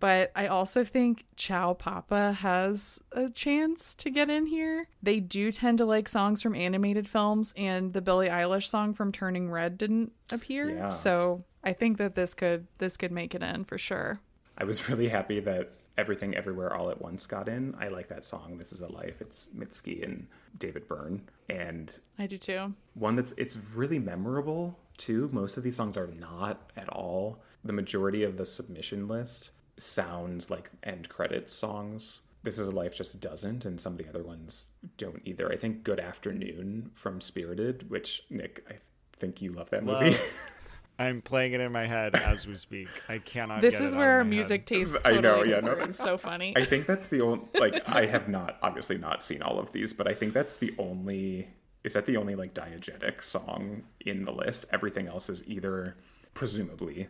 But 0.00 0.30
I 0.36 0.46
also 0.46 0.84
think 0.84 1.24
Ciao 1.36 1.74
Papa 1.74 2.34
has 2.34 3.00
a 3.12 3.28
chance 3.28 3.94
to 3.96 4.10
get 4.10 4.30
in 4.30 4.46
here. 4.46 4.86
They 5.02 5.18
do 5.18 5.50
tend 5.50 5.78
to 5.78 5.86
like 5.86 6.08
songs 6.08 6.40
from 6.40 6.54
animated 6.54 7.08
films, 7.08 7.52
and 7.56 7.92
the 7.92 8.00
Billie 8.00 8.28
Eilish 8.28 8.66
song 8.66 8.94
from 8.94 9.10
Turning 9.10 9.50
Red 9.50 9.76
didn't 9.76 10.12
appear. 10.30 10.70
Yeah. 10.70 10.90
So 10.90 11.44
I 11.64 11.72
think 11.72 11.98
that 11.98 12.14
this 12.14 12.34
could 12.34 12.68
this 12.78 12.96
could 12.96 13.10
make 13.10 13.34
it 13.34 13.42
in 13.42 13.64
for 13.64 13.76
sure. 13.76 14.20
I 14.56 14.64
was 14.64 14.88
really 14.88 15.08
happy 15.08 15.40
that 15.40 15.72
Everything 15.96 16.36
Everywhere 16.36 16.72
All 16.72 16.90
at 16.90 17.00
Once 17.02 17.26
got 17.26 17.48
in. 17.48 17.74
I 17.80 17.88
like 17.88 18.08
that 18.08 18.24
song. 18.24 18.56
This 18.58 18.72
is 18.72 18.82
a 18.82 18.92
Life. 18.92 19.20
It's 19.20 19.48
Mitski 19.56 20.04
and 20.04 20.28
David 20.58 20.86
Byrne. 20.86 21.22
And 21.48 21.96
I 22.18 22.26
do 22.26 22.36
too. 22.36 22.74
one 22.94 23.16
that's 23.16 23.32
it's 23.32 23.56
really 23.74 23.98
memorable 23.98 24.78
too. 24.96 25.28
Most 25.32 25.56
of 25.56 25.62
these 25.62 25.76
songs 25.76 25.96
are 25.96 26.08
not 26.08 26.70
at 26.76 26.88
all. 26.90 27.40
The 27.64 27.72
majority 27.72 28.22
of 28.22 28.36
the 28.36 28.44
submission 28.44 29.08
list 29.08 29.50
sounds 29.78 30.50
like 30.50 30.70
end 30.82 31.08
credits 31.08 31.52
songs. 31.52 32.20
This 32.42 32.58
is 32.58 32.68
a 32.68 32.72
Life 32.72 32.94
just 32.94 33.20
doesn't, 33.20 33.64
and 33.64 33.80
some 33.80 33.92
of 33.94 33.98
the 33.98 34.08
other 34.08 34.22
ones 34.22 34.66
don't 34.96 35.22
either. 35.24 35.50
I 35.50 35.56
think 35.56 35.82
Good 35.82 35.98
Afternoon 36.00 36.90
from 36.94 37.20
Spirited, 37.20 37.90
which 37.90 38.22
Nick, 38.30 38.64
I 38.70 38.74
think 39.18 39.42
you 39.42 39.52
love 39.52 39.70
that 39.70 39.84
movie. 39.84 40.10
Love. 40.10 40.32
I'm 40.98 41.22
playing 41.22 41.52
it 41.52 41.60
in 41.60 41.70
my 41.70 41.86
head 41.86 42.14
as 42.16 42.46
we 42.46 42.56
speak. 42.56 42.88
I 43.08 43.18
cannot. 43.18 43.60
This 43.60 43.74
get 43.74 43.82
is 43.84 43.92
it 43.92 43.96
out 43.96 43.98
where 44.00 44.20
of 44.20 44.26
our 44.26 44.30
music 44.30 44.60
head. 44.62 44.66
taste 44.66 44.96
I 45.04 45.12
know, 45.20 45.44
yeah, 45.44 45.60
no. 45.60 45.72
It's 45.72 45.98
so 45.98 46.18
funny. 46.18 46.54
I 46.56 46.64
think 46.64 46.86
that's 46.86 47.08
the 47.08 47.20
only 47.20 47.44
like 47.58 47.88
I 47.94 48.06
have 48.06 48.28
not 48.28 48.58
obviously 48.62 48.98
not 48.98 49.22
seen 49.22 49.42
all 49.42 49.58
of 49.58 49.70
these, 49.72 49.92
but 49.92 50.08
I 50.08 50.14
think 50.14 50.32
that's 50.34 50.56
the 50.56 50.74
only 50.78 51.48
is 51.84 51.92
that 51.92 52.06
the 52.06 52.16
only 52.16 52.34
like 52.34 52.52
diegetic 52.54 53.22
song 53.22 53.84
in 54.04 54.24
the 54.24 54.32
list. 54.32 54.66
Everything 54.72 55.06
else 55.06 55.30
is 55.30 55.42
either 55.46 55.96
presumably 56.34 57.08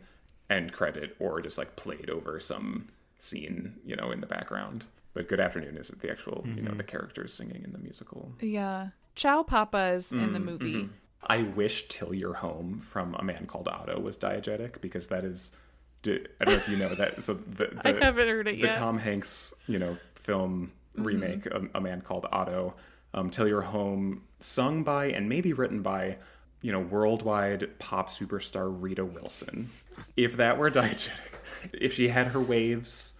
end 0.50 0.72
credit 0.72 1.16
or 1.18 1.40
just 1.40 1.58
like 1.58 1.76
played 1.76 2.10
over 2.10 2.40
some 2.40 2.88
scene, 3.18 3.74
you 3.84 3.94
know, 3.96 4.10
in 4.10 4.20
the 4.20 4.26
background. 4.26 4.84
But 5.14 5.28
Good 5.28 5.40
Afternoon 5.40 5.76
is 5.76 5.88
the 5.88 6.10
actual, 6.10 6.44
you 6.54 6.62
know, 6.62 6.72
the 6.74 6.84
characters 6.84 7.32
singing 7.34 7.62
in 7.64 7.72
the 7.72 7.78
musical. 7.78 8.32
yeah. 8.40 8.88
Ciao 9.14 9.42
Papa 9.42 9.94
is 9.96 10.12
in 10.12 10.20
Mm, 10.20 10.32
the 10.32 10.38
movie. 10.40 10.74
mm-hmm. 10.74 10.92
I 11.26 11.42
wish 11.42 11.88
Till 11.88 12.14
You're 12.14 12.34
Home 12.34 12.80
from 12.80 13.14
A 13.14 13.24
Man 13.24 13.46
Called 13.46 13.68
Otto 13.68 14.00
was 14.00 14.16
diegetic 14.16 14.80
because 14.80 15.08
that 15.08 15.24
is 15.24 15.52
I 16.06 16.10
don't 16.44 16.48
know 16.48 16.52
if 16.54 16.68
you 16.68 16.76
know 16.76 16.94
that. 16.94 17.22
So 17.22 17.34
the, 17.34 17.66
the 17.82 18.00
I 18.00 18.04
haven't 18.04 18.28
heard 18.28 18.48
it 18.48 18.60
the 18.60 18.66
yet. 18.66 18.74
Tom 18.74 18.98
Hanks, 18.98 19.52
you 19.66 19.78
know, 19.78 19.98
film 20.14 20.72
remake, 20.94 21.46
a, 21.46 21.62
a 21.74 21.80
Man 21.80 22.00
Called 22.00 22.26
Otto, 22.30 22.74
um, 23.14 23.30
Till 23.30 23.48
You're 23.48 23.62
Home, 23.62 24.22
sung 24.38 24.84
by 24.84 25.06
and 25.06 25.28
maybe 25.28 25.52
written 25.52 25.82
by, 25.82 26.18
you 26.62 26.72
know, 26.72 26.80
worldwide 26.80 27.78
pop 27.78 28.08
superstar 28.10 28.68
Rita 28.70 29.04
Wilson. 29.04 29.70
If 30.16 30.36
that 30.36 30.58
were 30.58 30.70
diegetic, 30.70 31.10
if 31.72 31.94
she 31.94 32.08
had 32.08 32.28
her 32.28 32.40
waves 32.40 33.14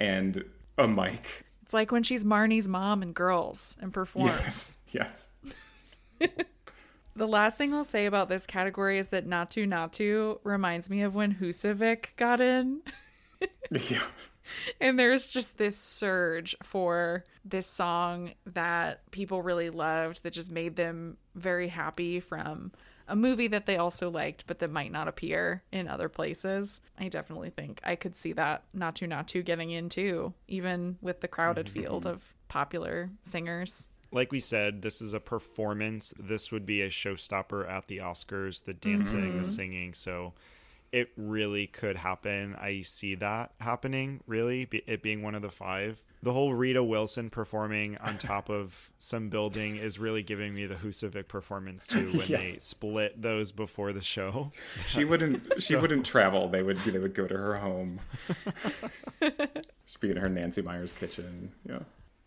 and 0.00 0.44
a 0.78 0.88
mic, 0.88 1.44
It's 1.62 1.74
like 1.74 1.92
when 1.92 2.02
she's 2.02 2.24
Marnie's 2.24 2.68
mom 2.68 3.02
in 3.02 3.12
Girls 3.12 3.76
and 3.80 3.92
performs. 3.92 4.76
yes, 4.88 5.28
The 7.14 7.28
last 7.28 7.58
thing 7.58 7.74
I'll 7.74 7.84
say 7.84 8.06
about 8.06 8.28
this 8.28 8.46
category 8.46 8.98
is 8.98 9.08
that 9.08 9.26
Naatu 9.26 9.68
Naatu 9.68 10.38
reminds 10.44 10.88
me 10.88 11.02
of 11.02 11.14
when 11.14 11.34
Husavik 11.34 12.16
got 12.16 12.40
in. 12.40 12.80
yeah, 13.70 14.02
And 14.80 14.98
there's 14.98 15.26
just 15.26 15.58
this 15.58 15.76
surge 15.76 16.56
for 16.62 17.24
this 17.44 17.66
song 17.66 18.32
that 18.46 19.10
people 19.10 19.42
really 19.42 19.70
loved 19.70 20.22
that 20.22 20.32
just 20.32 20.50
made 20.50 20.76
them 20.76 21.16
very 21.34 21.68
happy 21.68 22.20
from 22.20 22.72
a 23.08 23.16
movie 23.16 23.48
that 23.48 23.66
they 23.66 23.76
also 23.76 24.08
liked 24.10 24.46
but 24.46 24.58
that 24.60 24.70
might 24.70 24.92
not 24.92 25.08
appear 25.08 25.62
in 25.72 25.88
other 25.88 26.08
places. 26.08 26.80
I 26.98 27.08
definitely 27.08 27.50
think 27.50 27.80
I 27.84 27.96
could 27.96 28.16
see 28.16 28.32
that 28.34 28.64
Naatu 28.76 29.08
Naatu 29.08 29.44
getting 29.44 29.70
in 29.70 29.88
too, 29.88 30.34
even 30.48 30.98
with 31.00 31.20
the 31.20 31.28
crowded 31.28 31.66
mm-hmm. 31.66 31.80
field 31.80 32.06
of 32.06 32.34
popular 32.48 33.10
singers. 33.22 33.88
Like 34.12 34.30
we 34.30 34.40
said, 34.40 34.82
this 34.82 35.00
is 35.00 35.12
a 35.12 35.20
performance. 35.20 36.12
This 36.18 36.52
would 36.52 36.66
be 36.66 36.82
a 36.82 36.90
showstopper 36.90 37.68
at 37.68 37.88
the 37.88 37.98
Oscars, 37.98 38.64
the 38.64 38.74
dancing, 38.74 39.38
the 39.38 39.42
mm-hmm. 39.42 39.44
singing. 39.44 39.94
So 39.94 40.34
it 40.92 41.10
really 41.16 41.66
could 41.66 41.96
happen. 41.96 42.54
I 42.60 42.82
see 42.82 43.14
that 43.16 43.52
happening, 43.58 44.20
really, 44.26 44.68
it 44.86 45.02
being 45.02 45.22
one 45.22 45.34
of 45.34 45.40
the 45.40 45.50
five. 45.50 46.02
The 46.22 46.32
whole 46.32 46.52
Rita 46.52 46.84
Wilson 46.84 47.30
performing 47.30 47.96
on 47.96 48.18
top 48.18 48.48
of 48.48 48.90
some 48.98 49.28
building 49.30 49.76
is 49.76 49.98
really 49.98 50.22
giving 50.22 50.54
me 50.54 50.66
the 50.66 50.76
Husavik 50.76 51.26
performance 51.26 51.86
too 51.86 52.06
when 52.12 52.28
they 52.28 52.58
split 52.60 53.20
those 53.20 53.50
before 53.50 53.92
the 53.92 54.02
show. 54.02 54.52
she 54.86 55.04
wouldn't. 55.04 55.60
She 55.60 55.74
wouldn't 55.76 56.06
travel. 56.06 56.48
They 56.48 56.62
would. 56.62 56.78
They 56.84 56.98
would 56.98 57.14
go 57.14 57.26
to 57.26 57.36
her 57.36 57.56
home. 57.56 57.98
Just 59.20 60.00
be 60.00 60.10
in 60.10 60.16
her 60.18 60.28
Nancy 60.28 60.62
Meyers 60.62 60.92
kitchen. 60.92 61.50
Yeah. 61.68 61.80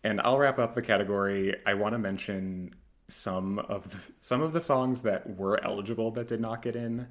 And 0.06 0.20
I'll 0.20 0.38
wrap 0.38 0.60
up 0.60 0.76
the 0.76 0.82
category. 0.82 1.56
I 1.66 1.74
want 1.74 1.94
to 1.94 1.98
mention 1.98 2.70
some 3.08 3.58
of 3.58 3.90
the, 3.90 4.12
some 4.20 4.40
of 4.40 4.52
the 4.52 4.60
songs 4.60 5.02
that 5.02 5.36
were 5.36 5.62
eligible 5.64 6.12
that 6.12 6.28
did 6.28 6.40
not 6.40 6.62
get 6.62 6.76
in 6.76 7.08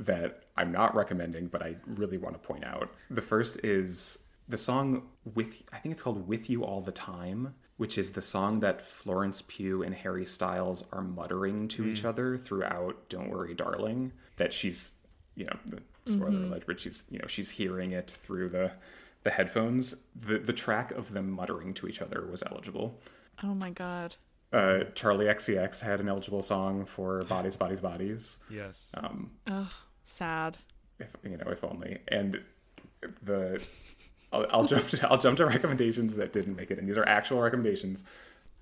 that 0.00 0.42
I'm 0.56 0.72
not 0.72 0.96
recommending, 0.96 1.46
but 1.46 1.62
I 1.62 1.76
really 1.86 2.18
want 2.18 2.34
to 2.34 2.40
point 2.40 2.64
out. 2.64 2.90
The 3.10 3.22
first 3.22 3.64
is 3.64 4.18
the 4.48 4.56
song 4.56 5.02
with 5.36 5.62
I 5.72 5.78
think 5.78 5.92
it's 5.92 6.02
called 6.02 6.26
"With 6.26 6.50
You 6.50 6.64
All 6.64 6.80
the 6.80 6.90
Time," 6.90 7.54
which 7.76 7.96
is 7.96 8.10
the 8.10 8.22
song 8.22 8.58
that 8.58 8.82
Florence 8.82 9.44
Pugh 9.46 9.84
and 9.84 9.94
Harry 9.94 10.26
Styles 10.26 10.82
are 10.90 11.02
muttering 11.02 11.68
to 11.68 11.86
each 11.86 12.02
mm. 12.02 12.08
other 12.08 12.36
throughout 12.36 13.08
"Don't 13.08 13.30
Worry, 13.30 13.54
Darling." 13.54 14.10
That 14.36 14.52
she's, 14.52 14.92
you 15.36 15.44
know, 15.44 15.56
the 15.64 15.80
spoiler 16.06 16.32
mm-hmm. 16.32 16.52
alert, 16.52 16.64
but 16.66 16.80
she's, 16.80 17.04
you 17.08 17.20
know, 17.20 17.28
she's 17.28 17.52
hearing 17.52 17.92
it 17.92 18.10
through 18.10 18.48
the 18.48 18.72
the 19.26 19.32
headphones. 19.32 19.96
The 20.14 20.38
the 20.38 20.52
track 20.52 20.92
of 20.92 21.10
them 21.10 21.32
muttering 21.32 21.74
to 21.74 21.88
each 21.88 22.00
other 22.00 22.24
was 22.30 22.44
eligible. 22.48 23.00
Oh 23.42 23.54
my 23.54 23.70
god. 23.70 24.14
Uh, 24.52 24.84
Charli 24.94 25.26
XCX 25.26 25.82
had 25.82 25.98
an 25.98 26.08
eligible 26.08 26.42
song 26.42 26.84
for 26.86 27.24
"Bodies, 27.24 27.56
Bodies, 27.56 27.80
Bodies." 27.80 28.38
Yes. 28.48 28.92
Um, 28.96 29.32
Ugh, 29.48 29.74
sad. 30.04 30.58
if 31.00 31.12
you 31.24 31.36
know 31.36 31.50
if 31.50 31.64
only 31.64 31.98
and 32.08 32.40
the 33.22 33.60
I'll, 34.32 34.46
I'll 34.50 34.64
jump 34.72 34.86
to 34.90 35.10
I'll 35.10 35.18
jump 35.18 35.38
to 35.38 35.44
recommendations 35.46 36.14
that 36.14 36.32
didn't 36.32 36.56
make 36.56 36.70
it 36.70 36.78
and 36.78 36.88
these 36.88 36.96
are 36.96 37.06
actual 37.06 37.40
recommendations 37.42 38.04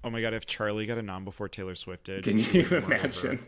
oh 0.02 0.10
my 0.10 0.20
God, 0.20 0.34
if 0.34 0.46
Charli 0.46 0.86
got 0.86 0.98
a 0.98 1.02
nom 1.02 1.24
before 1.24 1.48
Taylor 1.48 1.74
Swift 1.74 2.04
did, 2.04 2.24
can 2.24 2.38
you 2.38 2.62
would 2.70 2.72
run 2.72 2.82
over. 2.84 2.94
imagine 2.94 3.38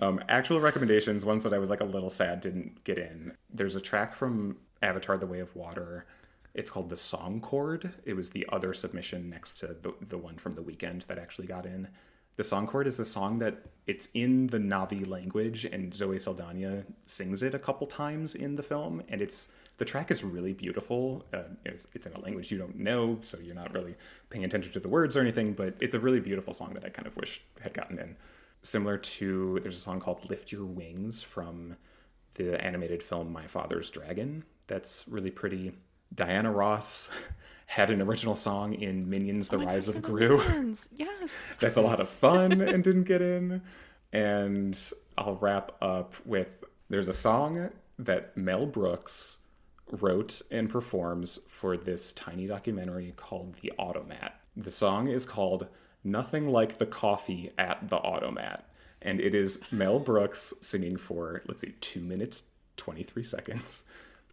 um, 0.00 0.20
actual 0.28 0.60
recommendations 0.60 1.24
ones 1.24 1.44
that 1.44 1.54
I 1.54 1.58
was 1.58 1.70
like 1.70 1.80
a 1.80 1.84
little 1.84 2.10
sad 2.10 2.40
didn't 2.40 2.82
get 2.82 2.98
in 2.98 3.32
there's 3.54 3.76
a 3.76 3.80
track 3.80 4.14
from 4.16 4.56
Avatar 4.82 5.16
the 5.16 5.26
Way 5.28 5.38
of 5.38 5.54
Water 5.54 6.04
it's 6.56 6.70
called 6.70 6.88
the 6.88 6.96
Song 6.96 7.40
Cord 7.40 7.92
it 8.04 8.14
was 8.14 8.30
the 8.30 8.46
other 8.50 8.74
submission 8.74 9.30
next 9.30 9.54
to 9.60 9.68
the, 9.68 9.94
the 10.08 10.18
one 10.18 10.36
from 10.36 10.54
the 10.54 10.62
Weeknd 10.62 11.06
that 11.06 11.18
actually 11.18 11.46
got 11.46 11.64
in 11.64 11.88
the 12.36 12.44
song 12.44 12.66
cord 12.66 12.86
is 12.86 12.98
the 12.98 13.04
song 13.04 13.38
that 13.38 13.62
it's 13.86 14.10
in 14.12 14.48
the 14.48 14.58
Na'vi 14.58 15.08
language, 15.08 15.64
and 15.64 15.92
Zoe 15.92 16.18
Saldana 16.18 16.84
sings 17.06 17.42
it 17.42 17.54
a 17.54 17.58
couple 17.58 17.86
times 17.86 18.34
in 18.34 18.56
the 18.56 18.62
film, 18.62 19.02
and 19.08 19.22
it's 19.22 19.48
the 19.78 19.86
track 19.86 20.10
is 20.10 20.22
really 20.22 20.52
beautiful. 20.52 21.24
Uh, 21.32 21.44
it's, 21.64 21.88
it's 21.94 22.06
in 22.06 22.12
a 22.12 22.20
language 22.20 22.52
you 22.52 22.58
don't 22.58 22.78
know, 22.78 23.18
so 23.22 23.38
you're 23.38 23.54
not 23.54 23.72
really 23.72 23.94
paying 24.28 24.44
attention 24.44 24.72
to 24.72 24.80
the 24.80 24.88
words 24.88 25.16
or 25.16 25.20
anything, 25.20 25.54
but 25.54 25.74
it's 25.80 25.94
a 25.94 26.00
really 26.00 26.20
beautiful 26.20 26.52
song 26.52 26.74
that 26.74 26.84
I 26.84 26.90
kind 26.90 27.06
of 27.06 27.16
wish 27.16 27.42
had 27.60 27.72
gotten 27.72 27.98
in. 27.98 28.16
Similar 28.62 28.98
to 28.98 29.58
there's 29.62 29.76
a 29.76 29.80
song 29.80 30.00
called 30.00 30.28
"Lift 30.28 30.52
Your 30.52 30.66
Wings" 30.66 31.22
from 31.22 31.76
the 32.34 32.62
animated 32.62 33.02
film 33.02 33.32
My 33.32 33.46
Father's 33.46 33.90
Dragon. 33.90 34.44
That's 34.66 35.06
really 35.08 35.30
pretty. 35.30 35.72
Diana 36.14 36.50
Ross 36.50 37.10
had 37.66 37.90
an 37.90 38.00
original 38.00 38.36
song 38.36 38.74
in 38.74 39.08
Minions: 39.08 39.48
The 39.48 39.58
Rise 39.58 39.88
of 39.88 40.02
Gru. 40.02 40.38
Friends, 40.38 40.88
Yes. 40.96 41.56
That's 41.56 41.76
a 41.76 41.82
lot 41.82 42.00
of 42.00 42.08
fun 42.08 42.60
and 42.60 42.82
didn't 42.82 43.04
get 43.04 43.22
in. 43.22 43.62
And 44.12 44.92
I'll 45.18 45.36
wrap 45.36 45.72
up 45.82 46.14
with 46.24 46.64
there's 46.88 47.08
a 47.08 47.12
song 47.12 47.70
that 47.98 48.36
Mel 48.36 48.66
Brooks 48.66 49.38
wrote 49.90 50.42
and 50.50 50.68
performs 50.68 51.38
for 51.48 51.76
this 51.76 52.12
tiny 52.12 52.46
documentary 52.46 53.12
called 53.16 53.56
The 53.60 53.72
Automat. 53.78 54.40
The 54.56 54.70
song 54.70 55.08
is 55.08 55.24
called 55.24 55.68
Nothing 56.04 56.48
Like 56.48 56.78
the 56.78 56.86
Coffee 56.86 57.52
at 57.58 57.88
the 57.88 57.96
Automat. 57.96 58.68
And 59.02 59.20
it 59.20 59.34
is 59.34 59.60
Mel 59.70 59.98
Brooks 59.98 60.54
singing 60.60 60.96
for, 60.96 61.42
let's 61.46 61.60
see, 61.60 61.74
two 61.80 62.00
minutes, 62.00 62.44
23 62.76 63.22
seconds 63.22 63.84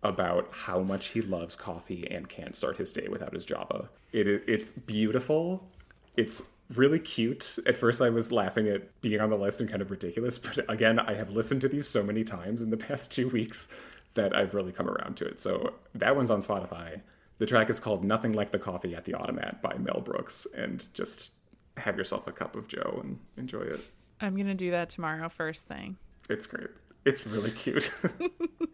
about 0.04 0.50
how 0.52 0.80
much 0.82 1.08
he 1.08 1.22
loves 1.22 1.56
coffee 1.56 2.08
and 2.10 2.28
can't 2.30 2.56
start 2.56 2.78
his 2.78 2.92
day 2.92 3.08
without 3.10 3.34
his 3.34 3.46
Java. 3.46 3.90
It 4.12 4.28
is, 4.28 4.42
it's 4.48 4.72
beautiful. 4.72 5.70
It's 6.18 6.44
really 6.74 7.00
cute. 7.00 7.58
At 7.66 7.78
first, 7.78 8.02
I 8.02 8.10
was 8.10 8.32
laughing 8.32 8.68
at 8.68 9.02
being 9.02 9.20
on 9.20 9.30
the 9.30 9.38
list 9.38 9.60
and 9.60 9.70
kind 9.70 9.82
of 9.82 9.92
ridiculous, 9.92 10.38
but 10.38 10.70
again, 10.70 11.00
I 11.00 11.14
have 11.14 11.32
listened 11.32 11.62
to 11.62 11.68
these 11.68 11.88
so 11.88 12.04
many 12.04 12.24
times 12.24 12.62
in 12.62 12.70
the 12.70 12.78
past 12.88 13.12
two 13.12 13.30
weeks 13.30 13.68
that 14.16 14.36
I've 14.36 14.54
really 14.54 14.72
come 14.72 14.88
around 14.88 15.18
to 15.18 15.26
it. 15.26 15.40
So 15.40 15.74
that 15.96 16.16
one's 16.16 16.30
on 16.30 16.42
Spotify. 16.42 17.02
The 17.40 17.46
track 17.46 17.70
is 17.70 17.80
called 17.80 18.04
Nothing 18.04 18.34
Like 18.34 18.52
the 18.52 18.60
Coffee 18.60 18.96
at 18.96 19.06
the 19.06 19.16
Automat 19.16 19.62
by 19.62 19.76
Mel 19.78 20.02
Brooks, 20.02 20.46
and 20.56 20.86
just 20.94 21.32
have 21.78 21.98
yourself 21.98 22.28
a 22.28 22.32
cup 22.32 22.56
of 22.56 22.68
Joe 22.68 23.00
and 23.04 23.20
enjoy 23.38 23.62
it. 23.62 23.82
I'm 24.22 24.38
gonna 24.38 24.54
do 24.54 24.72
that 24.72 24.90
tomorrow 24.90 25.28
first 25.30 25.68
thing. 25.68 25.98
It's 26.30 26.46
great. 26.46 26.70
It's 27.06 27.26
really 27.26 27.52
cute. 27.52 27.92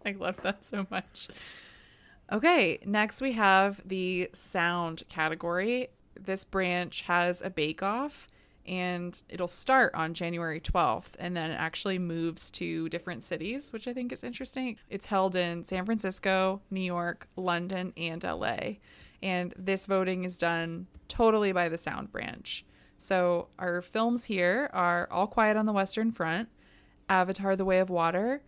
I 0.06 0.12
love 0.12 0.36
that 0.42 0.64
so 0.64 0.86
much. 0.90 1.28
Okay, 2.32 2.78
next 2.84 3.20
we 3.20 3.32
have 3.32 3.80
the 3.84 4.30
sound 4.32 5.02
category. 5.08 5.88
This 6.18 6.44
branch 6.44 7.02
has 7.02 7.42
a 7.42 7.50
bake 7.50 7.82
off 7.82 8.28
and 8.66 9.20
it'll 9.28 9.48
start 9.48 9.92
on 9.94 10.14
January 10.14 10.60
12th 10.60 11.14
and 11.18 11.36
then 11.36 11.50
it 11.50 11.56
actually 11.56 11.98
moves 11.98 12.50
to 12.52 12.88
different 12.88 13.24
cities, 13.24 13.72
which 13.72 13.88
I 13.88 13.92
think 13.92 14.12
is 14.12 14.22
interesting. 14.22 14.76
It's 14.88 15.06
held 15.06 15.34
in 15.34 15.64
San 15.64 15.84
Francisco, 15.84 16.60
New 16.70 16.80
York, 16.80 17.26
London, 17.36 17.92
and 17.96 18.22
LA. 18.22 18.74
And 19.22 19.52
this 19.56 19.86
voting 19.86 20.24
is 20.24 20.38
done 20.38 20.86
totally 21.08 21.52
by 21.52 21.68
the 21.68 21.78
sound 21.78 22.12
branch. 22.12 22.64
So 22.96 23.48
our 23.58 23.82
films 23.82 24.26
here 24.26 24.70
are 24.72 25.08
All 25.10 25.26
Quiet 25.26 25.56
on 25.56 25.66
the 25.66 25.72
Western 25.72 26.12
Front, 26.12 26.48
Avatar 27.08 27.56
The 27.56 27.64
Way 27.64 27.80
of 27.80 27.90
Water, 27.90 28.42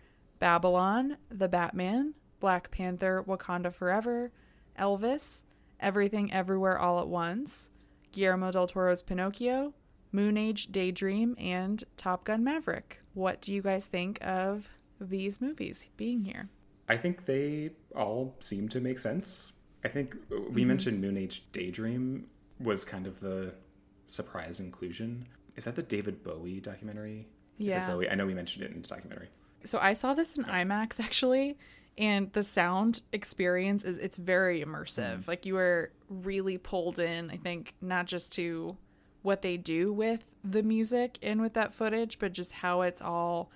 Babylon, 0.47 1.19
The 1.31 1.47
Batman, 1.47 2.15
Black 2.41 2.73
Panther, 2.73 3.23
Wakanda 3.29 3.73
Forever, 3.73 4.33
Elvis, 4.77 5.45
Everything 5.79 6.33
Everywhere 6.33 6.77
All 6.81 6.99
at 6.99 7.07
Once, 7.07 7.69
Guillermo 8.11 8.51
del 8.51 8.67
Toro's 8.67 9.05
Pinocchio, 9.05 9.73
Moon 10.11 10.37
Age 10.37 10.67
Daydream, 10.73 11.37
and 11.39 11.85
Top 11.97 12.25
Gun 12.25 12.43
Maverick. 12.43 12.99
What 13.15 13.41
do 13.41 13.53
you 13.53 13.63
guys 13.63 13.87
think 13.87 14.19
of 14.21 14.69
these 15.01 15.41
movies 15.41 15.89
being 15.97 16.25
here? 16.25 16.49
I 16.89 16.97
think 16.97 17.27
they 17.27 17.71
all 17.95 18.35
seem 18.41 18.69
to 18.71 18.81
make 18.81 18.99
sense. 18.99 19.53
I 19.85 19.89
think 19.89 20.17
we 20.29 20.37
Mm-hmm. 20.39 20.67
mentioned 20.67 21.01
Moon 21.01 21.19
Age 21.19 21.45
Daydream 21.53 22.27
was 22.59 22.85
kind 22.85 23.07
of 23.07 23.21
the 23.21 23.55
surprise 24.09 24.59
inclusion. 24.59 25.29
Is 25.55 25.67
that 25.67 25.77
the 25.77 25.85
David 25.85 26.25
Bowie 26.25 26.59
documentary? 26.59 27.29
Yeah. 27.59 27.87
Bowie? 27.87 28.11
I 28.11 28.17
know 28.17 28.27
we 28.27 28.35
mentioned 28.35 28.65
it 28.65 28.73
in 28.73 28.83
the 28.83 28.89
documentary. 28.89 29.29
So 29.65 29.79
I 29.81 29.93
saw 29.93 30.15
this 30.15 30.37
in 30.37 30.45
IMAX 30.45 31.01
actually, 31.05 31.59
and 31.99 32.33
the 32.33 32.43
sound 32.43 33.03
experience 33.13 33.85
is 33.85 33.99
it's 33.99 34.17
very 34.17 34.63
immersive. 34.63 35.21
Mm-hmm. 35.21 35.31
Like 35.31 35.47
you 35.47 35.57
are 35.57 35.93
really 36.09 36.59
pulled 36.59 36.99
in, 36.99 37.31
I 37.31 37.37
think, 37.37 37.75
not 37.81 38.07
just 38.07 38.33
to 38.35 38.77
what 39.23 39.43
they 39.43 39.57
do 39.57 39.93
with 39.93 40.27
the 40.43 40.63
music 40.63 41.19
and 41.23 41.41
with 41.41 41.55
that 41.55 41.73
footage, 41.73 42.19
but 42.19 42.33
just 42.33 42.53
how 42.53 42.83
it's 42.83 43.01
all 43.01 43.51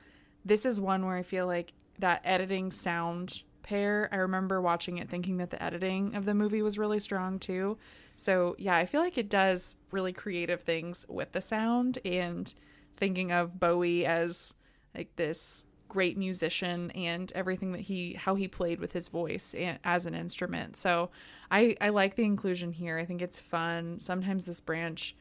this 0.44 0.64
is 0.64 0.80
one 0.80 1.04
where 1.04 1.16
I 1.16 1.22
feel 1.22 1.46
like 1.46 1.72
that 1.98 2.20
editing 2.24 2.70
sound 2.70 3.42
pair, 3.62 4.08
I 4.12 4.16
remember 4.16 4.60
watching 4.60 4.98
it 4.98 5.10
thinking 5.10 5.38
that 5.38 5.50
the 5.50 5.60
editing 5.60 6.14
of 6.14 6.24
the 6.24 6.34
movie 6.34 6.62
was 6.62 6.78
really 6.78 7.00
strong 7.00 7.38
too. 7.40 7.78
So, 8.14 8.54
yeah, 8.58 8.76
I 8.76 8.86
feel 8.86 9.00
like 9.00 9.18
it 9.18 9.28
does 9.28 9.76
really 9.90 10.12
creative 10.12 10.62
things 10.62 11.04
with 11.08 11.32
the 11.32 11.40
sound 11.40 11.98
and 12.04 12.52
thinking 12.96 13.32
of 13.32 13.58
Bowie 13.58 14.06
as 14.06 14.54
like 14.94 15.14
this 15.16 15.64
great 15.88 16.18
musician 16.18 16.90
and 16.92 17.32
everything 17.34 17.72
that 17.72 17.82
he 17.82 18.14
how 18.14 18.34
he 18.34 18.48
played 18.48 18.80
with 18.80 18.92
his 18.92 19.08
voice 19.08 19.54
and, 19.54 19.78
as 19.84 20.06
an 20.06 20.14
instrument. 20.14 20.76
So, 20.76 21.10
I 21.50 21.76
I 21.80 21.90
like 21.90 22.16
the 22.16 22.24
inclusion 22.24 22.72
here. 22.72 22.98
I 22.98 23.04
think 23.04 23.22
it's 23.22 23.38
fun. 23.38 24.00
Sometimes 24.00 24.44
this 24.44 24.60
branch 24.60 25.16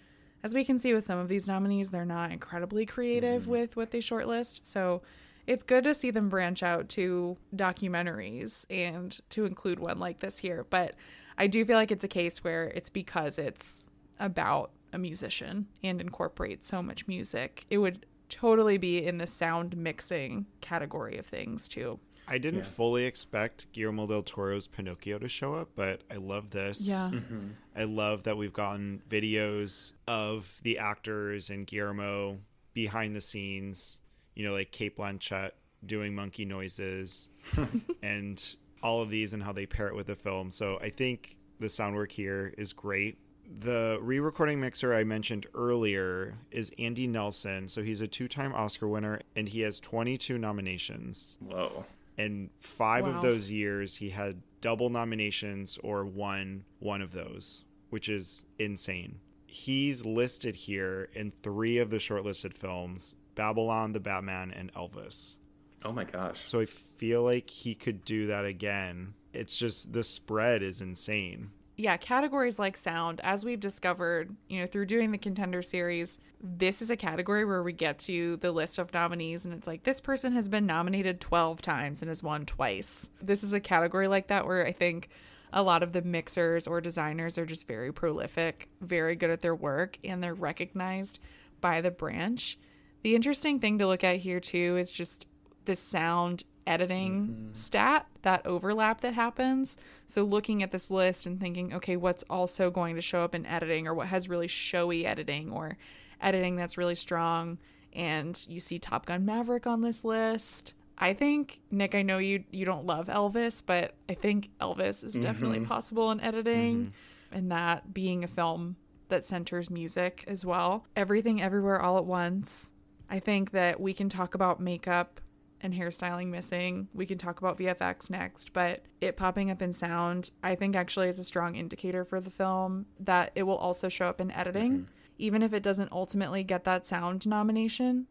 as 0.46 0.54
we 0.54 0.64
can 0.64 0.78
see 0.78 0.94
with 0.94 1.04
some 1.04 1.18
of 1.18 1.28
these 1.28 1.48
nominees, 1.48 1.90
they're 1.90 2.06
not 2.06 2.32
incredibly 2.32 2.86
creative 2.86 3.46
mm. 3.46 3.48
with 3.48 3.76
what 3.76 3.90
they 3.90 3.98
shortlist. 3.98 4.60
So 4.64 5.02
it's 5.48 5.64
good 5.64 5.84
to 5.86 5.96
see 5.96 6.12
them 6.12 6.30
branch 6.30 6.62
out 6.62 6.88
to 6.90 7.38
documentaries 7.56 8.64
and 8.70 9.20
to 9.32 9.46
include 9.46 9.80
one 9.80 9.98
like 9.98 10.20
this 10.20 10.38
here. 10.38 10.64
But 10.70 10.94
I 11.36 11.48
do 11.48 11.66
feel 11.66 11.76
like 11.76 11.92
it's 11.92 12.04
a 12.04 12.08
case 12.08 12.44
where 12.44 12.66
it's 12.66 12.90
because 12.90 13.40
it's 13.40 13.88
about 14.20 14.70
a 14.94 15.00
musician 15.00 15.66
and 15.84 16.00
incorporates 16.00 16.68
so 16.68 16.84
much 16.84 17.08
music. 17.08 17.66
It 17.72 17.80
would 17.80 18.06
totally 18.40 18.78
be 18.78 19.04
in 19.06 19.18
the 19.18 19.28
sound 19.28 19.78
mixing 19.78 20.46
category 20.62 21.18
of 21.18 21.26
things 21.26 21.68
too. 21.68 22.00
I 22.28 22.38
didn't 22.38 22.62
Yeah. 22.62 22.66
fully 22.66 23.06
expect 23.06 23.72
Guillermo 23.72 24.08
del 24.08 24.24
Toro's 24.24 24.68
Pinocchio 24.68 25.20
to 25.20 25.28
show 25.30 25.54
up, 25.54 25.70
but 25.76 26.02
I 26.12 26.16
love 26.16 26.50
this. 26.50 26.82
Yeah. 26.82 27.12
Mm-hmm. 27.14 27.50
I 27.76 27.84
love 27.84 28.24
that 28.24 28.36
we've 28.36 28.52
gotten 28.54 29.02
videos 29.10 29.92
of 30.08 30.60
the 30.64 30.80
actors 30.80 31.50
and 31.50 31.66
Guillermo 31.68 32.40
behind 32.74 33.16
the 33.16 33.22
scenes, 33.22 34.00
you 34.36 34.44
know, 34.46 34.54
like 34.54 34.72
Cate 34.72 34.98
Blanchett 34.98 35.52
doing 35.86 36.16
monkey 36.16 36.46
noises 36.46 37.30
and 38.04 38.56
all 38.82 39.02
of 39.02 39.10
these 39.12 39.34
and 39.34 39.44
how 39.44 39.54
they 39.54 39.66
pair 39.68 39.88
it 39.88 39.96
with 39.96 40.08
the 40.08 40.16
film. 40.16 40.50
So 40.52 40.80
I 40.82 40.90
think 40.90 41.38
the 41.60 41.70
sound 41.70 41.96
work 41.96 42.12
here 42.12 42.54
is 42.58 42.74
great. 42.74 43.18
The 43.60 44.00
re 44.02 44.20
recording 44.20 44.60
mixer 44.60 44.94
I 44.94 45.04
mentioned 45.04 45.48
earlier 45.54 46.36
is 46.52 46.72
Andy 46.80 47.08
Nelson. 47.08 47.68
So 47.68 47.84
he's 47.84 48.02
a 48.02 48.08
two 48.08 48.28
time 48.28 48.54
Oscar 48.54 48.88
winner 48.88 49.22
and 49.36 49.48
he 49.50 49.62
has 49.62 49.80
22 49.80 50.38
nominations. 50.38 51.38
Whoa. 51.40 51.86
And 52.18 52.50
five 52.60 53.06
Wow. 53.06 53.12
of 53.18 53.22
those 53.22 53.52
years, 53.52 53.98
he 53.98 54.10
had 54.10 54.42
double 54.62 54.90
nominations 54.90 55.78
or 55.84 56.06
won 56.06 56.64
one 56.80 57.02
of 57.02 57.12
those, 57.12 57.66
which 57.90 58.08
is 58.10 58.46
insane. 58.58 59.20
He's 59.48 60.06
listed 60.06 60.56
here 60.56 61.10
in 61.14 61.32
three 61.44 61.78
of 61.78 61.90
the 61.90 61.98
shortlisted 61.98 62.54
films 62.54 63.16
Babylon, 63.36 63.92
The 63.92 64.00
Batman, 64.00 64.52
and 64.52 64.74
Elvis. 64.74 65.36
Oh 65.84 65.92
my 65.92 66.06
gosh. 66.06 66.48
So 66.48 66.62
I 66.62 66.66
feel 66.66 67.22
like 67.24 67.50
he 67.50 67.76
could 67.76 68.04
do 68.06 68.28
that 68.28 68.46
again. 68.46 69.14
It's 69.34 69.58
just 69.58 69.92
the 69.94 70.04
spread 70.04 70.64
is 70.64 70.82
insane. 70.82 71.52
Yeah, 71.78 71.98
categories 71.98 72.58
like 72.58 72.78
sound, 72.78 73.20
as 73.22 73.44
we've 73.44 73.60
discovered, 73.60 74.36
you 74.48 74.60
know, 74.60 74.66
through 74.66 74.86
doing 74.86 75.12
the 75.12 75.18
contender 75.18 75.62
series, 75.62 76.20
this 76.42 76.82
is 76.82 76.90
a 76.90 76.96
category 76.96 77.44
where 77.44 77.64
we 77.64 77.74
get 77.74 78.00
to 78.00 78.38
the 78.38 78.52
list 78.52 78.78
of 78.80 78.94
nominees 78.94 79.46
and 79.46 79.54
it's 79.54 79.68
like 79.68 79.84
this 79.84 80.00
person 80.00 80.34
has 80.34 80.48
been 80.48 80.66
nominated 80.66 81.20
12 81.20 81.62
times 81.62 82.02
and 82.02 82.10
has 82.10 82.24
won 82.24 82.46
twice. 82.46 83.10
This 83.22 83.44
is 83.44 83.52
a 83.52 83.60
category 83.60 84.08
like 84.08 84.28
that 84.28 84.46
where 84.46 84.66
I 84.66 84.72
think 84.72 85.10
a 85.52 85.64
lot 85.64 85.84
of 85.84 85.92
the 85.92 86.02
mixers 86.02 86.68
or 86.68 86.80
designers 86.80 87.38
are 87.38 87.46
just 87.46 87.68
very 87.68 87.92
prolific, 87.92 88.70
very 88.82 89.16
good 89.16 89.30
at 89.30 89.42
their 89.42 89.56
work, 89.56 89.98
and 90.04 90.24
they're 90.24 90.34
recognized 90.34 91.20
by 91.62 91.82
the 91.82 91.92
branch. 91.92 92.58
The 93.04 93.16
interesting 93.16 93.60
thing 93.60 93.80
to 93.80 93.88
look 93.88 94.04
at 94.04 94.18
here 94.18 94.40
too 94.40 94.78
is 94.78 94.92
just 94.92 95.28
the 95.66 95.76
sound 95.76 96.44
editing 96.68 97.28
mm-hmm. 97.28 97.54
stat, 97.54 98.08
that 98.24 98.46
overlap 98.46 99.02
that 99.02 99.14
happens. 99.14 99.78
So 100.08 100.24
looking 100.24 100.64
at 100.64 100.72
this 100.72 100.90
list 100.90 101.26
and 101.26 101.40
thinking, 101.40 101.74
okay, 101.74 101.96
what's 101.96 102.24
also 102.30 102.70
going 102.72 102.96
to 102.96 103.02
show 103.02 103.24
up 103.24 103.36
in 103.36 103.46
editing 103.46 103.88
or 103.88 103.94
what 103.94 104.08
has 104.08 104.30
really 104.30 104.48
showy 104.48 105.06
editing 105.06 105.52
or 105.52 105.78
editing 106.22 106.56
that's 106.56 106.78
really 106.78 106.96
strong 106.96 107.58
and 107.96 108.46
you 108.50 108.60
see 108.60 108.78
Top 108.78 109.06
Gun 109.06 109.26
Maverick 109.26 109.66
on 109.66 109.82
this 109.82 110.04
list. 110.04 110.74
I 110.98 111.14
think 111.14 111.62
Nick, 111.72 111.96
I 111.96 112.02
know 112.02 112.18
you 112.18 112.44
you 112.52 112.66
don't 112.66 112.86
love 112.86 113.08
Elvis, 113.08 113.64
but 113.66 113.96
I 114.10 114.14
think 114.14 114.50
Elvis 114.62 115.04
is 115.04 115.14
definitely 115.14 115.60
mm-hmm. 115.60 115.68
possible 115.68 116.12
in 116.12 116.20
editing 116.20 116.78
mm-hmm. 116.86 117.36
and 117.36 117.52
that 117.52 117.94
being 117.94 118.24
a 118.24 118.28
film 118.28 118.76
that 119.10 119.26
centers 119.26 119.70
music 119.70 120.24
as 120.28 120.46
well. 120.46 120.86
Everything 120.96 121.42
everywhere 121.42 121.82
all 121.82 121.98
at 121.98 122.06
once. 122.06 122.72
I 123.10 123.20
think 123.20 123.52
that 123.52 123.80
we 123.80 123.94
can 123.94 124.10
talk 124.10 124.36
about 124.36 124.60
makeup 124.60 125.22
and 125.62 125.74
hairstyling 125.74 126.28
missing. 126.28 126.88
We 126.94 127.06
can 127.06 127.18
talk 127.18 127.40
about 127.40 127.58
VFX 127.58 128.10
next, 128.10 128.54
but 128.54 128.84
it 129.02 129.18
popping 129.18 129.52
up 129.52 129.62
in 129.62 129.74
sound, 129.74 130.32
I 130.44 130.56
think 130.56 130.76
actually 130.76 131.08
is 131.08 131.20
a 131.20 131.24
strong 131.24 131.56
indicator 131.56 132.06
for 132.06 132.20
the 132.20 132.30
film 132.30 132.86
that 133.00 133.32
it 133.36 133.44
will 133.44 133.58
also 133.58 133.90
show 133.90 134.08
up 134.08 134.22
in 134.22 134.32
editing. 134.32 134.72
Mm-hmm. 134.74 134.92
Even 135.18 135.42
if 135.42 135.54
it 135.54 135.64
doesn't 135.64 135.92
ultimately 135.92 136.44
get 136.44 136.66
that 136.66 136.86
sound 136.86 137.26
nomination, 137.26 138.08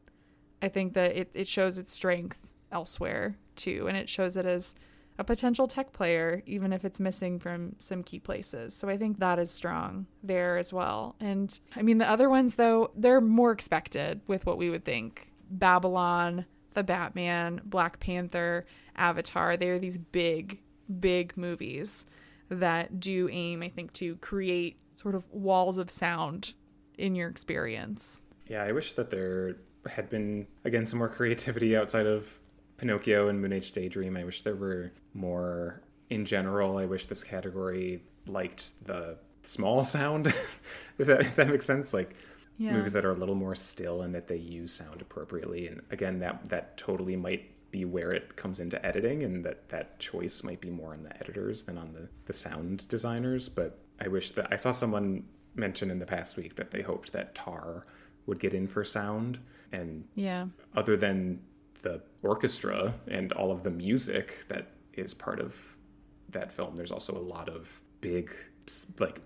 I 0.62 0.68
think 0.68 0.95
that 0.95 1.14
it, 1.16 1.30
it 1.34 1.47
shows 1.47 1.78
its 1.78 1.92
strength 1.92 2.51
elsewhere 2.72 3.36
too. 3.57 3.86
And 3.88 3.97
it 3.97 4.09
shows 4.09 4.36
it 4.36 4.47
as 4.47 4.74
a 5.18 5.24
potential 5.24 5.68
tech 5.68 5.92
player, 5.92 6.42
even 6.47 6.72
if 6.72 6.84
it's 6.84 6.99
missing 6.99 7.38
from 7.38 7.76
some 7.78 8.03
key 8.03 8.18
places. 8.18 8.74
So 8.74 8.88
I 8.88 8.97
think 8.97 9.18
that 9.18 9.38
is 9.38 9.51
strong 9.51 10.07
there 10.22 10.59
as 10.59 10.72
well. 10.72 11.14
And 11.20 11.57
I 11.76 11.82
mean, 11.82 11.99
the 11.99 12.09
other 12.09 12.28
ones, 12.28 12.57
though, 12.57 12.90
they're 12.97 13.20
more 13.20 13.53
expected 13.53 14.20
with 14.26 14.45
what 14.45 14.59
we 14.59 14.70
would 14.70 14.84
think 14.84 15.30
Babylon, 15.51 16.47
The 16.74 16.82
Batman, 16.82 17.60
Black 17.64 18.00
Panther, 18.00 18.66
Avatar. 18.96 19.56
They 19.56 19.70
are 19.70 19.78
these 19.78 19.98
big, 19.98 20.60
big 21.00 21.36
movies 21.36 22.06
that 22.48 23.00
do 23.00 23.28
aim, 23.30 23.62
I 23.62 23.68
think, 23.68 23.92
to 23.94 24.16
create 24.16 24.76
sort 24.94 25.14
of 25.14 25.30
walls 25.32 25.78
of 25.78 25.90
sound 25.90 26.52
in 26.98 27.14
your 27.14 27.28
experience. 27.28 28.22
Yeah, 28.46 28.62
I 28.62 28.72
wish 28.72 28.92
that 28.94 29.10
there 29.10 29.56
had 29.86 30.08
been 30.08 30.46
again 30.64 30.86
some 30.86 30.98
more 30.98 31.08
creativity 31.08 31.76
outside 31.76 32.06
of 32.06 32.40
Pinocchio 32.76 33.28
and 33.28 33.40
Moon 33.40 33.52
Age 33.52 33.72
Daydream. 33.72 34.16
I 34.16 34.24
wish 34.24 34.42
there 34.42 34.56
were 34.56 34.92
more 35.12 35.82
in 36.10 36.24
general. 36.24 36.78
I 36.78 36.86
wish 36.86 37.06
this 37.06 37.24
category 37.24 38.02
liked 38.26 38.84
the 38.86 39.18
small 39.42 39.84
sound, 39.84 40.26
if 40.26 41.06
that 41.06 41.20
if 41.20 41.36
that 41.36 41.48
makes 41.48 41.66
sense. 41.66 41.94
Like 41.94 42.14
Yeah. 42.57 42.72
movies 42.72 42.92
that 42.92 43.05
are 43.05 43.11
a 43.12 43.16
little 43.16 43.34
more 43.34 43.55
still 43.57 44.02
and 44.02 44.14
that 44.14 44.28
they 44.28 44.36
use 44.36 44.72
sound 44.72 45.02
appropriately. 45.02 45.66
And 45.68 45.82
again, 45.90 46.20
that 46.20 46.48
that 46.50 46.76
totally 46.76 47.16
might 47.16 47.50
be 47.72 47.84
where 47.84 48.12
it 48.12 48.36
comes 48.36 48.61
into 48.61 48.84
editing, 48.86 49.24
and 49.24 49.44
that 49.44 49.68
that 49.70 49.98
choice 49.98 50.44
might 50.44 50.61
be 50.61 50.70
more 50.70 50.92
on 50.92 51.02
the 51.02 51.14
editors 51.20 51.64
than 51.64 51.76
on 51.78 51.92
the 51.92 52.09
the 52.26 52.32
sound 52.32 52.86
designers. 52.88 53.48
But 53.48 53.78
I 54.00 54.07
wish 54.09 54.30
that 54.32 54.46
I 54.52 54.57
saw 54.57 54.70
someone 54.70 55.24
mention 55.57 55.90
in 55.90 55.98
the 55.98 56.07
past 56.07 56.36
week 56.36 56.55
that 56.57 56.70
they 56.70 56.82
hoped 56.82 57.12
that 57.12 57.34
Tar 57.34 57.82
would 58.26 58.38
get 58.40 58.55
in 58.55 58.66
for 58.68 58.84
sound. 58.84 59.38
And 59.72 60.05
Yeah. 60.14 60.46
other 60.74 60.96
than 60.96 61.42
the 61.82 62.02
orchestra 62.22 62.94
and 63.09 63.32
all 63.32 63.50
of 63.52 63.62
the 63.64 63.70
music 63.70 64.44
that 64.48 64.68
is 64.94 65.12
part 65.14 65.40
of 65.40 65.76
that 66.30 66.52
film, 66.52 66.76
there's 66.76 66.90
also 66.92 67.16
a 67.16 67.20
lot 67.20 67.48
of 67.48 67.80
big, 68.00 68.32
like, 68.98 69.20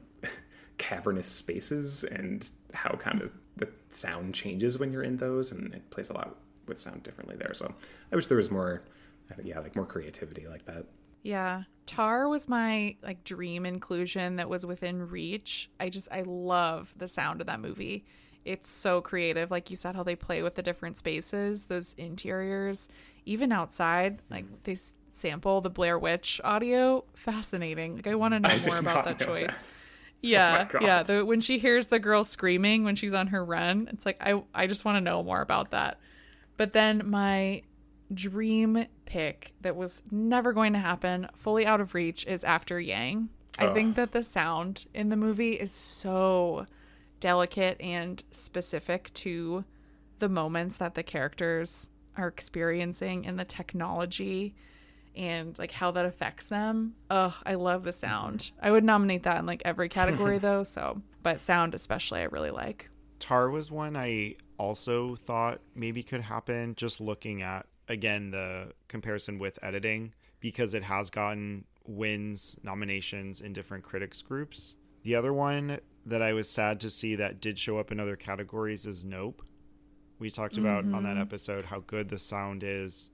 cavernous 0.79 1.27
spaces 1.27 2.05
and 2.05 2.51
how 2.73 2.91
kind 2.93 3.23
of 3.23 3.33
the 3.57 3.69
sound 3.91 4.35
changes 4.35 4.79
when 4.79 4.93
you're 4.93 5.03
in 5.03 5.17
those. 5.17 5.53
And 5.53 5.75
it 5.75 5.91
plays 5.91 6.11
a 6.11 6.15
lot 6.15 6.37
with 6.67 6.79
sound 6.79 7.03
differently 7.03 7.37
there. 7.37 7.55
So 7.55 7.73
I 8.13 8.17
wish 8.17 8.27
there 8.27 8.37
was 8.37 8.51
more, 8.51 8.83
yeah, 9.43 9.61
like 9.61 9.77
more 9.77 9.87
creativity 9.87 10.47
like 10.47 10.65
that. 10.67 10.87
Yeah. 11.23 11.65
Tar 11.87 12.29
was 12.29 12.49
my 12.49 12.97
like 13.03 13.25
dream 13.25 13.65
inclusion 13.65 14.37
that 14.37 14.49
was 14.49 14.67
within 14.67 15.09
reach. 15.09 15.71
I 15.81 15.89
just 15.89 16.09
I 16.13 16.23
love 16.23 16.95
the 16.97 17.09
sound 17.09 17.41
of 17.41 17.47
that 17.47 17.61
movie. 17.61 18.05
It's 18.45 18.71
so 18.71 19.01
creative. 19.01 19.51
Like 19.51 19.71
you 19.71 19.77
said 19.77 19.97
how 19.97 20.03
they 20.03 20.17
play 20.17 20.43
with 20.43 20.55
the 20.55 20.63
different 20.63 20.97
spaces, 20.97 21.67
those 21.67 21.95
interiors, 21.95 22.89
even 23.27 23.53
outside, 23.53 24.19
mm-hmm. 24.19 24.35
like 24.35 24.63
they 24.65 24.73
s- 24.73 24.95
sample 25.09 25.61
the 25.61 25.71
Blair 25.71 25.99
Witch 25.99 26.41
audio. 26.45 27.05
Fascinating. 27.15 27.97
Like 27.97 28.07
I 28.07 28.15
want 28.15 28.35
to 28.35 28.41
know 28.41 28.59
more 28.67 28.79
about 28.79 29.05
that 29.05 29.19
choice. 29.19 29.59
that. 29.59 29.73
Oh 30.19 30.29
yeah, 30.29 30.65
God. 30.65 30.83
yeah. 30.83 31.03
The, 31.03 31.25
when 31.25 31.41
she 31.41 31.59
hears 31.59 31.89
the 31.89 31.99
girl 31.99 32.25
screaming 32.25 32.83
when 32.83 32.97
she's 32.97 33.15
on 33.15 33.29
her 33.29 33.45
run, 33.45 33.89
it's 33.93 34.05
like 34.05 34.17
I 34.21 34.43
I 34.55 34.67
just 34.67 34.85
want 34.85 34.97
to 34.97 35.01
know 35.01 35.23
more 35.23 35.41
about 35.41 35.71
that. 35.71 35.99
But 36.57 36.73
then 36.73 37.03
my 37.09 37.63
dream 38.13 38.87
pick 39.07 39.55
that 39.61 39.77
was 39.77 40.03
never 40.11 40.53
going 40.53 40.73
to 40.73 40.79
happen, 40.79 41.29
fully 41.35 41.65
out 41.65 41.81
of 41.81 41.95
reach, 41.95 42.27
is 42.27 42.43
After 42.43 42.81
Yang. 42.81 43.29
I 43.61 43.73
think 43.75 43.97
that 43.97 44.13
the 44.13 44.23
sound 44.23 44.87
in 44.95 45.09
the 45.09 45.17
movie 45.17 45.55
is 45.55 45.73
so 45.73 46.67
delicate 47.19 47.81
and 47.81 48.23
specific 48.31 49.13
to 49.15 49.65
the 50.21 50.29
moments 50.29 50.77
that 50.77 50.95
the 50.95 51.03
characters 51.03 51.89
are 52.17 52.29
experiencing 52.29 53.27
and 53.27 53.39
the 53.39 53.45
technology 53.45 54.55
and 55.17 55.59
like 55.59 55.73
how 55.73 55.91
that 55.93 56.07
affects 56.07 56.49
them. 56.49 56.95
Ugh, 57.11 57.35
I 57.45 57.55
love 57.55 57.85
the 57.85 57.93
sound. 57.93 58.51
I 58.63 58.71
would 58.71 58.85
nominate 58.85 59.25
that 59.25 59.39
in 59.39 59.47
like 59.47 59.63
every 59.65 59.89
category 59.89 60.39
though, 60.39 60.63
so 60.63 61.03
but 61.23 61.41
sound 61.41 61.75
especially 61.75 62.21
I 62.21 62.25
really 62.25 62.51
like. 62.51 62.89
Tar 63.19 63.51
was 63.51 63.71
one 63.71 63.97
I 63.97 64.37
also 64.59 65.17
thought 65.17 65.61
maybe 65.75 66.03
could 66.03 66.21
happen 66.21 66.75
just 66.77 67.01
looking 67.01 67.43
at 67.43 67.67
again 67.89 68.31
the 68.31 68.73
comparison 68.89 69.39
with 69.39 69.59
editing 69.63 70.15
because 70.41 70.75
it 70.75 70.83
has 70.83 71.11
gotten 71.11 71.65
wins 71.87 72.57
nominations 72.63 73.41
in 73.41 73.53
different 73.53 73.83
critics 73.83 74.23
groups. 74.23 74.77
The 75.03 75.15
other 75.15 75.33
one 75.33 75.81
that 76.07 76.23
I 76.23 76.33
was 76.33 76.49
sad 76.49 76.81
to 76.81 76.91
see 76.91 77.17
that 77.17 77.41
did 77.41 77.59
show 77.59 77.79
up 77.79 77.91
in 77.91 78.01
other 78.01 78.17
categories 78.17 78.87
is 78.87 79.05
Nope. 79.05 79.43
We 80.19 80.31
talked 80.31 80.59
about 80.59 80.85
on 80.85 81.05
that 81.05 81.11
mm-hmm. 81.11 81.21
episode 81.21 81.65
how 81.65 81.81
good 81.81 82.09
the 82.09 82.19
sound 82.19 82.65
is, 82.65 83.13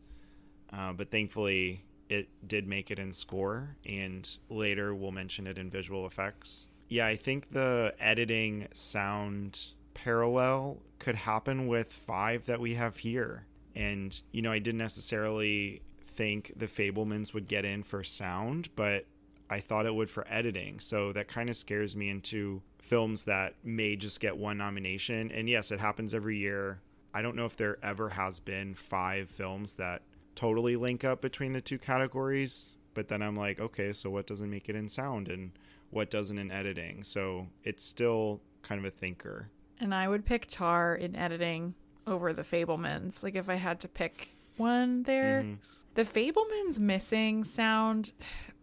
uh, 0.76 0.92
but 0.92 1.10
thankfully 1.10 1.84
it 2.08 2.28
did 2.46 2.66
make 2.66 2.90
it 2.90 2.98
in 2.98 3.12
score, 3.12 3.76
and 3.86 4.38
later 4.50 4.94
we'll 4.94 5.12
mention 5.12 5.46
it 5.46 5.58
in 5.58 5.70
visual 5.70 6.06
effects. 6.06 6.68
Yeah, 6.88 7.06
I 7.06 7.16
think 7.16 7.52
the 7.52 7.94
editing 7.98 8.68
sound 8.72 9.68
parallel 9.94 10.78
could 10.98 11.14
happen 11.14 11.66
with 11.66 11.92
five 11.92 12.46
that 12.46 12.60
we 12.60 12.74
have 12.74 12.98
here. 12.98 13.46
And, 13.74 14.20
you 14.32 14.42
know, 14.42 14.52
I 14.52 14.58
didn't 14.58 14.78
necessarily 14.78 15.82
think 16.02 16.52
the 16.56 16.66
Fabelmans 16.66 17.32
would 17.32 17.48
get 17.48 17.64
in 17.64 17.82
for 17.82 18.04
sound, 18.04 18.68
but 18.76 19.06
I 19.50 19.60
thought 19.60 19.86
it 19.86 19.94
would 19.94 20.10
for 20.10 20.26
editing. 20.28 20.80
So 20.80 21.12
that 21.12 21.28
kind 21.28 21.48
of 21.48 21.56
scares 21.56 21.96
me 21.96 22.10
into 22.10 22.62
films 22.78 23.24
that 23.24 23.54
may 23.64 23.96
just 23.96 24.20
get 24.20 24.36
one 24.36 24.58
nomination. 24.58 25.32
And 25.32 25.48
yes, 25.48 25.70
it 25.70 25.80
happens 25.80 26.14
every 26.14 26.38
year. 26.38 26.80
I 27.12 27.22
don't 27.22 27.36
know 27.36 27.46
if 27.46 27.56
there 27.56 27.78
ever 27.82 28.10
has 28.10 28.40
been 28.40 28.74
five 28.74 29.28
films 29.30 29.74
that 29.74 30.02
totally 30.34 30.76
link 30.76 31.04
up 31.04 31.20
between 31.20 31.52
the 31.52 31.60
two 31.60 31.78
categories. 31.78 32.74
But 32.94 33.08
then 33.08 33.22
I'm 33.22 33.34
like, 33.34 33.60
okay, 33.60 33.92
so 33.92 34.10
what 34.10 34.26
doesn't 34.26 34.50
make 34.50 34.68
it 34.68 34.76
in 34.76 34.88
sound 34.88 35.28
and 35.28 35.50
what 35.90 36.10
doesn't 36.10 36.38
in 36.38 36.50
editing? 36.50 37.02
So 37.04 37.48
it's 37.64 37.84
still 37.84 38.40
kind 38.62 38.78
of 38.78 38.84
a 38.84 38.90
thinker. 38.90 39.50
And 39.80 39.94
I 39.94 40.08
would 40.08 40.24
pick 40.24 40.46
Tar 40.46 40.94
in 40.94 41.16
editing 41.16 41.74
over 42.06 42.32
the 42.32 42.42
Fabelmans. 42.42 43.24
Like 43.24 43.34
if 43.34 43.48
I 43.48 43.56
had 43.56 43.80
to 43.80 43.88
pick 43.88 44.30
one 44.56 45.02
there. 45.04 45.42
Mm-hmm. 45.42 45.54
The 45.94 46.04
Fabelmans 46.04 46.78
missing 46.78 47.44
sound, 47.44 48.12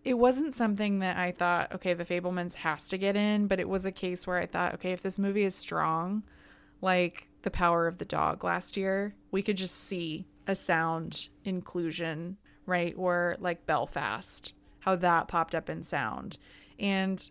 it 0.03 0.15
wasn't 0.15 0.55
something 0.55 0.99
that 0.99 1.17
I 1.17 1.31
thought, 1.31 1.73
okay, 1.73 1.93
the 1.93 2.05
Fabelmans 2.05 2.55
has 2.55 2.87
to 2.89 2.97
get 2.97 3.15
in, 3.15 3.47
but 3.47 3.59
it 3.59 3.69
was 3.69 3.85
a 3.85 3.91
case 3.91 4.27
where 4.27 4.37
I 4.37 4.45
thought, 4.45 4.73
okay, 4.75 4.91
if 4.91 5.01
this 5.01 5.17
movie 5.17 5.43
is 5.43 5.55
strong, 5.55 6.23
like 6.81 7.29
The 7.43 7.51
Power 7.51 7.87
of 7.87 7.99
the 7.99 8.05
Dog 8.05 8.43
last 8.43 8.75
year, 8.75 9.15
we 9.31 9.41
could 9.41 9.57
just 9.57 9.75
see 9.75 10.25
a 10.47 10.55
sound 10.55 11.29
inclusion, 11.43 12.37
right? 12.65 12.93
Or 12.97 13.35
like 13.39 13.65
Belfast, 13.65 14.53
how 14.79 14.95
that 14.97 15.27
popped 15.27 15.55
up 15.55 15.69
in 15.69 15.83
sound. 15.83 16.37
And 16.79 17.29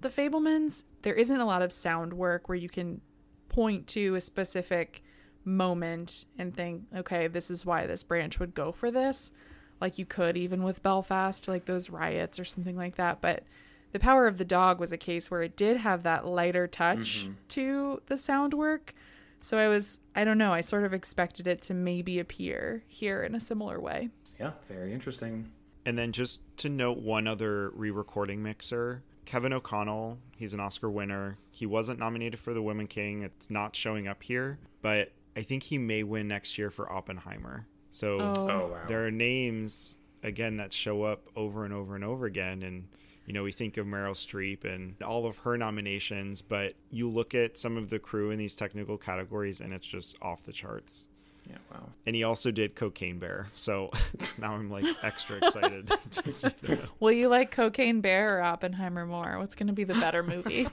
the 0.00 0.08
Fabelmans, 0.08 0.84
there 1.02 1.14
isn't 1.14 1.40
a 1.40 1.46
lot 1.46 1.62
of 1.62 1.72
sound 1.72 2.12
work 2.12 2.48
where 2.48 2.58
you 2.58 2.68
can 2.68 3.00
point 3.48 3.86
to 3.88 4.14
a 4.14 4.20
specific 4.20 5.02
moment 5.44 6.26
and 6.36 6.54
think, 6.54 6.82
okay, 6.94 7.26
this 7.26 7.50
is 7.50 7.64
why 7.64 7.86
this 7.86 8.02
branch 8.02 8.38
would 8.38 8.54
go 8.54 8.72
for 8.72 8.90
this. 8.90 9.32
Like 9.80 9.98
you 9.98 10.04
could 10.04 10.36
even 10.36 10.62
with 10.62 10.82
Belfast, 10.82 11.48
like 11.48 11.64
those 11.64 11.90
riots 11.90 12.38
or 12.38 12.44
something 12.44 12.76
like 12.76 12.96
that. 12.96 13.20
But 13.20 13.44
the 13.92 13.98
power 13.98 14.26
of 14.26 14.38
the 14.38 14.44
dog 14.44 14.78
was 14.78 14.92
a 14.92 14.98
case 14.98 15.30
where 15.30 15.42
it 15.42 15.56
did 15.56 15.78
have 15.78 16.02
that 16.02 16.26
lighter 16.26 16.66
touch 16.66 17.24
mm-hmm. 17.24 17.32
to 17.48 18.02
the 18.06 18.18
sound 18.18 18.54
work. 18.54 18.94
So 19.40 19.56
I 19.58 19.68
was, 19.68 20.00
I 20.14 20.24
don't 20.24 20.38
know, 20.38 20.52
I 20.52 20.60
sort 20.60 20.84
of 20.84 20.92
expected 20.92 21.46
it 21.46 21.62
to 21.62 21.74
maybe 21.74 22.18
appear 22.18 22.82
here 22.88 23.22
in 23.22 23.34
a 23.34 23.40
similar 23.40 23.80
way. 23.80 24.10
Yeah, 24.38 24.52
very 24.68 24.92
interesting. 24.92 25.50
And 25.86 25.96
then 25.98 26.12
just 26.12 26.40
to 26.58 26.68
note 26.68 26.98
one 26.98 27.26
other 27.26 27.70
re-recording 27.70 28.42
mixer, 28.42 29.02
Kevin 29.24 29.52
O'Connell, 29.52 30.18
he's 30.36 30.54
an 30.54 30.60
Oscar 30.60 30.90
winner. 30.90 31.38
He 31.50 31.66
wasn't 31.66 31.98
nominated 31.98 32.38
for 32.40 32.52
the 32.54 32.62
Women 32.62 32.86
King. 32.86 33.22
It's 33.22 33.50
not 33.50 33.74
showing 33.76 34.08
up 34.08 34.22
here, 34.22 34.58
but 34.82 35.12
I 35.36 35.42
think 35.42 35.62
he 35.62 35.78
may 35.78 36.02
win 36.02 36.28
next 36.28 36.58
year 36.58 36.70
for 36.70 36.90
Oppenheimer. 36.90 37.66
So 37.90 38.18
Oh. 38.20 38.48
Oh, 38.50 38.66
wow. 38.72 38.82
there 38.86 39.06
are 39.06 39.10
names 39.10 39.96
again 40.22 40.56
that 40.56 40.72
show 40.72 41.02
up 41.04 41.28
over 41.36 41.64
and 41.64 41.72
over 41.72 41.94
and 41.94 42.04
over 42.04 42.26
again 42.26 42.62
and 42.62 42.88
you 43.28 43.34
know 43.34 43.42
we 43.42 43.52
think 43.52 43.76
of 43.76 43.86
Meryl 43.86 44.14
Streep 44.14 44.64
and 44.64 44.94
all 45.02 45.26
of 45.26 45.36
her 45.38 45.56
nominations 45.58 46.40
but 46.42 46.72
you 46.90 47.08
look 47.10 47.34
at 47.34 47.58
some 47.58 47.76
of 47.76 47.90
the 47.90 47.98
crew 47.98 48.30
in 48.30 48.38
these 48.38 48.56
technical 48.56 48.96
categories 48.96 49.60
and 49.60 49.72
it's 49.74 49.86
just 49.86 50.16
off 50.22 50.42
the 50.44 50.52
charts 50.52 51.06
Yeah, 51.48 51.58
wow. 51.70 51.90
and 52.06 52.16
he 52.16 52.24
also 52.24 52.50
did 52.50 52.74
Cocaine 52.74 53.18
Bear 53.18 53.48
so 53.54 53.90
now 54.38 54.54
I'm 54.54 54.70
like 54.70 54.86
extra 55.02 55.36
excited 55.36 55.92
to 56.10 56.32
see 56.32 56.48
that. 56.62 56.88
Will 57.00 57.12
you 57.12 57.28
like 57.28 57.50
Cocaine 57.50 58.00
Bear 58.00 58.38
or 58.38 58.42
Oppenheimer 58.42 59.04
more? 59.04 59.38
What's 59.38 59.54
going 59.54 59.66
to 59.68 59.72
be 59.74 59.84
the 59.84 59.94
better 59.94 60.22
movie? 60.22 60.66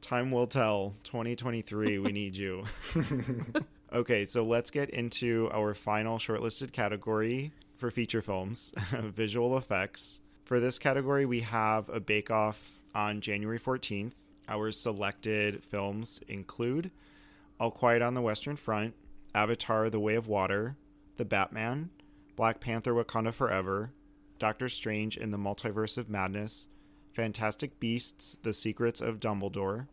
Time 0.00 0.30
will 0.30 0.46
tell. 0.46 0.94
2023, 1.04 1.98
we 1.98 2.12
need 2.12 2.34
you. 2.36 2.64
okay, 3.92 4.24
so 4.24 4.44
let's 4.44 4.70
get 4.70 4.90
into 4.90 5.50
our 5.52 5.74
final 5.74 6.18
shortlisted 6.18 6.72
category 6.72 7.52
for 7.76 7.90
feature 7.90 8.22
films 8.22 8.72
visual 8.92 9.56
effects. 9.58 10.20
For 10.48 10.60
this 10.60 10.78
category, 10.78 11.26
we 11.26 11.40
have 11.42 11.90
a 11.90 12.00
bake 12.00 12.30
off 12.30 12.78
on 12.94 13.20
January 13.20 13.60
14th. 13.60 14.12
Our 14.48 14.72
selected 14.72 15.62
films 15.62 16.20
include 16.26 16.90
All 17.60 17.70
Quiet 17.70 18.00
on 18.00 18.14
the 18.14 18.22
Western 18.22 18.56
Front, 18.56 18.94
Avatar 19.34 19.90
The 19.90 20.00
Way 20.00 20.14
of 20.14 20.26
Water, 20.26 20.74
The 21.18 21.26
Batman, 21.26 21.90
Black 22.34 22.60
Panther 22.60 22.94
Wakanda 22.94 23.34
Forever, 23.34 23.90
Doctor 24.38 24.70
Strange 24.70 25.18
in 25.18 25.32
the 25.32 25.36
Multiverse 25.36 25.98
of 25.98 26.08
Madness, 26.08 26.68
Fantastic 27.12 27.78
Beasts 27.78 28.38
The 28.42 28.54
Secrets 28.54 29.02
of 29.02 29.20
Dumbledore, 29.20 29.86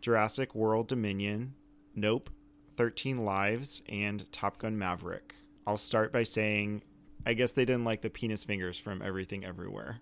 Jurassic 0.00 0.54
World 0.54 0.88
Dominion, 0.88 1.52
Nope, 1.94 2.30
13 2.78 3.26
Lives, 3.26 3.82
and 3.90 4.32
Top 4.32 4.56
Gun 4.56 4.78
Maverick. 4.78 5.34
I'll 5.66 5.76
start 5.76 6.14
by 6.14 6.22
saying 6.22 6.80
I 7.28 7.34
guess 7.34 7.52
they 7.52 7.64
didn't 7.66 7.84
like 7.84 8.00
the 8.02 8.10
penis 8.10 8.42
fingers 8.42 8.78
from 8.78 9.02
Everything 9.02 9.44
Everywhere. 9.44 10.00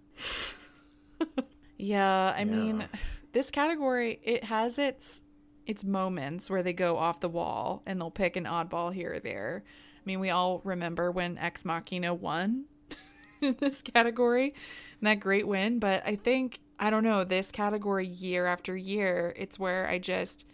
Yeah, 1.79 2.33
I 2.37 2.41
Yeah. 2.41 2.45
mean, 2.45 2.89
this 3.33 3.51
category 3.51 4.21
it 4.23 4.45
has 4.45 4.79
its 4.79 5.23
its 5.67 5.85
moments 5.85 6.49
where 6.49 6.63
they 6.63 6.73
go 6.73 6.97
off 6.97 7.19
the 7.21 7.29
wall 7.29 7.83
and 7.85 8.01
they'll 8.01 8.11
pick 8.11 8.37
an 8.37 8.45
oddball 8.45 8.95
here 8.95 9.15
or 9.15 9.21
there. 9.21 9.65
I 9.67 10.03
mean, 10.05 10.21
we 10.21 10.31
all 10.31 10.61
remember 10.65 11.11
when 11.11 11.37
Ex 11.39 11.65
Machina 11.65 12.15
won 12.15 12.67
in 13.41 13.57
this 13.59 13.83
category, 13.83 14.55
and 15.01 15.07
that 15.09 15.21
great 15.21 15.47
win. 15.49 15.81
But 15.81 16.07
I 16.07 16.15
think 16.17 16.61
I 16.79 16.91
don't 16.91 17.05
know 17.05 17.25
this 17.25 17.51
category 17.51 18.07
year 18.07 18.47
after 18.47 18.77
year. 18.77 19.35
It's 19.37 19.59
where 19.59 19.89
I 19.89 19.99
just 19.99 20.47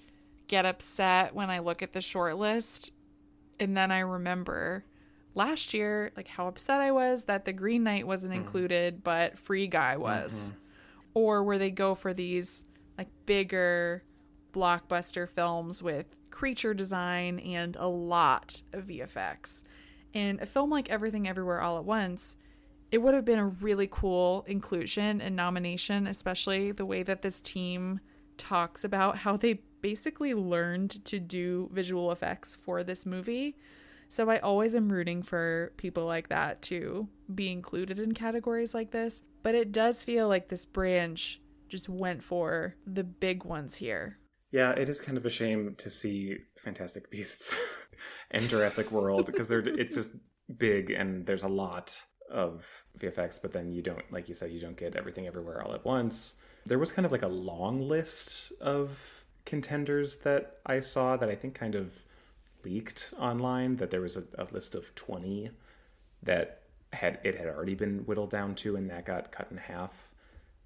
get 0.49 0.65
upset 0.67 1.35
when 1.35 1.51
I 1.51 1.59
look 1.59 1.83
at 1.83 1.93
the 1.93 2.01
short 2.01 2.37
list, 2.39 2.91
and 3.61 3.77
then 3.77 3.91
I 3.93 4.01
remember 4.01 4.85
last 5.35 5.75
year 5.75 6.13
like 6.17 6.29
how 6.29 6.47
upset 6.47 6.81
I 6.81 6.91
was 6.91 7.25
that 7.25 7.45
the 7.45 7.53
Green 7.53 7.83
Knight 7.83 8.07
wasn't 8.07 8.33
mm-hmm. 8.33 8.43
included, 8.43 9.05
but 9.05 9.39
Free 9.39 9.67
Guy 9.67 9.95
mm-hmm. 9.95 10.03
was 10.03 10.53
or 11.15 11.43
where 11.45 11.59
they 11.59 11.71
go 11.71 11.95
for 11.95 12.15
these 12.15 12.65
like 12.99 13.09
bigger 13.27 14.03
blockbuster 14.53 15.29
films 15.29 15.83
with 15.83 16.07
creature 16.31 16.75
design 16.75 17.39
and 17.41 17.77
a 17.77 17.87
lot 17.87 18.63
of 18.73 18.87
VFX. 18.87 19.65
And 20.15 20.41
a 20.41 20.47
film 20.47 20.71
like 20.71 20.91
Everything 20.91 21.27
Everywhere 21.27 21.61
All 21.61 21.79
at 21.79 21.85
Once, 21.85 22.37
it 22.91 22.99
would 22.99 23.15
have 23.15 23.25
been 23.25 23.39
a 23.39 23.47
really 23.47 23.89
cool 23.91 24.45
inclusion 24.47 25.21
and 25.21 25.35
nomination, 25.35 26.07
especially 26.07 26.73
the 26.73 26.85
way 26.85 27.03
that 27.03 27.23
this 27.23 27.41
team 27.41 28.01
talks 28.37 28.85
about 28.85 29.19
how 29.19 29.37
they 29.37 29.61
basically 29.81 30.35
learned 30.35 31.05
to 31.05 31.19
do 31.19 31.71
visual 31.73 32.13
effects 32.13 32.57
for 32.61 32.85
this 32.85 33.07
movie. 33.07 33.57
So 34.13 34.29
I 34.29 34.41
always 34.41 34.75
am 34.75 34.93
rooting 34.93 35.23
for 35.23 35.73
people 35.79 36.05
like 36.05 36.29
that 36.29 36.61
to 36.65 37.09
be 37.35 37.51
included 37.51 37.99
in 37.99 38.13
categories 38.13 38.75
like 38.75 38.91
this. 38.91 39.23
But 39.43 39.55
it 39.55 39.73
does 39.73 40.03
feel 40.03 40.29
like 40.29 40.49
this 40.51 40.67
branch 40.67 41.41
just 41.71 41.89
went 41.89 42.23
for 42.23 42.77
the 42.87 43.05
big 43.05 43.45
ones 43.45 43.77
here. 43.77 44.19
Yeah, 44.51 44.73
it 44.73 44.91
is 44.91 45.01
kind 45.01 45.17
of 45.17 45.25
a 45.25 45.31
shame 45.31 45.77
to 45.79 45.89
see 45.89 46.37
Fantastic 46.63 47.11
Beasts 47.11 47.57
and 48.31 48.51
Jurassic 48.51 48.93
World 48.93 49.25
because 49.25 49.51
it's 49.51 49.95
just 49.95 50.13
big 50.59 50.91
and 50.91 51.25
there's 51.25 51.45
a 51.45 51.49
lot 51.49 52.05
of 52.31 52.85
VFX, 52.99 53.41
but 53.41 53.55
then 53.55 53.73
you 53.73 53.81
don't, 53.81 54.13
like 54.13 54.29
you 54.29 54.35
said, 54.35 54.53
you 54.53 54.61
don't 54.61 54.77
get 54.77 54.95
everything 54.95 55.27
everywhere 55.27 55.65
all 55.65 55.73
at 55.73 55.87
once. 55.87 56.35
There 56.67 56.79
was 56.79 56.93
kind 56.93 57.07
of 57.07 57.13
like 57.13 57.23
a 57.23 57.29
long 57.29 57.81
list 57.81 58.53
of 58.61 59.25
contenders 59.47 60.17
that 60.17 60.59
I 60.67 60.81
saw 60.81 61.17
that 61.17 61.31
I 61.31 61.35
think 61.35 61.55
kind 61.55 61.75
of 61.75 62.05
leaked 62.65 63.13
online 63.19 63.77
that 63.77 63.91
there 63.91 64.01
was 64.01 64.17
a, 64.17 64.25
a 64.39 64.47
list 64.53 64.75
of 64.75 64.95
20 64.95 65.51
that 66.23 66.63
had 66.93 67.19
it 67.25 67.37
had 67.37 67.49
already 67.49 67.75
been 67.75 68.01
whittled 68.01 68.31
down 68.31 68.55
to 68.55 68.77
and 68.77 68.91
that 68.91 69.05
got 69.05 69.33
cut 69.33 69.49
in 69.51 69.57
half 69.57 70.11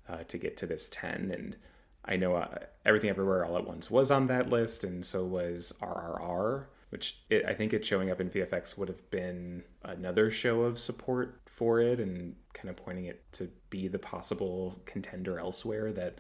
uh, 0.09 0.19
to 0.29 0.39
get 0.39 0.57
to 0.57 0.67
this 0.67 0.89
10 0.89 1.31
and 1.31 1.57
i 2.05 2.17
know 2.17 2.35
uh, 2.35 2.59
everything 2.85 3.11
everywhere 3.11 3.45
all 3.45 3.57
at 3.57 3.67
once 3.67 3.91
was 3.91 4.11
on 4.11 4.27
that 4.27 4.49
list 4.49 4.85
and 4.85 5.05
so 5.07 5.25
was 5.25 5.73
rrr 5.81 6.65
which 6.91 7.19
it, 7.31 7.45
i 7.47 7.55
think 7.55 7.73
it 7.73 7.85
showing 7.85 8.11
up 8.11 8.21
in 8.21 8.29
vfx 8.29 8.77
would 8.77 8.89
have 8.89 9.09
been 9.11 9.63
another 9.85 10.31
show 10.31 10.63
of 10.63 10.79
support 10.79 11.41
for 11.47 11.81
it 11.81 11.99
and 12.01 12.35
kind 12.53 12.69
of 12.69 12.77
pointing 12.77 13.07
it 13.07 13.31
to 13.33 13.49
be 13.71 13.89
the 13.89 13.99
possible 13.99 14.81
contender 14.85 15.39
elsewhere 15.39 15.93
that 15.93 16.19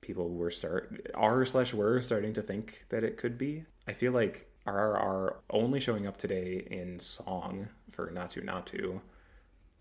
people 0.00 0.30
were 0.30 0.50
start 0.50 1.10
are 1.14 1.44
slash 1.44 1.74
were 1.74 2.00
starting 2.00 2.32
to 2.32 2.42
think 2.42 2.84
that 2.90 3.02
it 3.02 3.16
could 3.16 3.36
be. 3.36 3.64
I 3.88 3.92
feel 3.92 4.12
like 4.12 4.48
RRR 4.66 5.36
only 5.50 5.80
showing 5.80 6.06
up 6.06 6.16
today 6.16 6.66
in 6.70 6.98
song 6.98 7.68
for 7.90 8.10
Naatu 8.10 8.44
Naatu. 8.44 9.00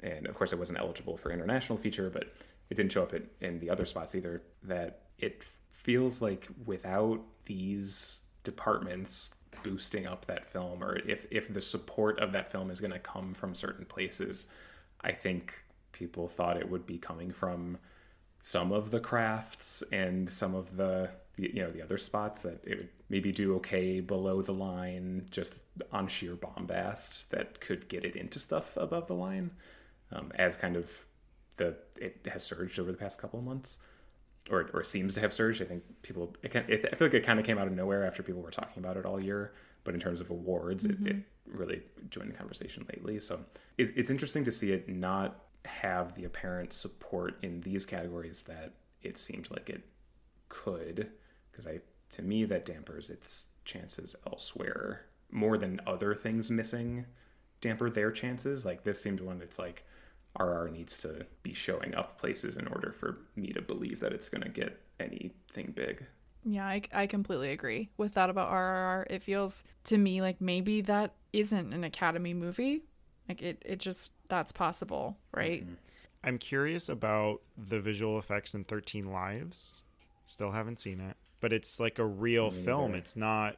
And 0.02 0.28
of 0.28 0.36
course, 0.36 0.54
it 0.54 0.60
wasn't 0.60 0.80
eligible 0.80 1.18
for 1.18 1.32
international 1.32 1.78
feature, 1.78 2.10
but 2.10 2.34
it 2.70 2.76
didn't 2.76 2.92
show 2.92 3.04
up 3.04 3.14
in, 3.14 3.28
in 3.42 3.60
the 3.60 3.70
other 3.70 3.86
spots 3.86 4.16
either. 4.16 4.44
That 4.64 5.02
it 5.18 5.44
feels 5.70 6.22
like 6.22 6.48
without 6.66 7.22
these 7.46 8.22
departments 8.44 9.32
boosting 9.64 10.06
up 10.06 10.26
that 10.26 10.46
film, 10.46 10.84
or 10.84 10.98
if, 11.08 11.26
if 11.32 11.52
the 11.52 11.62
support 11.62 12.20
of 12.20 12.32
that 12.34 12.52
film 12.52 12.70
is 12.70 12.80
going 12.80 12.92
to 12.92 13.00
come 13.00 13.34
from 13.34 13.56
certain 13.56 13.86
places, 13.86 14.48
I 15.02 15.12
think 15.12 15.54
people 15.92 16.28
thought 16.28 16.58
it 16.58 16.70
would 16.70 16.86
be 16.86 16.98
coming 16.98 17.32
from 17.32 17.78
some 18.46 18.72
of 18.72 18.91
the 18.91 19.00
crafts 19.00 19.82
and 19.91 20.30
some 20.30 20.54
of 20.54 20.78
the 20.78 21.10
you 21.36 21.64
know 21.64 21.72
the 21.72 21.82
other 21.82 21.98
spots 21.98 22.43
that 22.43 22.64
it 22.64 22.78
would 22.78 22.89
maybe 23.10 23.32
do 23.32 23.56
okay 23.56 24.00
below 24.00 24.39
the 24.39 24.54
line 24.54 25.26
just 25.32 25.62
on 25.91 26.08
sheer 26.08 26.36
bombast 26.36 27.32
that 27.32 27.60
could 27.60 27.88
get 27.88 28.06
it 28.06 28.16
into 28.16 28.38
stuff 28.38 28.78
above 28.78 29.08
the 29.08 29.16
line 29.16 29.50
um, 30.12 30.32
as 30.36 30.56
kind 30.56 30.76
of 30.76 31.08
the 31.58 31.76
it 32.00 32.20
has 32.32 32.43
surged 32.43 32.78
over 32.80 32.91
the 32.91 32.98
past 33.00 33.20
couple 33.20 33.39
of 33.39 33.46
months 33.46 33.80
or, 34.52 34.70
or 34.76 34.84
seems 34.84 35.16
to 35.16 35.22
have 35.22 35.34
surged 35.34 35.60
i 35.60 35.66
think 35.66 35.82
people 36.04 36.36
it 36.43 36.52
can, 36.52 36.64
it, 36.68 36.86
i 36.93 36.96
feel 36.96 37.08
like 37.08 37.16
it 37.16 37.26
kind 37.26 37.39
of 37.39 37.46
came 37.48 37.58
out 37.58 37.66
of 37.66 37.74
nowhere 37.74 38.06
after 38.06 38.22
people 38.22 38.43
were 38.43 38.52
talking 38.52 38.84
about 38.84 38.96
it 38.96 39.08
all 39.08 39.20
year 39.20 39.54
but 39.84 39.96
in 39.96 40.00
terms 40.00 40.22
of 40.22 40.30
awards 40.30 40.86
mm-hmm. 40.86 41.08
it, 41.08 41.16
it, 41.16 41.24
really 41.48 41.82
joined 42.10 42.32
the 42.32 42.36
conversation 42.36 42.86
lately 42.93 43.20
so 43.20 43.39
it's, 43.78 43.91
it's 43.96 44.12
interesting 44.12 44.43
to 44.43 44.52
see 44.52 44.72
it 44.72 44.88
not 44.88 45.45
have 45.66 46.16
the 46.16 46.26
apparent 46.26 46.74
support 46.74 47.38
in 47.41 47.61
these 47.61 47.86
categories 47.86 48.43
that 48.43 48.74
it 49.01 49.18
seemed 49.18 49.49
like 49.51 49.70
it 49.70 49.84
could 50.49 51.11
because 51.51 51.68
I 51.68 51.80
to 52.11 52.22
me 52.22 52.45
that 52.45 52.66
dampers 52.66 53.09
its 53.09 53.47
chances 53.63 54.16
elsewhere 54.28 55.05
more 55.32 55.57
than 55.57 55.82
other 55.86 56.16
things 56.16 56.49
missing 56.51 57.05
damper 57.61 57.89
their 57.89 58.11
chances. 58.11 58.66
Like 58.66 58.84
this 58.84 59.01
seemed 59.01 59.20
one 59.22 59.39
that's 59.39 59.59
like 59.59 59.86
RR 60.39 60.70
needs 60.70 60.97
to 60.99 61.26
be 61.43 61.53
showing 61.53 61.95
up 61.95 62.20
places 62.20 62.57
in 62.57 62.68
order 62.68 62.91
for 62.91 63.20
me 63.36 63.47
to 63.47 63.61
believe 63.61 63.99
that 64.01 64.13
it's 64.13 64.30
going 64.30 64.43
to 64.43 64.49
get 64.49 64.82
anything 64.99 65.74
big. 65.76 66.05
Yeah, 66.43 66.66
I, 66.66 66.82
I 66.93 67.07
completely 67.07 67.51
agree 67.51 67.89
with 67.97 68.13
that 68.13 68.30
about 68.30 68.51
RRR. 68.51 69.05
It 69.09 69.24
feels 69.24 69.63
to 69.86 69.97
me 69.97 70.22
like 70.22 70.39
maybe 70.39 70.82
that 70.82 71.13
isn't 71.34 71.74
an 71.74 71.84
Academy 71.84 72.34
movie. 72.34 72.84
Like 73.28 73.42
it, 73.42 73.62
it 73.66 73.80
just, 73.80 74.12
that's 74.30 74.52
possible, 74.52 75.18
right? 75.34 75.64
Mm-hmm. 75.64 75.74
I'm 76.24 76.38
curious 76.38 76.90
about 76.90 77.42
the 77.58 77.80
visual 77.80 78.18
effects 78.18 78.54
in 78.54 78.64
13 78.64 79.04
Lives. 79.04 79.84
Still 80.26 80.52
haven't 80.52 80.80
seen 80.80 81.00
it 81.00 81.18
but 81.46 81.54
it's 81.54 81.80
like 81.80 82.00
a 82.00 82.06
real 82.06 82.50
film. 82.50 82.96
It's 82.96 83.16
not 83.16 83.58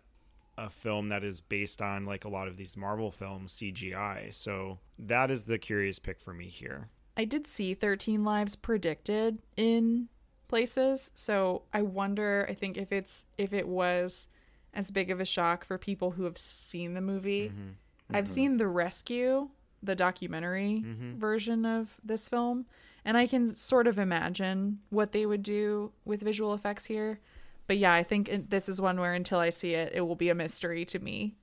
a 0.57 0.70
film 0.70 1.07
that 1.07 1.24
is 1.24 1.39
based 1.39 1.82
on 1.82 2.05
like 2.05 2.26
a 2.26 2.28
lot 2.28 2.49
of 2.49 2.57
these 2.57 2.76
Marvel 2.76 3.11
films 3.11 3.53
CGI. 3.55 4.34
So 4.34 4.80
that 4.99 5.32
is 5.32 5.45
the 5.45 5.57
curious 5.57 5.97
pick 5.97 6.20
for 6.20 6.34
me 6.34 6.47
here. 6.47 6.89
I 7.15 7.24
did 7.24 7.47
see 7.47 7.74
13 7.74 8.26
lives 8.26 8.57
predicted 8.57 9.39
in 9.55 10.09
places, 10.49 11.11
so 11.15 11.63
I 11.74 11.82
wonder 11.82 12.45
I 12.49 12.55
think 12.55 12.76
if 12.76 12.91
it's 12.91 13.26
if 13.38 13.53
it 13.53 13.70
was 13.70 14.28
as 14.74 14.91
big 14.91 15.09
of 15.09 15.22
a 15.22 15.26
shock 15.26 15.63
for 15.63 15.78
people 15.78 16.11
who 16.11 16.24
have 16.24 16.38
seen 16.38 16.93
the 16.93 16.99
movie. 16.99 17.47
Mm-hmm. 17.47 17.61
Mm-hmm. 17.61 18.15
I've 18.18 18.28
seen 18.28 18.57
The 18.57 18.68
Rescue, 18.68 19.49
the 19.84 19.95
documentary 19.95 20.84
mm-hmm. 20.86 21.19
version 21.19 21.65
of 21.65 21.95
this 22.03 22.28
film, 22.28 22.65
and 23.05 23.17
I 23.17 23.28
can 23.28 23.55
sort 23.55 23.88
of 23.88 23.97
imagine 23.97 24.80
what 24.89 25.11
they 25.11 25.25
would 25.25 25.43
do 25.43 25.91
with 26.05 26.21
visual 26.21 26.53
effects 26.53 26.86
here 26.86 27.19
but 27.67 27.78
yeah, 27.78 27.93
I 27.93 28.03
think 28.03 28.49
this 28.49 28.69
is 28.69 28.82
one 28.82 28.99
where 28.99 29.13
until 29.13 29.39
I 29.39 29.49
see 29.49 29.73
it, 29.73 29.91
it 29.93 30.01
will 30.01 30.15
be 30.15 30.30
a 30.30 30.36
mystery 30.36 30.86
to 30.86 30.99
me 30.99 31.36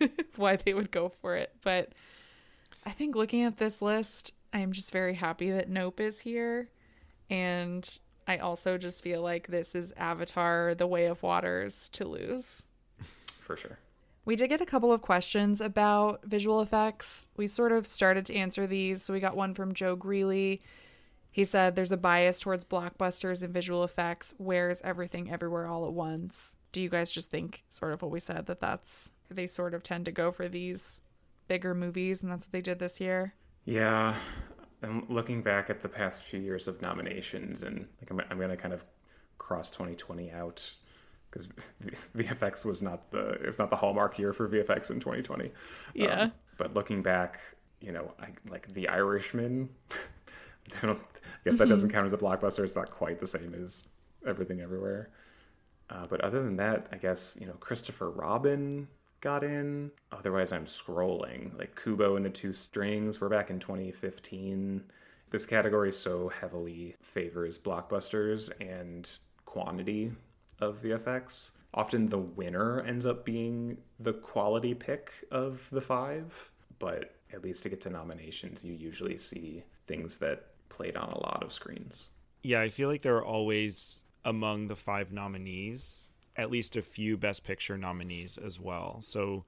why 0.36 0.56
they 0.56 0.72
would 0.72 0.92
go 0.92 1.08
for 1.08 1.34
it. 1.34 1.52
But 1.62 1.92
I 2.86 2.90
think 2.90 3.16
looking 3.16 3.42
at 3.42 3.58
this 3.58 3.82
list, 3.82 4.32
I 4.52 4.60
am 4.60 4.70
just 4.70 4.92
very 4.92 5.14
happy 5.14 5.50
that 5.50 5.68
Nope 5.68 6.00
is 6.00 6.20
here. 6.20 6.70
And 7.28 7.98
I 8.28 8.38
also 8.38 8.78
just 8.78 9.02
feel 9.02 9.22
like 9.22 9.48
this 9.48 9.74
is 9.74 9.92
Avatar 9.96 10.76
The 10.76 10.86
Way 10.86 11.06
of 11.06 11.24
Waters 11.24 11.88
to 11.90 12.06
lose. 12.06 12.66
For 13.40 13.56
sure. 13.56 13.78
We 14.26 14.34
did 14.34 14.48
get 14.48 14.60
a 14.60 14.66
couple 14.66 14.92
of 14.92 15.02
questions 15.02 15.60
about 15.60 16.24
visual 16.24 16.60
effects. 16.60 17.28
We 17.36 17.46
sort 17.46 17.70
of 17.70 17.86
started 17.86 18.26
to 18.26 18.34
answer 18.34 18.66
these. 18.66 19.02
So 19.02 19.12
we 19.12 19.20
got 19.20 19.36
one 19.36 19.54
from 19.54 19.72
Joe 19.72 19.94
Greeley. 19.94 20.60
He 21.30 21.44
said 21.44 21.76
there's 21.76 21.92
a 21.92 21.96
bias 21.96 22.40
towards 22.40 22.64
blockbusters 22.64 23.44
and 23.44 23.54
visual 23.54 23.84
effects. 23.84 24.34
Where's 24.36 24.82
everything 24.82 25.30
everywhere 25.30 25.68
all 25.68 25.86
at 25.86 25.92
once? 25.92 26.56
Do 26.72 26.82
you 26.82 26.88
guys 26.88 27.12
just 27.12 27.30
think 27.30 27.62
sort 27.68 27.92
of 27.92 28.02
what 28.02 28.10
we 28.10 28.18
said 28.18 28.46
that 28.46 28.60
that's 28.60 29.12
they 29.30 29.46
sort 29.46 29.74
of 29.74 29.84
tend 29.84 30.06
to 30.06 30.12
go 30.12 30.32
for 30.32 30.48
these 30.48 31.02
bigger 31.46 31.72
movies 31.72 32.20
and 32.20 32.30
that's 32.30 32.46
what 32.46 32.52
they 32.52 32.60
did 32.60 32.80
this 32.80 33.00
year? 33.00 33.34
Yeah. 33.64 34.14
I'm 34.82 35.06
looking 35.08 35.40
back 35.40 35.70
at 35.70 35.82
the 35.82 35.88
past 35.88 36.24
few 36.24 36.40
years 36.40 36.66
of 36.66 36.82
nominations 36.82 37.62
and 37.62 37.86
like 38.00 38.10
I'm, 38.10 38.20
I'm 38.28 38.38
going 38.38 38.50
to 38.50 38.56
kind 38.56 38.74
of 38.74 38.84
cross 39.38 39.70
2020 39.70 40.32
out 40.32 40.74
because 41.30 41.48
VFX 42.16 42.64
was 42.66 42.82
not 42.82 43.10
the 43.10 43.30
it 43.30 43.46
was 43.46 43.58
not 43.58 43.70
the 43.70 43.76
hallmark 43.76 44.18
year 44.18 44.32
for 44.32 44.48
VFX 44.48 44.90
in 44.90 45.00
2020. 45.00 45.50
Yeah. 45.94 46.06
Um, 46.06 46.32
but 46.58 46.74
looking 46.74 47.02
back, 47.02 47.40
you 47.80 47.92
know, 47.92 48.12
I, 48.20 48.28
like 48.48 48.68
The 48.68 48.88
Irishman 48.88 49.68
I 50.82 50.96
guess 51.44 51.56
that 51.56 51.68
doesn't 51.68 51.90
count 51.90 52.06
as 52.06 52.12
a 52.12 52.18
blockbuster. 52.18 52.64
It's 52.64 52.76
not 52.76 52.90
quite 52.90 53.18
the 53.18 53.26
same 53.26 53.54
as 53.54 53.88
Everything 54.26 54.60
Everywhere. 54.60 55.10
Uh, 55.88 56.06
but 56.08 56.20
other 56.22 56.42
than 56.42 56.56
that, 56.56 56.88
I 56.92 56.96
guess 56.96 57.36
you 57.40 57.46
know 57.46 57.54
Christopher 57.54 58.10
Robin 58.10 58.88
got 59.20 59.44
in. 59.44 59.92
Otherwise, 60.10 60.52
I'm 60.52 60.64
scrolling. 60.64 61.56
Like 61.58 61.80
Kubo 61.80 62.16
and 62.16 62.24
the 62.24 62.30
Two 62.30 62.52
Strings 62.52 63.20
were 63.20 63.28
back 63.28 63.50
in 63.50 63.60
2015. 63.60 64.84
This 65.30 65.46
category 65.46 65.92
so 65.92 66.28
heavily 66.28 66.96
favors 67.02 67.58
blockbusters 67.58 68.50
and 68.60 69.08
quantity 69.44 70.12
of 70.60 70.82
VFX. 70.82 71.52
Often 71.74 72.08
the 72.08 72.18
winner 72.18 72.80
ends 72.80 73.04
up 73.04 73.24
being 73.24 73.78
the 74.00 74.12
quality 74.12 74.74
pick 74.74 75.12
of 75.30 75.68
the 75.70 75.80
five, 75.80 76.50
but 76.78 77.14
at 77.32 77.42
least 77.42 77.62
to 77.64 77.68
get 77.68 77.80
to 77.82 77.90
nominations, 77.90 78.64
you 78.64 78.72
usually 78.72 79.18
see 79.18 79.64
things 79.86 80.16
that 80.18 80.46
played 80.68 80.96
on 80.96 81.10
a 81.10 81.20
lot 81.20 81.42
of 81.42 81.52
screens. 81.52 82.08
Yeah, 82.42 82.60
I 82.60 82.70
feel 82.70 82.88
like 82.88 83.02
there 83.02 83.16
are 83.16 83.24
always 83.24 84.02
among 84.24 84.68
the 84.68 84.76
five 84.76 85.12
nominees 85.12 86.08
at 86.36 86.50
least 86.50 86.76
a 86.76 86.82
few 86.82 87.16
Best 87.16 87.44
Picture 87.44 87.78
nominees 87.78 88.38
as 88.38 88.60
well. 88.60 88.98
So 89.00 89.44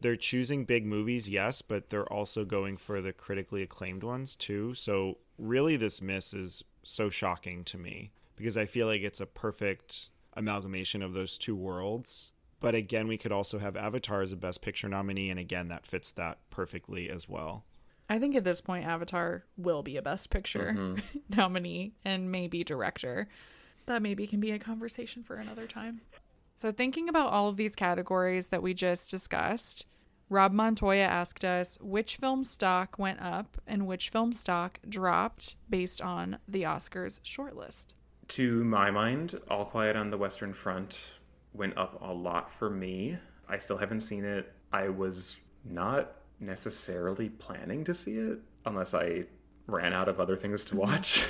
they're 0.00 0.16
choosing 0.16 0.64
big 0.64 0.86
movies, 0.86 1.28
yes, 1.28 1.60
but 1.60 1.90
they're 1.90 2.10
also 2.10 2.44
going 2.44 2.76
for 2.76 3.00
the 3.00 3.12
critically 3.12 3.62
acclaimed 3.62 4.02
ones 4.02 4.36
too. 4.36 4.74
So 4.74 5.18
really, 5.38 5.76
this 5.76 6.00
miss 6.00 6.32
is 6.32 6.64
so 6.82 7.10
shocking 7.10 7.64
to 7.64 7.78
me 7.78 8.12
because 8.36 8.56
I 8.56 8.66
feel 8.66 8.86
like 8.86 9.02
it's 9.02 9.20
a 9.20 9.26
perfect 9.26 10.08
amalgamation 10.34 11.02
of 11.02 11.14
those 11.14 11.38
two 11.38 11.56
worlds. 11.56 12.32
But 12.60 12.74
again, 12.74 13.08
we 13.08 13.16
could 13.16 13.32
also 13.32 13.58
have 13.58 13.76
Avatar 13.76 14.20
as 14.20 14.32
a 14.32 14.36
Best 14.36 14.60
Picture 14.60 14.88
nominee, 14.88 15.30
and 15.30 15.40
again, 15.40 15.68
that 15.68 15.86
fits 15.86 16.10
that 16.12 16.38
perfectly 16.50 17.08
as 17.08 17.28
well. 17.28 17.64
I 18.08 18.18
think 18.18 18.34
at 18.34 18.44
this 18.44 18.60
point, 18.60 18.86
Avatar 18.86 19.44
will 19.56 19.82
be 19.82 19.96
a 19.96 20.02
Best 20.02 20.30
Picture 20.30 20.74
mm-hmm. 20.76 21.00
nominee 21.36 21.94
and 22.04 22.30
maybe 22.30 22.62
director. 22.64 23.28
That 23.86 24.02
maybe 24.02 24.26
can 24.26 24.40
be 24.40 24.50
a 24.50 24.58
conversation 24.58 25.22
for 25.22 25.36
another 25.36 25.66
time. 25.66 26.02
So, 26.54 26.70
thinking 26.70 27.08
about 27.08 27.32
all 27.32 27.48
of 27.48 27.56
these 27.56 27.74
categories 27.74 28.48
that 28.48 28.62
we 28.62 28.74
just 28.74 29.10
discussed, 29.10 29.86
Rob 30.28 30.52
Montoya 30.52 31.04
asked 31.04 31.44
us 31.44 31.78
which 31.80 32.16
film 32.16 32.44
stock 32.44 32.98
went 32.98 33.20
up 33.20 33.60
and 33.66 33.86
which 33.86 34.10
film 34.10 34.32
stock 34.32 34.78
dropped 34.88 35.56
based 35.68 36.02
on 36.02 36.38
the 36.46 36.62
Oscars 36.62 37.20
shortlist. 37.22 37.94
To 38.30 38.62
my 38.62 38.92
mind, 38.92 39.40
All 39.50 39.64
Quiet 39.64 39.96
on 39.96 40.10
the 40.10 40.16
Western 40.16 40.52
Front 40.52 41.04
went 41.52 41.76
up 41.76 42.00
a 42.00 42.12
lot 42.12 42.48
for 42.50 42.70
me. 42.70 43.18
I 43.48 43.58
still 43.58 43.76
haven't 43.76 44.00
seen 44.00 44.24
it. 44.24 44.52
I 44.72 44.88
was 44.88 45.36
not 45.64 46.12
necessarily 46.38 47.28
planning 47.28 47.82
to 47.84 47.92
see 47.92 48.18
it 48.18 48.38
unless 48.64 48.94
I 48.94 49.24
ran 49.66 49.92
out 49.92 50.08
of 50.08 50.20
other 50.20 50.36
things 50.36 50.64
to 50.66 50.76
watch. 50.76 51.26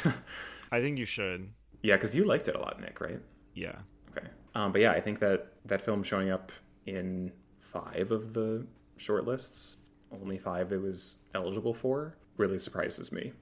I 0.71 0.81
think 0.83 0.99
you 0.99 1.07
should. 1.07 1.49
yeah, 1.83 1.97
because 1.97 2.15
you 2.15 2.25
liked 2.25 2.49
it 2.49 2.55
a 2.55 2.61
lot, 2.61 2.79
Nick, 2.81 3.01
right? 3.01 3.21
Yeah. 3.55 3.77
Okay. 4.11 4.27
Um, 4.55 4.71
but 4.71 4.83
yeah, 4.83 4.93
I 4.93 5.01
think 5.01 5.21
that 5.21 5.53
that 5.65 5.81
film 5.81 6.03
showing 6.03 6.31
up 6.31 6.53
in 6.85 7.33
five 7.61 8.11
of 8.11 8.35
the 8.35 8.67
shortlists, 8.99 9.77
only 10.13 10.37
five 10.37 10.71
it 10.73 10.83
was 10.83 11.17
eligible 11.35 11.73
for, 11.73 12.17
really 12.37 12.59
surprises 12.59 13.11
me. 13.11 13.33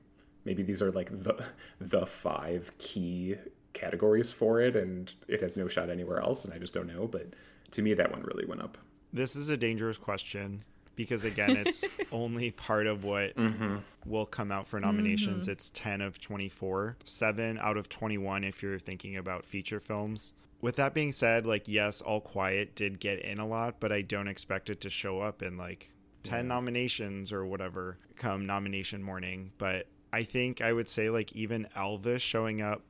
Maybe 0.49 0.63
these 0.63 0.81
are 0.81 0.91
like 0.91 1.11
the 1.11 1.45
the 1.79 2.07
five 2.07 2.73
key 2.79 3.35
categories 3.75 4.33
for 4.33 4.63
it, 4.63 4.77
and 4.77 5.13
it 5.29 5.43
has 5.43 5.59
no 5.59 5.69
shot 5.69 5.91
anywhere 5.91 6.21
else, 6.21 6.47
and 6.47 6.55
I 6.55 6.59
just 6.59 6.73
don't 6.73 6.87
know. 6.87 7.07
But 7.07 7.35
to 7.73 7.83
me, 7.83 7.93
that 7.93 8.11
one 8.11 8.23
really 8.23 8.47
went 8.47 8.63
up. 8.63 8.79
This 9.13 9.37
is 9.37 9.51
a 9.51 9.59
dangerous 9.59 9.99
question 9.99 10.65
because 10.97 11.23
again, 11.23 11.55
it's 11.55 11.85
only 12.13 12.51
part 12.51 12.87
of 12.87 13.05
what 13.05 13.37
mm-hmm. 13.37 13.77
will 14.07 14.25
come 14.25 14.51
out 14.51 14.67
for 14.67 14.81
nominations. 14.81 15.43
Mm-hmm. 15.45 15.53
It's 15.53 15.69
10 15.69 16.01
of 16.01 16.19
24, 16.19 16.97
7 17.05 17.59
out 17.59 17.77
of 17.77 17.91
21 17.91 18.43
if 18.43 18.63
you're 18.63 18.79
thinking 18.79 19.19
about 19.19 19.45
feature 19.45 19.81
films. 19.81 20.33
With 20.63 20.77
that 20.77 20.95
being 20.95 21.13
said, 21.13 21.45
like 21.45 21.69
yes, 21.69 22.01
All 22.01 22.23
Quiet 22.23 22.75
did 22.75 23.01
get 23.01 23.21
in 23.21 23.39
a 23.39 23.47
lot, 23.47 23.81
but 23.81 23.93
I 23.93 24.01
don't 24.01 24.29
expect 24.29 24.71
it 24.71 24.81
to 24.81 24.89
show 24.89 25.21
up 25.21 25.43
in 25.43 25.59
like 25.59 25.91
10 26.23 26.49
nominations 26.49 27.33
or 27.33 27.45
whatever 27.45 27.99
come 28.17 28.47
nomination 28.47 29.03
morning, 29.03 29.53
but 29.59 29.87
I 30.13 30.23
think 30.23 30.61
I 30.61 30.73
would 30.73 30.89
say 30.89 31.11
like 31.11 31.33
even 31.33 31.69
Elvis 31.77 32.21
showing 32.21 32.63
up 32.63 32.83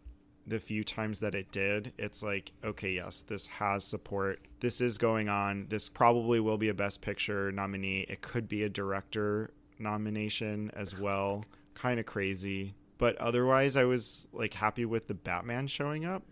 the 0.46 0.58
few 0.58 0.82
times 0.82 1.20
that 1.20 1.34
it 1.34 1.52
did, 1.52 1.92
it's 1.98 2.22
like, 2.22 2.52
okay, 2.64 2.92
yes, 2.92 3.22
this 3.22 3.46
has 3.46 3.84
support. 3.84 4.40
This 4.60 4.80
is 4.80 4.96
going 4.98 5.28
on. 5.28 5.66
This 5.68 5.88
probably 5.88 6.40
will 6.40 6.56
be 6.56 6.70
a 6.70 6.74
Best 6.74 7.02
Picture 7.02 7.52
nominee. 7.52 8.06
It 8.08 8.22
could 8.22 8.48
be 8.48 8.62
a 8.62 8.68
director 8.68 9.50
nomination 9.78 10.70
as 10.74 10.98
well. 10.98 11.44
Kind 11.74 12.00
of 12.00 12.06
crazy. 12.06 12.74
But 12.96 13.16
otherwise, 13.16 13.76
I 13.76 13.84
was 13.84 14.26
like 14.32 14.54
happy 14.54 14.84
with 14.84 15.06
the 15.06 15.14
Batman 15.14 15.66
showing 15.66 16.04
up. 16.04 16.22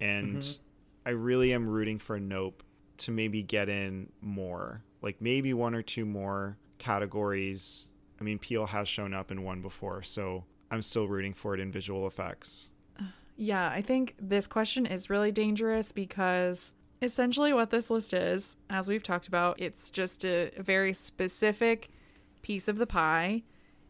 And 0.00 0.38
mm-hmm. 0.38 0.62
I 1.06 1.10
really 1.10 1.52
am 1.52 1.68
rooting 1.68 1.98
for 1.98 2.18
Nope 2.18 2.62
to 2.98 3.10
maybe 3.10 3.42
get 3.42 3.68
in 3.68 4.10
more. 4.20 4.82
Like 5.00 5.20
maybe 5.20 5.54
one 5.54 5.74
or 5.74 5.82
two 5.82 6.04
more 6.04 6.58
categories. 6.78 7.86
I 8.22 8.24
mean, 8.24 8.38
Peele 8.38 8.66
has 8.66 8.86
shown 8.86 9.14
up 9.14 9.32
in 9.32 9.42
one 9.42 9.62
before, 9.62 10.04
so 10.04 10.44
I'm 10.70 10.80
still 10.80 11.08
rooting 11.08 11.34
for 11.34 11.54
it 11.54 11.60
in 11.60 11.72
visual 11.72 12.06
effects. 12.06 12.70
Yeah, 13.34 13.70
I 13.70 13.80
think 13.80 14.14
this 14.20 14.46
question 14.46 14.84
is 14.84 15.08
really 15.08 15.32
dangerous 15.32 15.90
because 15.90 16.74
essentially 17.00 17.52
what 17.52 17.70
this 17.70 17.90
list 17.90 18.12
is, 18.12 18.58
as 18.68 18.88
we've 18.88 19.02
talked 19.02 19.26
about, 19.26 19.58
it's 19.58 19.90
just 19.90 20.24
a 20.24 20.52
very 20.58 20.92
specific 20.92 21.88
piece 22.42 22.68
of 22.68 22.76
the 22.76 22.86
pie. 22.86 23.42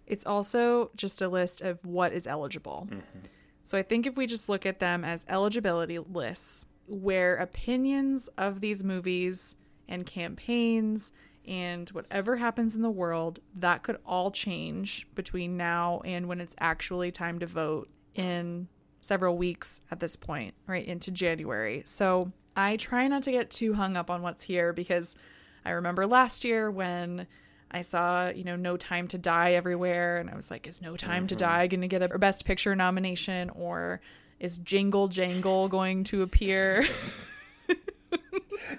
It's 0.07 0.25
also 0.25 0.91
just 0.97 1.21
a 1.21 1.29
list 1.29 1.61
of 1.61 1.85
what 1.85 2.13
is 2.13 2.29
eligible. 2.29 2.87
Mm-hmm. 2.89 3.19
So 3.65 3.77
I 3.77 3.83
think 3.83 4.07
if 4.07 4.17
we 4.17 4.27
just 4.27 4.49
look 4.49 4.65
at 4.65 4.79
them 4.79 5.05
as 5.05 5.27
eligibility 5.29 5.99
lists, 5.99 6.65
where 6.87 7.35
opinions 7.35 8.29
of 8.39 8.61
these 8.61 8.85
movies 8.85 9.57
and 9.89 10.07
campaigns 10.07 11.13
and 11.47 11.89
whatever 11.91 12.37
happens 12.37 12.75
in 12.75 12.83
the 12.83 12.91
world, 12.91 13.41
that 13.55 13.83
could 13.83 13.99
all 14.07 14.31
change 14.31 15.07
between 15.15 15.57
now 15.57 16.01
and 16.05 16.29
when 16.29 16.41
it's 16.41 16.55
actually 16.59 17.11
time 17.11 17.39
to 17.41 17.47
vote 17.47 17.89
in 18.15 18.69
several 19.01 19.37
weeks 19.37 19.81
at 19.91 20.01
this 20.01 20.17
point, 20.17 20.55
right 20.67 20.87
into 20.87 21.11
January. 21.11 21.83
So 21.85 22.33
I 22.57 22.77
try 22.77 23.09
not 23.09 23.23
to 23.25 23.33
get 23.33 23.51
too 23.51 23.75
hung 23.75 23.97
up 23.97 24.11
on 24.11 24.23
what's 24.23 24.45
here 24.45 24.73
because 24.73 25.17
I 25.65 25.71
remember 25.71 26.07
last 26.07 26.45
year 26.45 26.71
when 26.71 27.27
I 27.71 27.83
saw, 27.83 28.29
you 28.29 28.45
know, 28.45 28.57
No 28.57 28.77
Time 28.77 29.09
to 29.09 29.19
Die 29.19 29.53
everywhere, 29.53 30.19
and 30.19 30.29
I 30.29 30.37
was 30.37 30.51
like, 30.51 30.67
is 30.67 30.83
No 30.83 30.97
Time 30.97 31.27
to 31.29 31.35
mm-hmm. 31.35 31.51
Die 31.51 31.67
going 31.69 31.81
to 31.81 31.89
get 31.89 32.03
a 32.03 32.19
Best 32.19 32.45
Picture 32.45 32.77
nomination, 32.77 33.51
or 33.51 34.01
is 34.39 34.59
Jingle 34.59 35.09
Jangle 35.09 35.69
going 35.69 36.05
to 36.05 36.23
appear? 36.23 36.87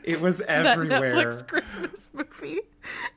It 0.03 0.21
was 0.21 0.41
everywhere. 0.47 1.15
that. 1.15 1.25
Netflix 1.27 1.47
Christmas 1.47 2.11
movie. 2.13 2.59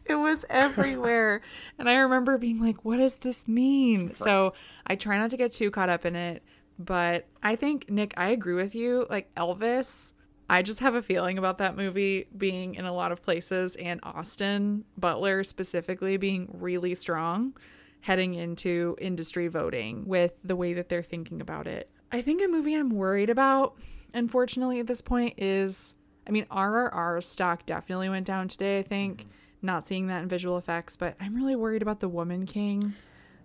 It 0.04 0.14
was 0.14 0.44
everywhere. 0.48 1.40
and 1.78 1.88
I 1.88 1.94
remember 1.96 2.38
being 2.38 2.60
like, 2.60 2.84
what 2.84 2.96
does 2.98 3.16
this 3.16 3.46
mean? 3.48 4.14
So 4.14 4.54
I 4.86 4.96
try 4.96 5.18
not 5.18 5.30
to 5.30 5.36
get 5.36 5.52
too 5.52 5.70
caught 5.70 5.88
up 5.88 6.04
in 6.06 6.16
it. 6.16 6.42
But 6.78 7.26
I 7.42 7.56
think, 7.56 7.88
Nick, 7.88 8.12
I 8.16 8.28
agree 8.30 8.54
with 8.54 8.74
you. 8.74 9.06
Like 9.08 9.34
Elvis, 9.34 10.12
I 10.48 10.62
just 10.62 10.80
have 10.80 10.94
a 10.94 11.02
feeling 11.02 11.38
about 11.38 11.58
that 11.58 11.76
movie 11.76 12.26
being 12.36 12.74
in 12.74 12.84
a 12.84 12.92
lot 12.92 13.12
of 13.12 13.22
places 13.22 13.76
and 13.76 13.98
Austin 14.02 14.84
Butler 14.98 15.42
specifically 15.42 16.16
being 16.18 16.48
really 16.52 16.94
strong 16.94 17.54
heading 18.00 18.34
into 18.34 18.94
industry 19.00 19.48
voting 19.48 20.04
with 20.06 20.32
the 20.44 20.54
way 20.54 20.74
that 20.74 20.88
they're 20.88 21.02
thinking 21.02 21.40
about 21.40 21.66
it. 21.66 21.90
I 22.12 22.22
think 22.22 22.40
a 22.42 22.46
movie 22.46 22.74
I'm 22.74 22.90
worried 22.90 23.30
about, 23.30 23.74
unfortunately, 24.14 24.78
at 24.78 24.86
this 24.86 25.00
point 25.02 25.34
is 25.38 25.96
I 26.26 26.30
mean, 26.30 26.46
RRR 26.46 27.22
stock 27.22 27.66
definitely 27.66 28.08
went 28.08 28.26
down 28.26 28.48
today, 28.48 28.78
I 28.78 28.82
think. 28.82 29.20
Mm-hmm. 29.20 29.30
Not 29.62 29.86
seeing 29.86 30.06
that 30.08 30.22
in 30.22 30.28
visual 30.28 30.58
effects, 30.58 30.96
but 30.96 31.16
I'm 31.20 31.34
really 31.34 31.56
worried 31.56 31.82
about 31.82 32.00
The 32.00 32.08
Woman 32.08 32.46
King, 32.46 32.94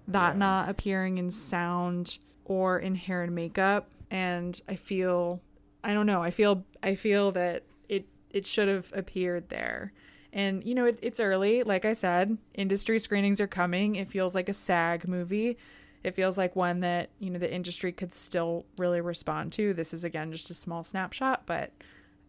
that 0.07 0.37
not 0.37 0.69
appearing 0.69 1.17
in 1.17 1.31
sound 1.31 2.19
or 2.45 2.79
in 2.79 2.95
hair 2.95 3.23
and 3.23 3.33
makeup. 3.33 3.89
And 4.11 4.59
I 4.67 4.75
feel, 4.75 5.41
I 5.83 5.93
don't 5.93 6.05
know, 6.05 6.21
I 6.21 6.29
feel, 6.31 6.65
I 6.83 6.95
feel 6.95 7.31
that 7.31 7.63
it, 7.87 8.05
it 8.29 8.45
should 8.45 8.67
have 8.67 8.91
appeared 8.93 9.49
there. 9.49 9.93
And, 10.33 10.63
you 10.65 10.75
know, 10.75 10.85
it, 10.85 10.99
it's 11.01 11.19
early. 11.19 11.63
Like 11.63 11.85
I 11.85 11.93
said, 11.93 12.37
industry 12.53 12.99
screenings 12.99 13.41
are 13.41 13.47
coming. 13.47 13.95
It 13.95 14.09
feels 14.09 14.35
like 14.35 14.49
a 14.49 14.53
SAG 14.53 15.07
movie. 15.07 15.57
It 16.03 16.15
feels 16.15 16.37
like 16.37 16.55
one 16.55 16.81
that, 16.81 17.09
you 17.19 17.29
know, 17.29 17.39
the 17.39 17.51
industry 17.51 17.91
could 17.91 18.13
still 18.13 18.65
really 18.77 19.01
respond 19.01 19.53
to. 19.53 19.73
This 19.73 19.93
is, 19.93 20.03
again, 20.03 20.31
just 20.31 20.49
a 20.49 20.53
small 20.53 20.83
snapshot, 20.83 21.43
but 21.45 21.71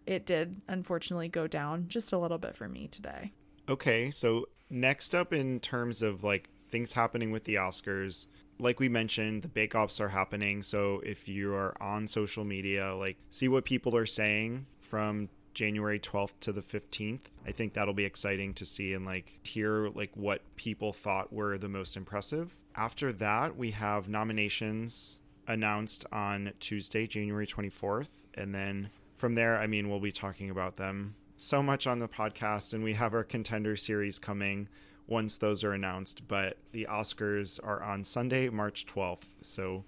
it 0.07 0.27
did 0.27 0.61
unfortunately 0.69 1.29
go 1.29 1.47
down 1.47 1.87
just 1.89 2.13
a 2.13 2.19
little 2.19 2.39
bit 2.39 2.57
for 2.57 2.69
me 2.69 2.89
today. 2.89 3.33
Okay, 3.69 4.11
so 4.11 4.47
next 4.71 5.15
up 5.15 5.33
in 5.33 5.61
terms 5.61 6.03
of 6.03 6.25
like 6.25 6.49
things 6.69 6.93
happening 6.93 7.31
with 7.31 7.45
the 7.45 7.57
Oscars, 7.57 8.27
like 8.59 8.81
we 8.81 8.89
mentioned, 8.89 9.43
the 9.43 9.49
bake 9.49 9.75
offs 9.75 10.01
are 10.01 10.09
happening. 10.09 10.63
So 10.63 11.01
if 11.05 11.29
you 11.29 11.53
are 11.55 11.81
on 11.81 12.07
social 12.07 12.45
media, 12.45 12.95
like 12.95 13.17
see 13.31 13.49
what 13.49 13.65
people 13.65 13.97
are 13.97 14.07
saying 14.07 14.67
from 14.81 15.29
January 15.55 15.99
12th 15.99 16.33
to 16.41 16.53
the 16.53 16.63
15th. 16.63 17.21
I 17.47 17.53
think 17.53 17.75
that'll 17.75 17.95
be 17.95 18.05
exciting 18.05 18.55
to 18.55 18.65
see 18.65 18.95
and 18.95 19.05
like 19.05 19.39
hear 19.43 19.89
like 19.89 20.11
what 20.15 20.43
people 20.57 20.93
thought 20.93 21.33
were 21.33 21.59
the 21.59 21.69
most 21.69 21.97
impressive. 21.97 22.57
After 22.75 23.13
that, 23.15 23.57
we 23.57 23.73
have 23.73 24.09
nominations 24.09 25.19
announced 25.47 26.07
on 26.13 26.53
Tuesday, 26.61 27.07
January 27.07 27.47
24th, 27.47 28.25
and 28.35 28.55
then 28.55 28.91
from 29.23 29.37
there, 29.37 29.57
I 29.57 29.69
mean, 29.69 29.89
we'll 29.89 30.01
be 30.01 30.11
talking 30.11 30.51
about 30.51 30.75
them 30.75 31.15
so 31.37 31.63
much 31.63 31.87
on 31.87 32.01
the 32.01 32.09
podcast, 32.09 32.75
and 32.75 32.83
we 32.83 32.95
have 32.95 33.15
our 33.15 33.23
contender 33.23 33.77
series 33.77 34.19
coming 34.19 34.67
once 35.07 35.39
those 35.39 35.63
are 35.63 35.73
announced. 35.75 36.27
But 36.27 36.57
the 36.73 36.89
Oscars 36.91 37.61
are 37.63 37.81
on 37.85 38.03
Sunday, 38.03 38.49
March 38.49 38.85
12th. 38.85 39.29
So 39.41 39.85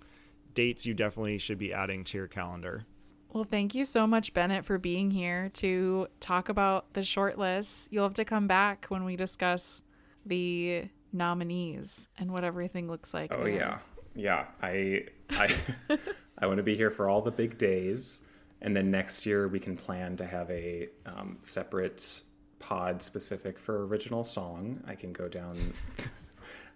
dates 0.54 0.86
you 0.86 0.94
definitely 0.94 1.38
should 1.38 1.58
be 1.58 1.72
adding 1.72 2.04
to 2.04 2.16
your 2.16 2.28
calendar. 2.28 2.86
Well, 3.32 3.42
thank 3.42 3.74
you 3.74 3.84
so 3.84 4.06
much, 4.06 4.34
Bennett, 4.34 4.64
for 4.64 4.78
being 4.78 5.10
here 5.10 5.50
to 5.54 6.06
talk 6.20 6.48
about 6.48 6.92
the 6.92 7.02
short 7.02 7.36
list. 7.36 7.92
You'll 7.92 8.04
have 8.04 8.14
to 8.14 8.24
come 8.24 8.46
back 8.46 8.86
when 8.86 9.04
we 9.04 9.16
discuss 9.16 9.82
the 10.24 10.84
nominees 11.12 12.08
and 12.18 12.32
what 12.32 12.44
everything 12.44 12.86
looks 12.86 13.12
like. 13.12 13.34
Oh 13.34 13.42
there. 13.42 13.52
yeah, 13.52 13.78
yeah. 14.14 14.44
I 14.62 15.06
I 15.30 15.52
I 16.38 16.46
want 16.46 16.58
to 16.58 16.62
be 16.62 16.76
here 16.76 16.92
for 16.92 17.08
all 17.08 17.20
the 17.20 17.32
big 17.32 17.58
days, 17.58 18.22
and 18.64 18.74
then 18.74 18.90
next 18.90 19.26
year 19.26 19.46
we 19.46 19.60
can 19.60 19.76
plan 19.76 20.16
to 20.16 20.26
have 20.26 20.50
a 20.50 20.88
um, 21.06 21.38
separate 21.42 22.24
pod 22.58 23.02
specific 23.02 23.58
for 23.58 23.86
original 23.86 24.24
song. 24.24 24.82
I 24.86 24.94
can 24.94 25.12
go 25.12 25.28
down 25.28 25.74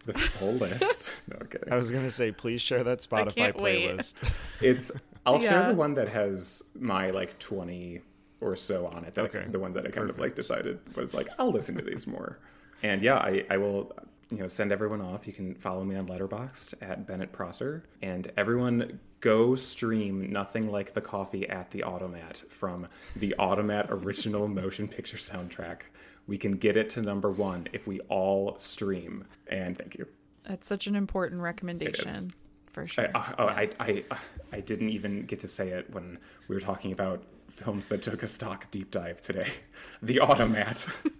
the 0.04 0.12
whole 0.38 0.52
list. 0.66 1.22
No 1.28 1.38
I'm 1.40 1.46
kidding. 1.48 1.72
I 1.72 1.76
was 1.76 1.90
gonna 1.90 2.10
say, 2.10 2.30
please 2.30 2.60
share 2.60 2.84
that 2.84 3.00
Spotify 3.00 3.34
can't 3.34 3.60
wait. 3.60 3.88
playlist. 3.88 4.14
It's 4.60 4.92
I'll 5.24 5.40
share 5.40 5.68
the 5.68 5.74
one 5.74 5.94
that 5.94 6.08
has 6.08 6.62
my 6.78 7.10
like 7.10 7.38
20 7.38 8.02
or 8.40 8.54
so 8.54 8.86
on 8.86 9.04
it. 9.04 9.14
That, 9.14 9.24
Okay. 9.26 9.46
The 9.50 9.58
one 9.58 9.72
that 9.72 9.86
I 9.86 9.90
kind 9.90 10.10
of 10.10 10.18
like 10.18 10.34
decided 10.34 10.78
was 10.94 11.14
like, 11.14 11.28
I'll 11.38 11.50
listen 11.50 11.76
to 11.76 11.84
these 11.84 12.06
more. 12.06 12.38
And 12.82 13.02
yeah, 13.02 13.16
I, 13.16 13.44
I 13.50 13.56
will, 13.56 13.92
you 14.30 14.38
know, 14.38 14.48
send 14.48 14.72
everyone 14.72 15.00
off. 15.00 15.26
You 15.26 15.32
can 15.32 15.54
follow 15.54 15.84
me 15.84 15.96
on 15.96 16.06
Letterboxd 16.06 16.74
at 16.82 17.06
Bennett 17.06 17.32
Prosser. 17.32 17.84
And 18.02 18.30
everyone 18.36 19.00
go 19.20 19.54
stream 19.54 20.30
Nothing 20.30 20.70
Like 20.70 20.94
the 20.94 21.00
Coffee 21.00 21.48
at 21.48 21.70
the 21.70 21.82
Automat 21.82 22.44
from 22.50 22.86
the 23.16 23.34
Automat 23.38 23.86
original 23.90 24.46
motion 24.48 24.86
picture 24.86 25.16
soundtrack. 25.16 25.80
We 26.26 26.36
can 26.36 26.52
get 26.52 26.76
it 26.76 26.90
to 26.90 27.02
number 27.02 27.30
one 27.30 27.68
if 27.72 27.86
we 27.86 28.00
all 28.00 28.56
stream. 28.58 29.24
And 29.46 29.78
thank 29.78 29.96
you. 29.96 30.06
That's 30.44 30.66
such 30.66 30.86
an 30.86 30.94
important 30.94 31.40
recommendation 31.40 32.32
for 32.70 32.86
sure. 32.86 33.08
I, 33.14 33.18
uh, 33.18 33.34
oh, 33.38 33.46
Yes. 33.56 33.76
I, 33.80 34.04
I, 34.10 34.16
I 34.52 34.60
didn't 34.60 34.90
even 34.90 35.24
get 35.24 35.40
to 35.40 35.48
say 35.48 35.70
it 35.70 35.90
when 35.92 36.18
we 36.48 36.54
were 36.54 36.60
talking 36.60 36.92
about 36.92 37.22
films 37.50 37.86
that 37.86 38.02
took 38.02 38.22
a 38.22 38.28
stock 38.28 38.70
deep 38.70 38.90
dive 38.90 39.20
today. 39.20 39.48
The 40.02 40.20
Automat. 40.20 40.86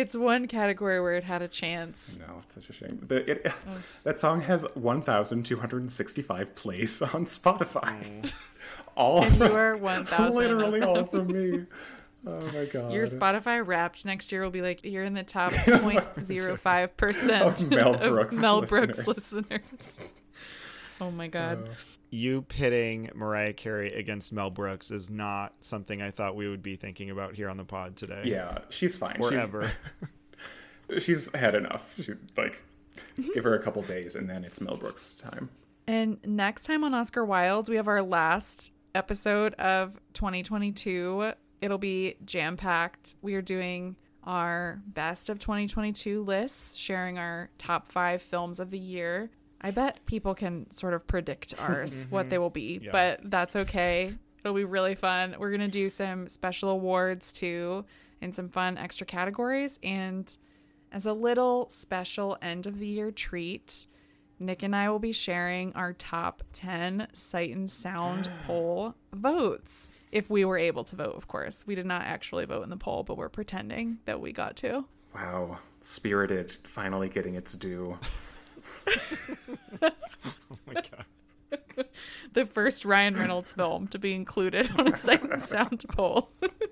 it's 0.00 0.14
one 0.16 0.46
category 0.46 1.00
where 1.00 1.14
it 1.14 1.24
had 1.24 1.42
a 1.42 1.48
chance. 1.48 2.18
no, 2.26 2.36
it's 2.42 2.54
such 2.54 2.70
a 2.70 2.72
shame. 2.72 3.00
The, 3.06 3.30
it, 3.30 3.52
Oh. 3.68 3.76
That 4.04 4.18
song 4.20 4.40
has 4.42 4.64
1,265 4.74 6.54
plays 6.54 7.02
on 7.14 7.26
Spotify. 7.26 8.04
Mm. 8.22 8.32
all 8.96 9.22
And 9.24 9.32
you 9.38 9.46
from, 9.48 9.56
are 9.56 9.76
1,000. 9.76 10.34
literally 10.36 10.82
all 10.82 11.04
from 11.12 11.26
me. 11.28 11.66
Oh 12.26 12.40
my 12.52 12.64
god. 12.64 12.92
Your 12.92 13.06
Spotify 13.06 13.64
Wrapped 13.64 14.04
next 14.04 14.32
year 14.32 14.42
will 14.42 14.50
be 14.50 14.60
like 14.62 14.80
you're 14.84 15.04
in 15.04 15.14
the 15.14 15.22
top 15.22 15.52
0.05 15.52 16.96
percent 16.96 17.42
Of 17.44 17.70
Mel 17.70 17.94
Brooks 17.96 18.36
Mel 18.36 18.62
Brooks 18.62 19.06
listeners. 19.06 19.32
listeners. 19.68 20.00
Oh 21.00 21.10
my 21.10 21.26
uh, 21.26 21.30
god. 21.30 21.70
You 22.10 22.42
pitting 22.42 23.10
Mariah 23.14 23.52
Carey 23.52 23.92
against 23.92 24.32
Mel 24.32 24.50
Brooks 24.50 24.90
is 24.90 25.10
not 25.10 25.54
something 25.60 26.00
I 26.00 26.10
thought 26.10 26.36
we 26.36 26.48
would 26.48 26.62
be 26.62 26.76
thinking 26.76 27.10
about 27.10 27.34
here 27.34 27.48
on 27.48 27.56
the 27.56 27.64
pod 27.64 27.96
today. 27.96 28.22
yeah, 28.24 28.58
she's 28.70 28.96
fine. 28.96 29.18
Or 29.20 29.30
she's, 29.30 29.38
ever. 29.38 29.70
she's 30.98 31.34
had 31.34 31.54
enough. 31.54 31.94
She, 32.00 32.12
like, 32.36 32.62
mhm. 33.18 33.34
give 33.34 33.44
her 33.44 33.54
a 33.54 33.62
couple 33.62 33.82
days 33.82 34.16
and 34.16 34.28
then 34.28 34.44
it's 34.44 34.60
Mel 34.60 34.76
Brooks' 34.76 35.14
time. 35.14 35.50
And 35.86 36.18
next 36.24 36.64
time 36.64 36.84
on 36.84 36.94
Oscar 36.94 37.24
Wild, 37.24 37.68
we 37.68 37.76
have 37.76 37.88
our 37.88 38.02
last 38.02 38.72
episode 38.94 39.54
of 39.54 39.98
2022. 40.14 41.32
It'll 41.60 41.78
be 41.78 42.16
jam 42.24 42.56
packed. 42.56 43.14
We 43.22 43.34
are 43.34 43.42
doing 43.42 43.96
our 44.24 44.82
best 44.86 45.30
of 45.30 45.38
2022 45.38 46.22
lists, 46.22 46.76
sharing 46.76 47.18
our 47.18 47.48
top 47.56 47.88
five 47.88 48.20
films 48.20 48.60
of 48.60 48.70
the 48.70 48.78
year. 48.78 49.30
I 49.60 49.70
bet 49.70 50.04
people 50.06 50.34
can 50.34 50.70
sort 50.70 50.94
of 50.94 51.06
predict 51.06 51.54
ours, 51.60 52.06
what 52.10 52.22
mm-hmm. 52.22 52.28
they 52.30 52.38
will 52.38 52.50
be, 52.50 52.80
Yeah. 52.82 52.90
but 52.92 53.20
that's 53.24 53.56
okay. 53.56 54.14
It'll 54.44 54.54
be 54.54 54.64
really 54.64 54.94
fun. 54.94 55.34
We're 55.38 55.50
going 55.50 55.60
to 55.60 55.68
do 55.68 55.88
some 55.88 56.28
special 56.28 56.70
awards 56.70 57.32
too 57.32 57.84
and 58.20 58.34
some 58.34 58.48
fun 58.48 58.78
extra 58.78 59.06
categories. 59.06 59.78
And 59.82 60.34
as 60.92 61.06
a 61.06 61.12
little 61.12 61.68
special 61.70 62.38
end 62.40 62.66
of 62.66 62.78
the 62.78 62.86
year 62.86 63.10
treat, 63.10 63.86
Nick 64.40 64.62
and 64.62 64.74
I 64.74 64.88
will 64.88 65.00
be 65.00 65.12
sharing 65.12 65.72
our 65.74 65.92
top 65.92 66.44
10 66.52 67.08
sight 67.12 67.54
and 67.54 67.70
sound 67.70 68.30
poll 68.46 68.94
votes. 69.12 69.92
If 70.12 70.30
we 70.30 70.44
were 70.44 70.58
able 70.58 70.84
to 70.84 70.96
vote, 70.96 71.16
of 71.16 71.26
course. 71.26 71.66
We 71.66 71.74
did 71.74 71.86
not 71.86 72.02
actually 72.02 72.44
vote 72.46 72.62
in 72.62 72.70
the 72.70 72.76
poll, 72.76 73.02
but 73.02 73.16
we're 73.16 73.28
pretending 73.28 73.98
that 74.04 74.20
we 74.20 74.32
got 74.32 74.56
to. 74.58 74.84
Wow, 75.14 75.58
Spirited 75.82 76.52
finally 76.64 77.08
getting 77.08 77.34
its 77.34 77.54
due. 77.54 77.98
oh 79.82 80.58
my 80.66 80.74
god. 80.74 81.04
The 82.32 82.44
first 82.44 82.84
Ryan 82.84 83.14
Reynolds 83.14 83.52
film 83.52 83.88
to 83.88 83.98
be 83.98 84.14
included 84.14 84.70
on 84.78 84.88
a 84.88 84.94
sight 84.94 85.22
and 85.22 85.40
sound 85.42 85.84
poll. 85.90 86.30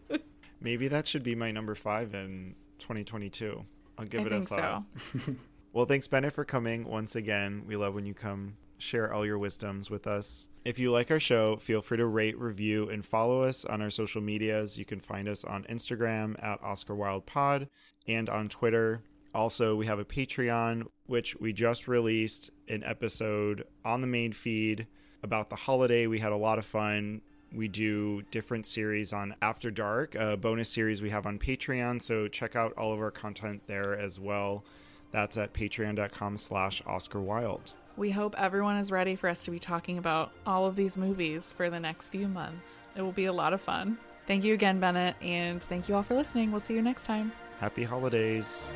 Maybe 0.60 0.88
that 0.88 1.06
should 1.06 1.22
be 1.22 1.34
my 1.34 1.51
number 1.51 1.74
five 1.74 2.14
in 2.14 2.55
2022. 2.78 3.64
I'll 3.98 4.05
give 4.05 4.22
I 4.22 4.26
it 4.26 4.32
a 4.32 4.40
thought. 4.47 4.84
so. 5.24 5.36
Well, 5.72 5.84
thanks, 5.84 6.09
Bennett, 6.09 6.32
for 6.32 6.47
coming 6.47 6.86
once 6.88 7.16
again. 7.16 7.64
We 7.66 7.76
love 7.76 7.94
when 7.94 8.06
you 8.06 8.14
come 8.14 8.56
share 8.78 9.12
all 9.12 9.26
your 9.26 9.36
wisdoms 9.38 9.90
with 9.90 10.06
us. 10.06 10.48
If 10.64 10.78
you 10.78 10.90
like 10.90 11.10
our 11.10 11.20
show, 11.20 11.59
feel 11.59 11.82
free 11.82 11.98
to 11.98 12.06
rate, 12.06 12.38
review, 12.38 12.88
and 12.88 13.05
follow 13.05 13.43
us 13.43 13.66
on 13.66 13.82
our 13.82 13.90
social 13.90 14.22
medias. 14.22 14.78
You 14.78 14.86
can 14.86 15.01
find 15.01 15.28
us 15.28 15.44
on 15.44 15.64
Instagram 15.64 16.43
at 16.43 16.62
Oscar 16.62 16.94
Wild 16.94 17.26
Pod 17.26 17.68
and 18.09 18.30
on 18.30 18.48
Twitter. 18.48 19.02
Also, 19.36 19.76
we 19.76 19.84
have 19.84 19.98
a 19.98 20.04
Patreon, 20.04 20.86
which 21.04 21.36
we 21.36 21.52
just 21.52 21.86
released 21.86 22.50
an 22.70 22.82
episode 22.82 23.66
on 23.84 24.00
the 24.00 24.06
main 24.06 24.32
feed 24.32 24.86
about 25.22 25.50
the 25.50 25.56
holiday. 25.56 26.06
We 26.06 26.18
had 26.18 26.32
a 26.32 26.36
lot 26.36 26.56
of 26.56 26.64
fun. 26.64 27.20
We 27.54 27.68
do 27.68 28.22
different 28.30 28.64
series 28.64 29.12
on 29.12 29.36
After 29.42 29.70
Dark, 29.70 30.14
a 30.14 30.38
bonus 30.38 30.70
series 30.70 31.02
we 31.02 31.10
have 31.10 31.26
on 31.26 31.38
Patreon. 31.38 32.00
So 32.00 32.28
check 32.28 32.56
out 32.56 32.72
all 32.78 32.94
of 32.94 32.98
our 32.98 33.10
content 33.10 33.60
there 33.66 33.94
as 33.94 34.18
well. 34.18 34.64
That's 35.12 35.36
at 35.36 35.52
patreon.com 35.52 36.38
slash 36.38 36.82
Oscar 36.86 37.20
Wild. 37.20 37.74
We 37.98 38.10
hope 38.12 38.34
everyone 38.38 38.76
is 38.76 38.90
ready 38.90 39.16
for 39.16 39.28
us 39.28 39.42
to 39.42 39.50
be 39.50 39.58
talking 39.58 39.98
about 39.98 40.32
all 40.46 40.64
of 40.64 40.76
these 40.76 40.96
movies 40.96 41.52
for 41.52 41.68
the 41.68 41.78
next 41.78 42.08
few 42.08 42.26
months. 42.26 42.88
It 42.96 43.02
will 43.02 43.12
be 43.12 43.26
a 43.26 43.34
lot 43.34 43.52
of 43.52 43.60
fun. 43.60 43.98
Thank 44.26 44.44
you 44.44 44.54
again, 44.54 44.80
Bennett, 44.80 45.14
and 45.20 45.62
thank 45.62 45.90
you 45.90 45.94
all 45.94 46.02
for 46.02 46.14
listening. 46.14 46.52
We'll 46.52 46.60
see 46.60 46.74
you 46.74 46.80
next 46.80 47.04
time. 47.04 47.32
Happy 47.60 47.84
holidays. 47.84 48.66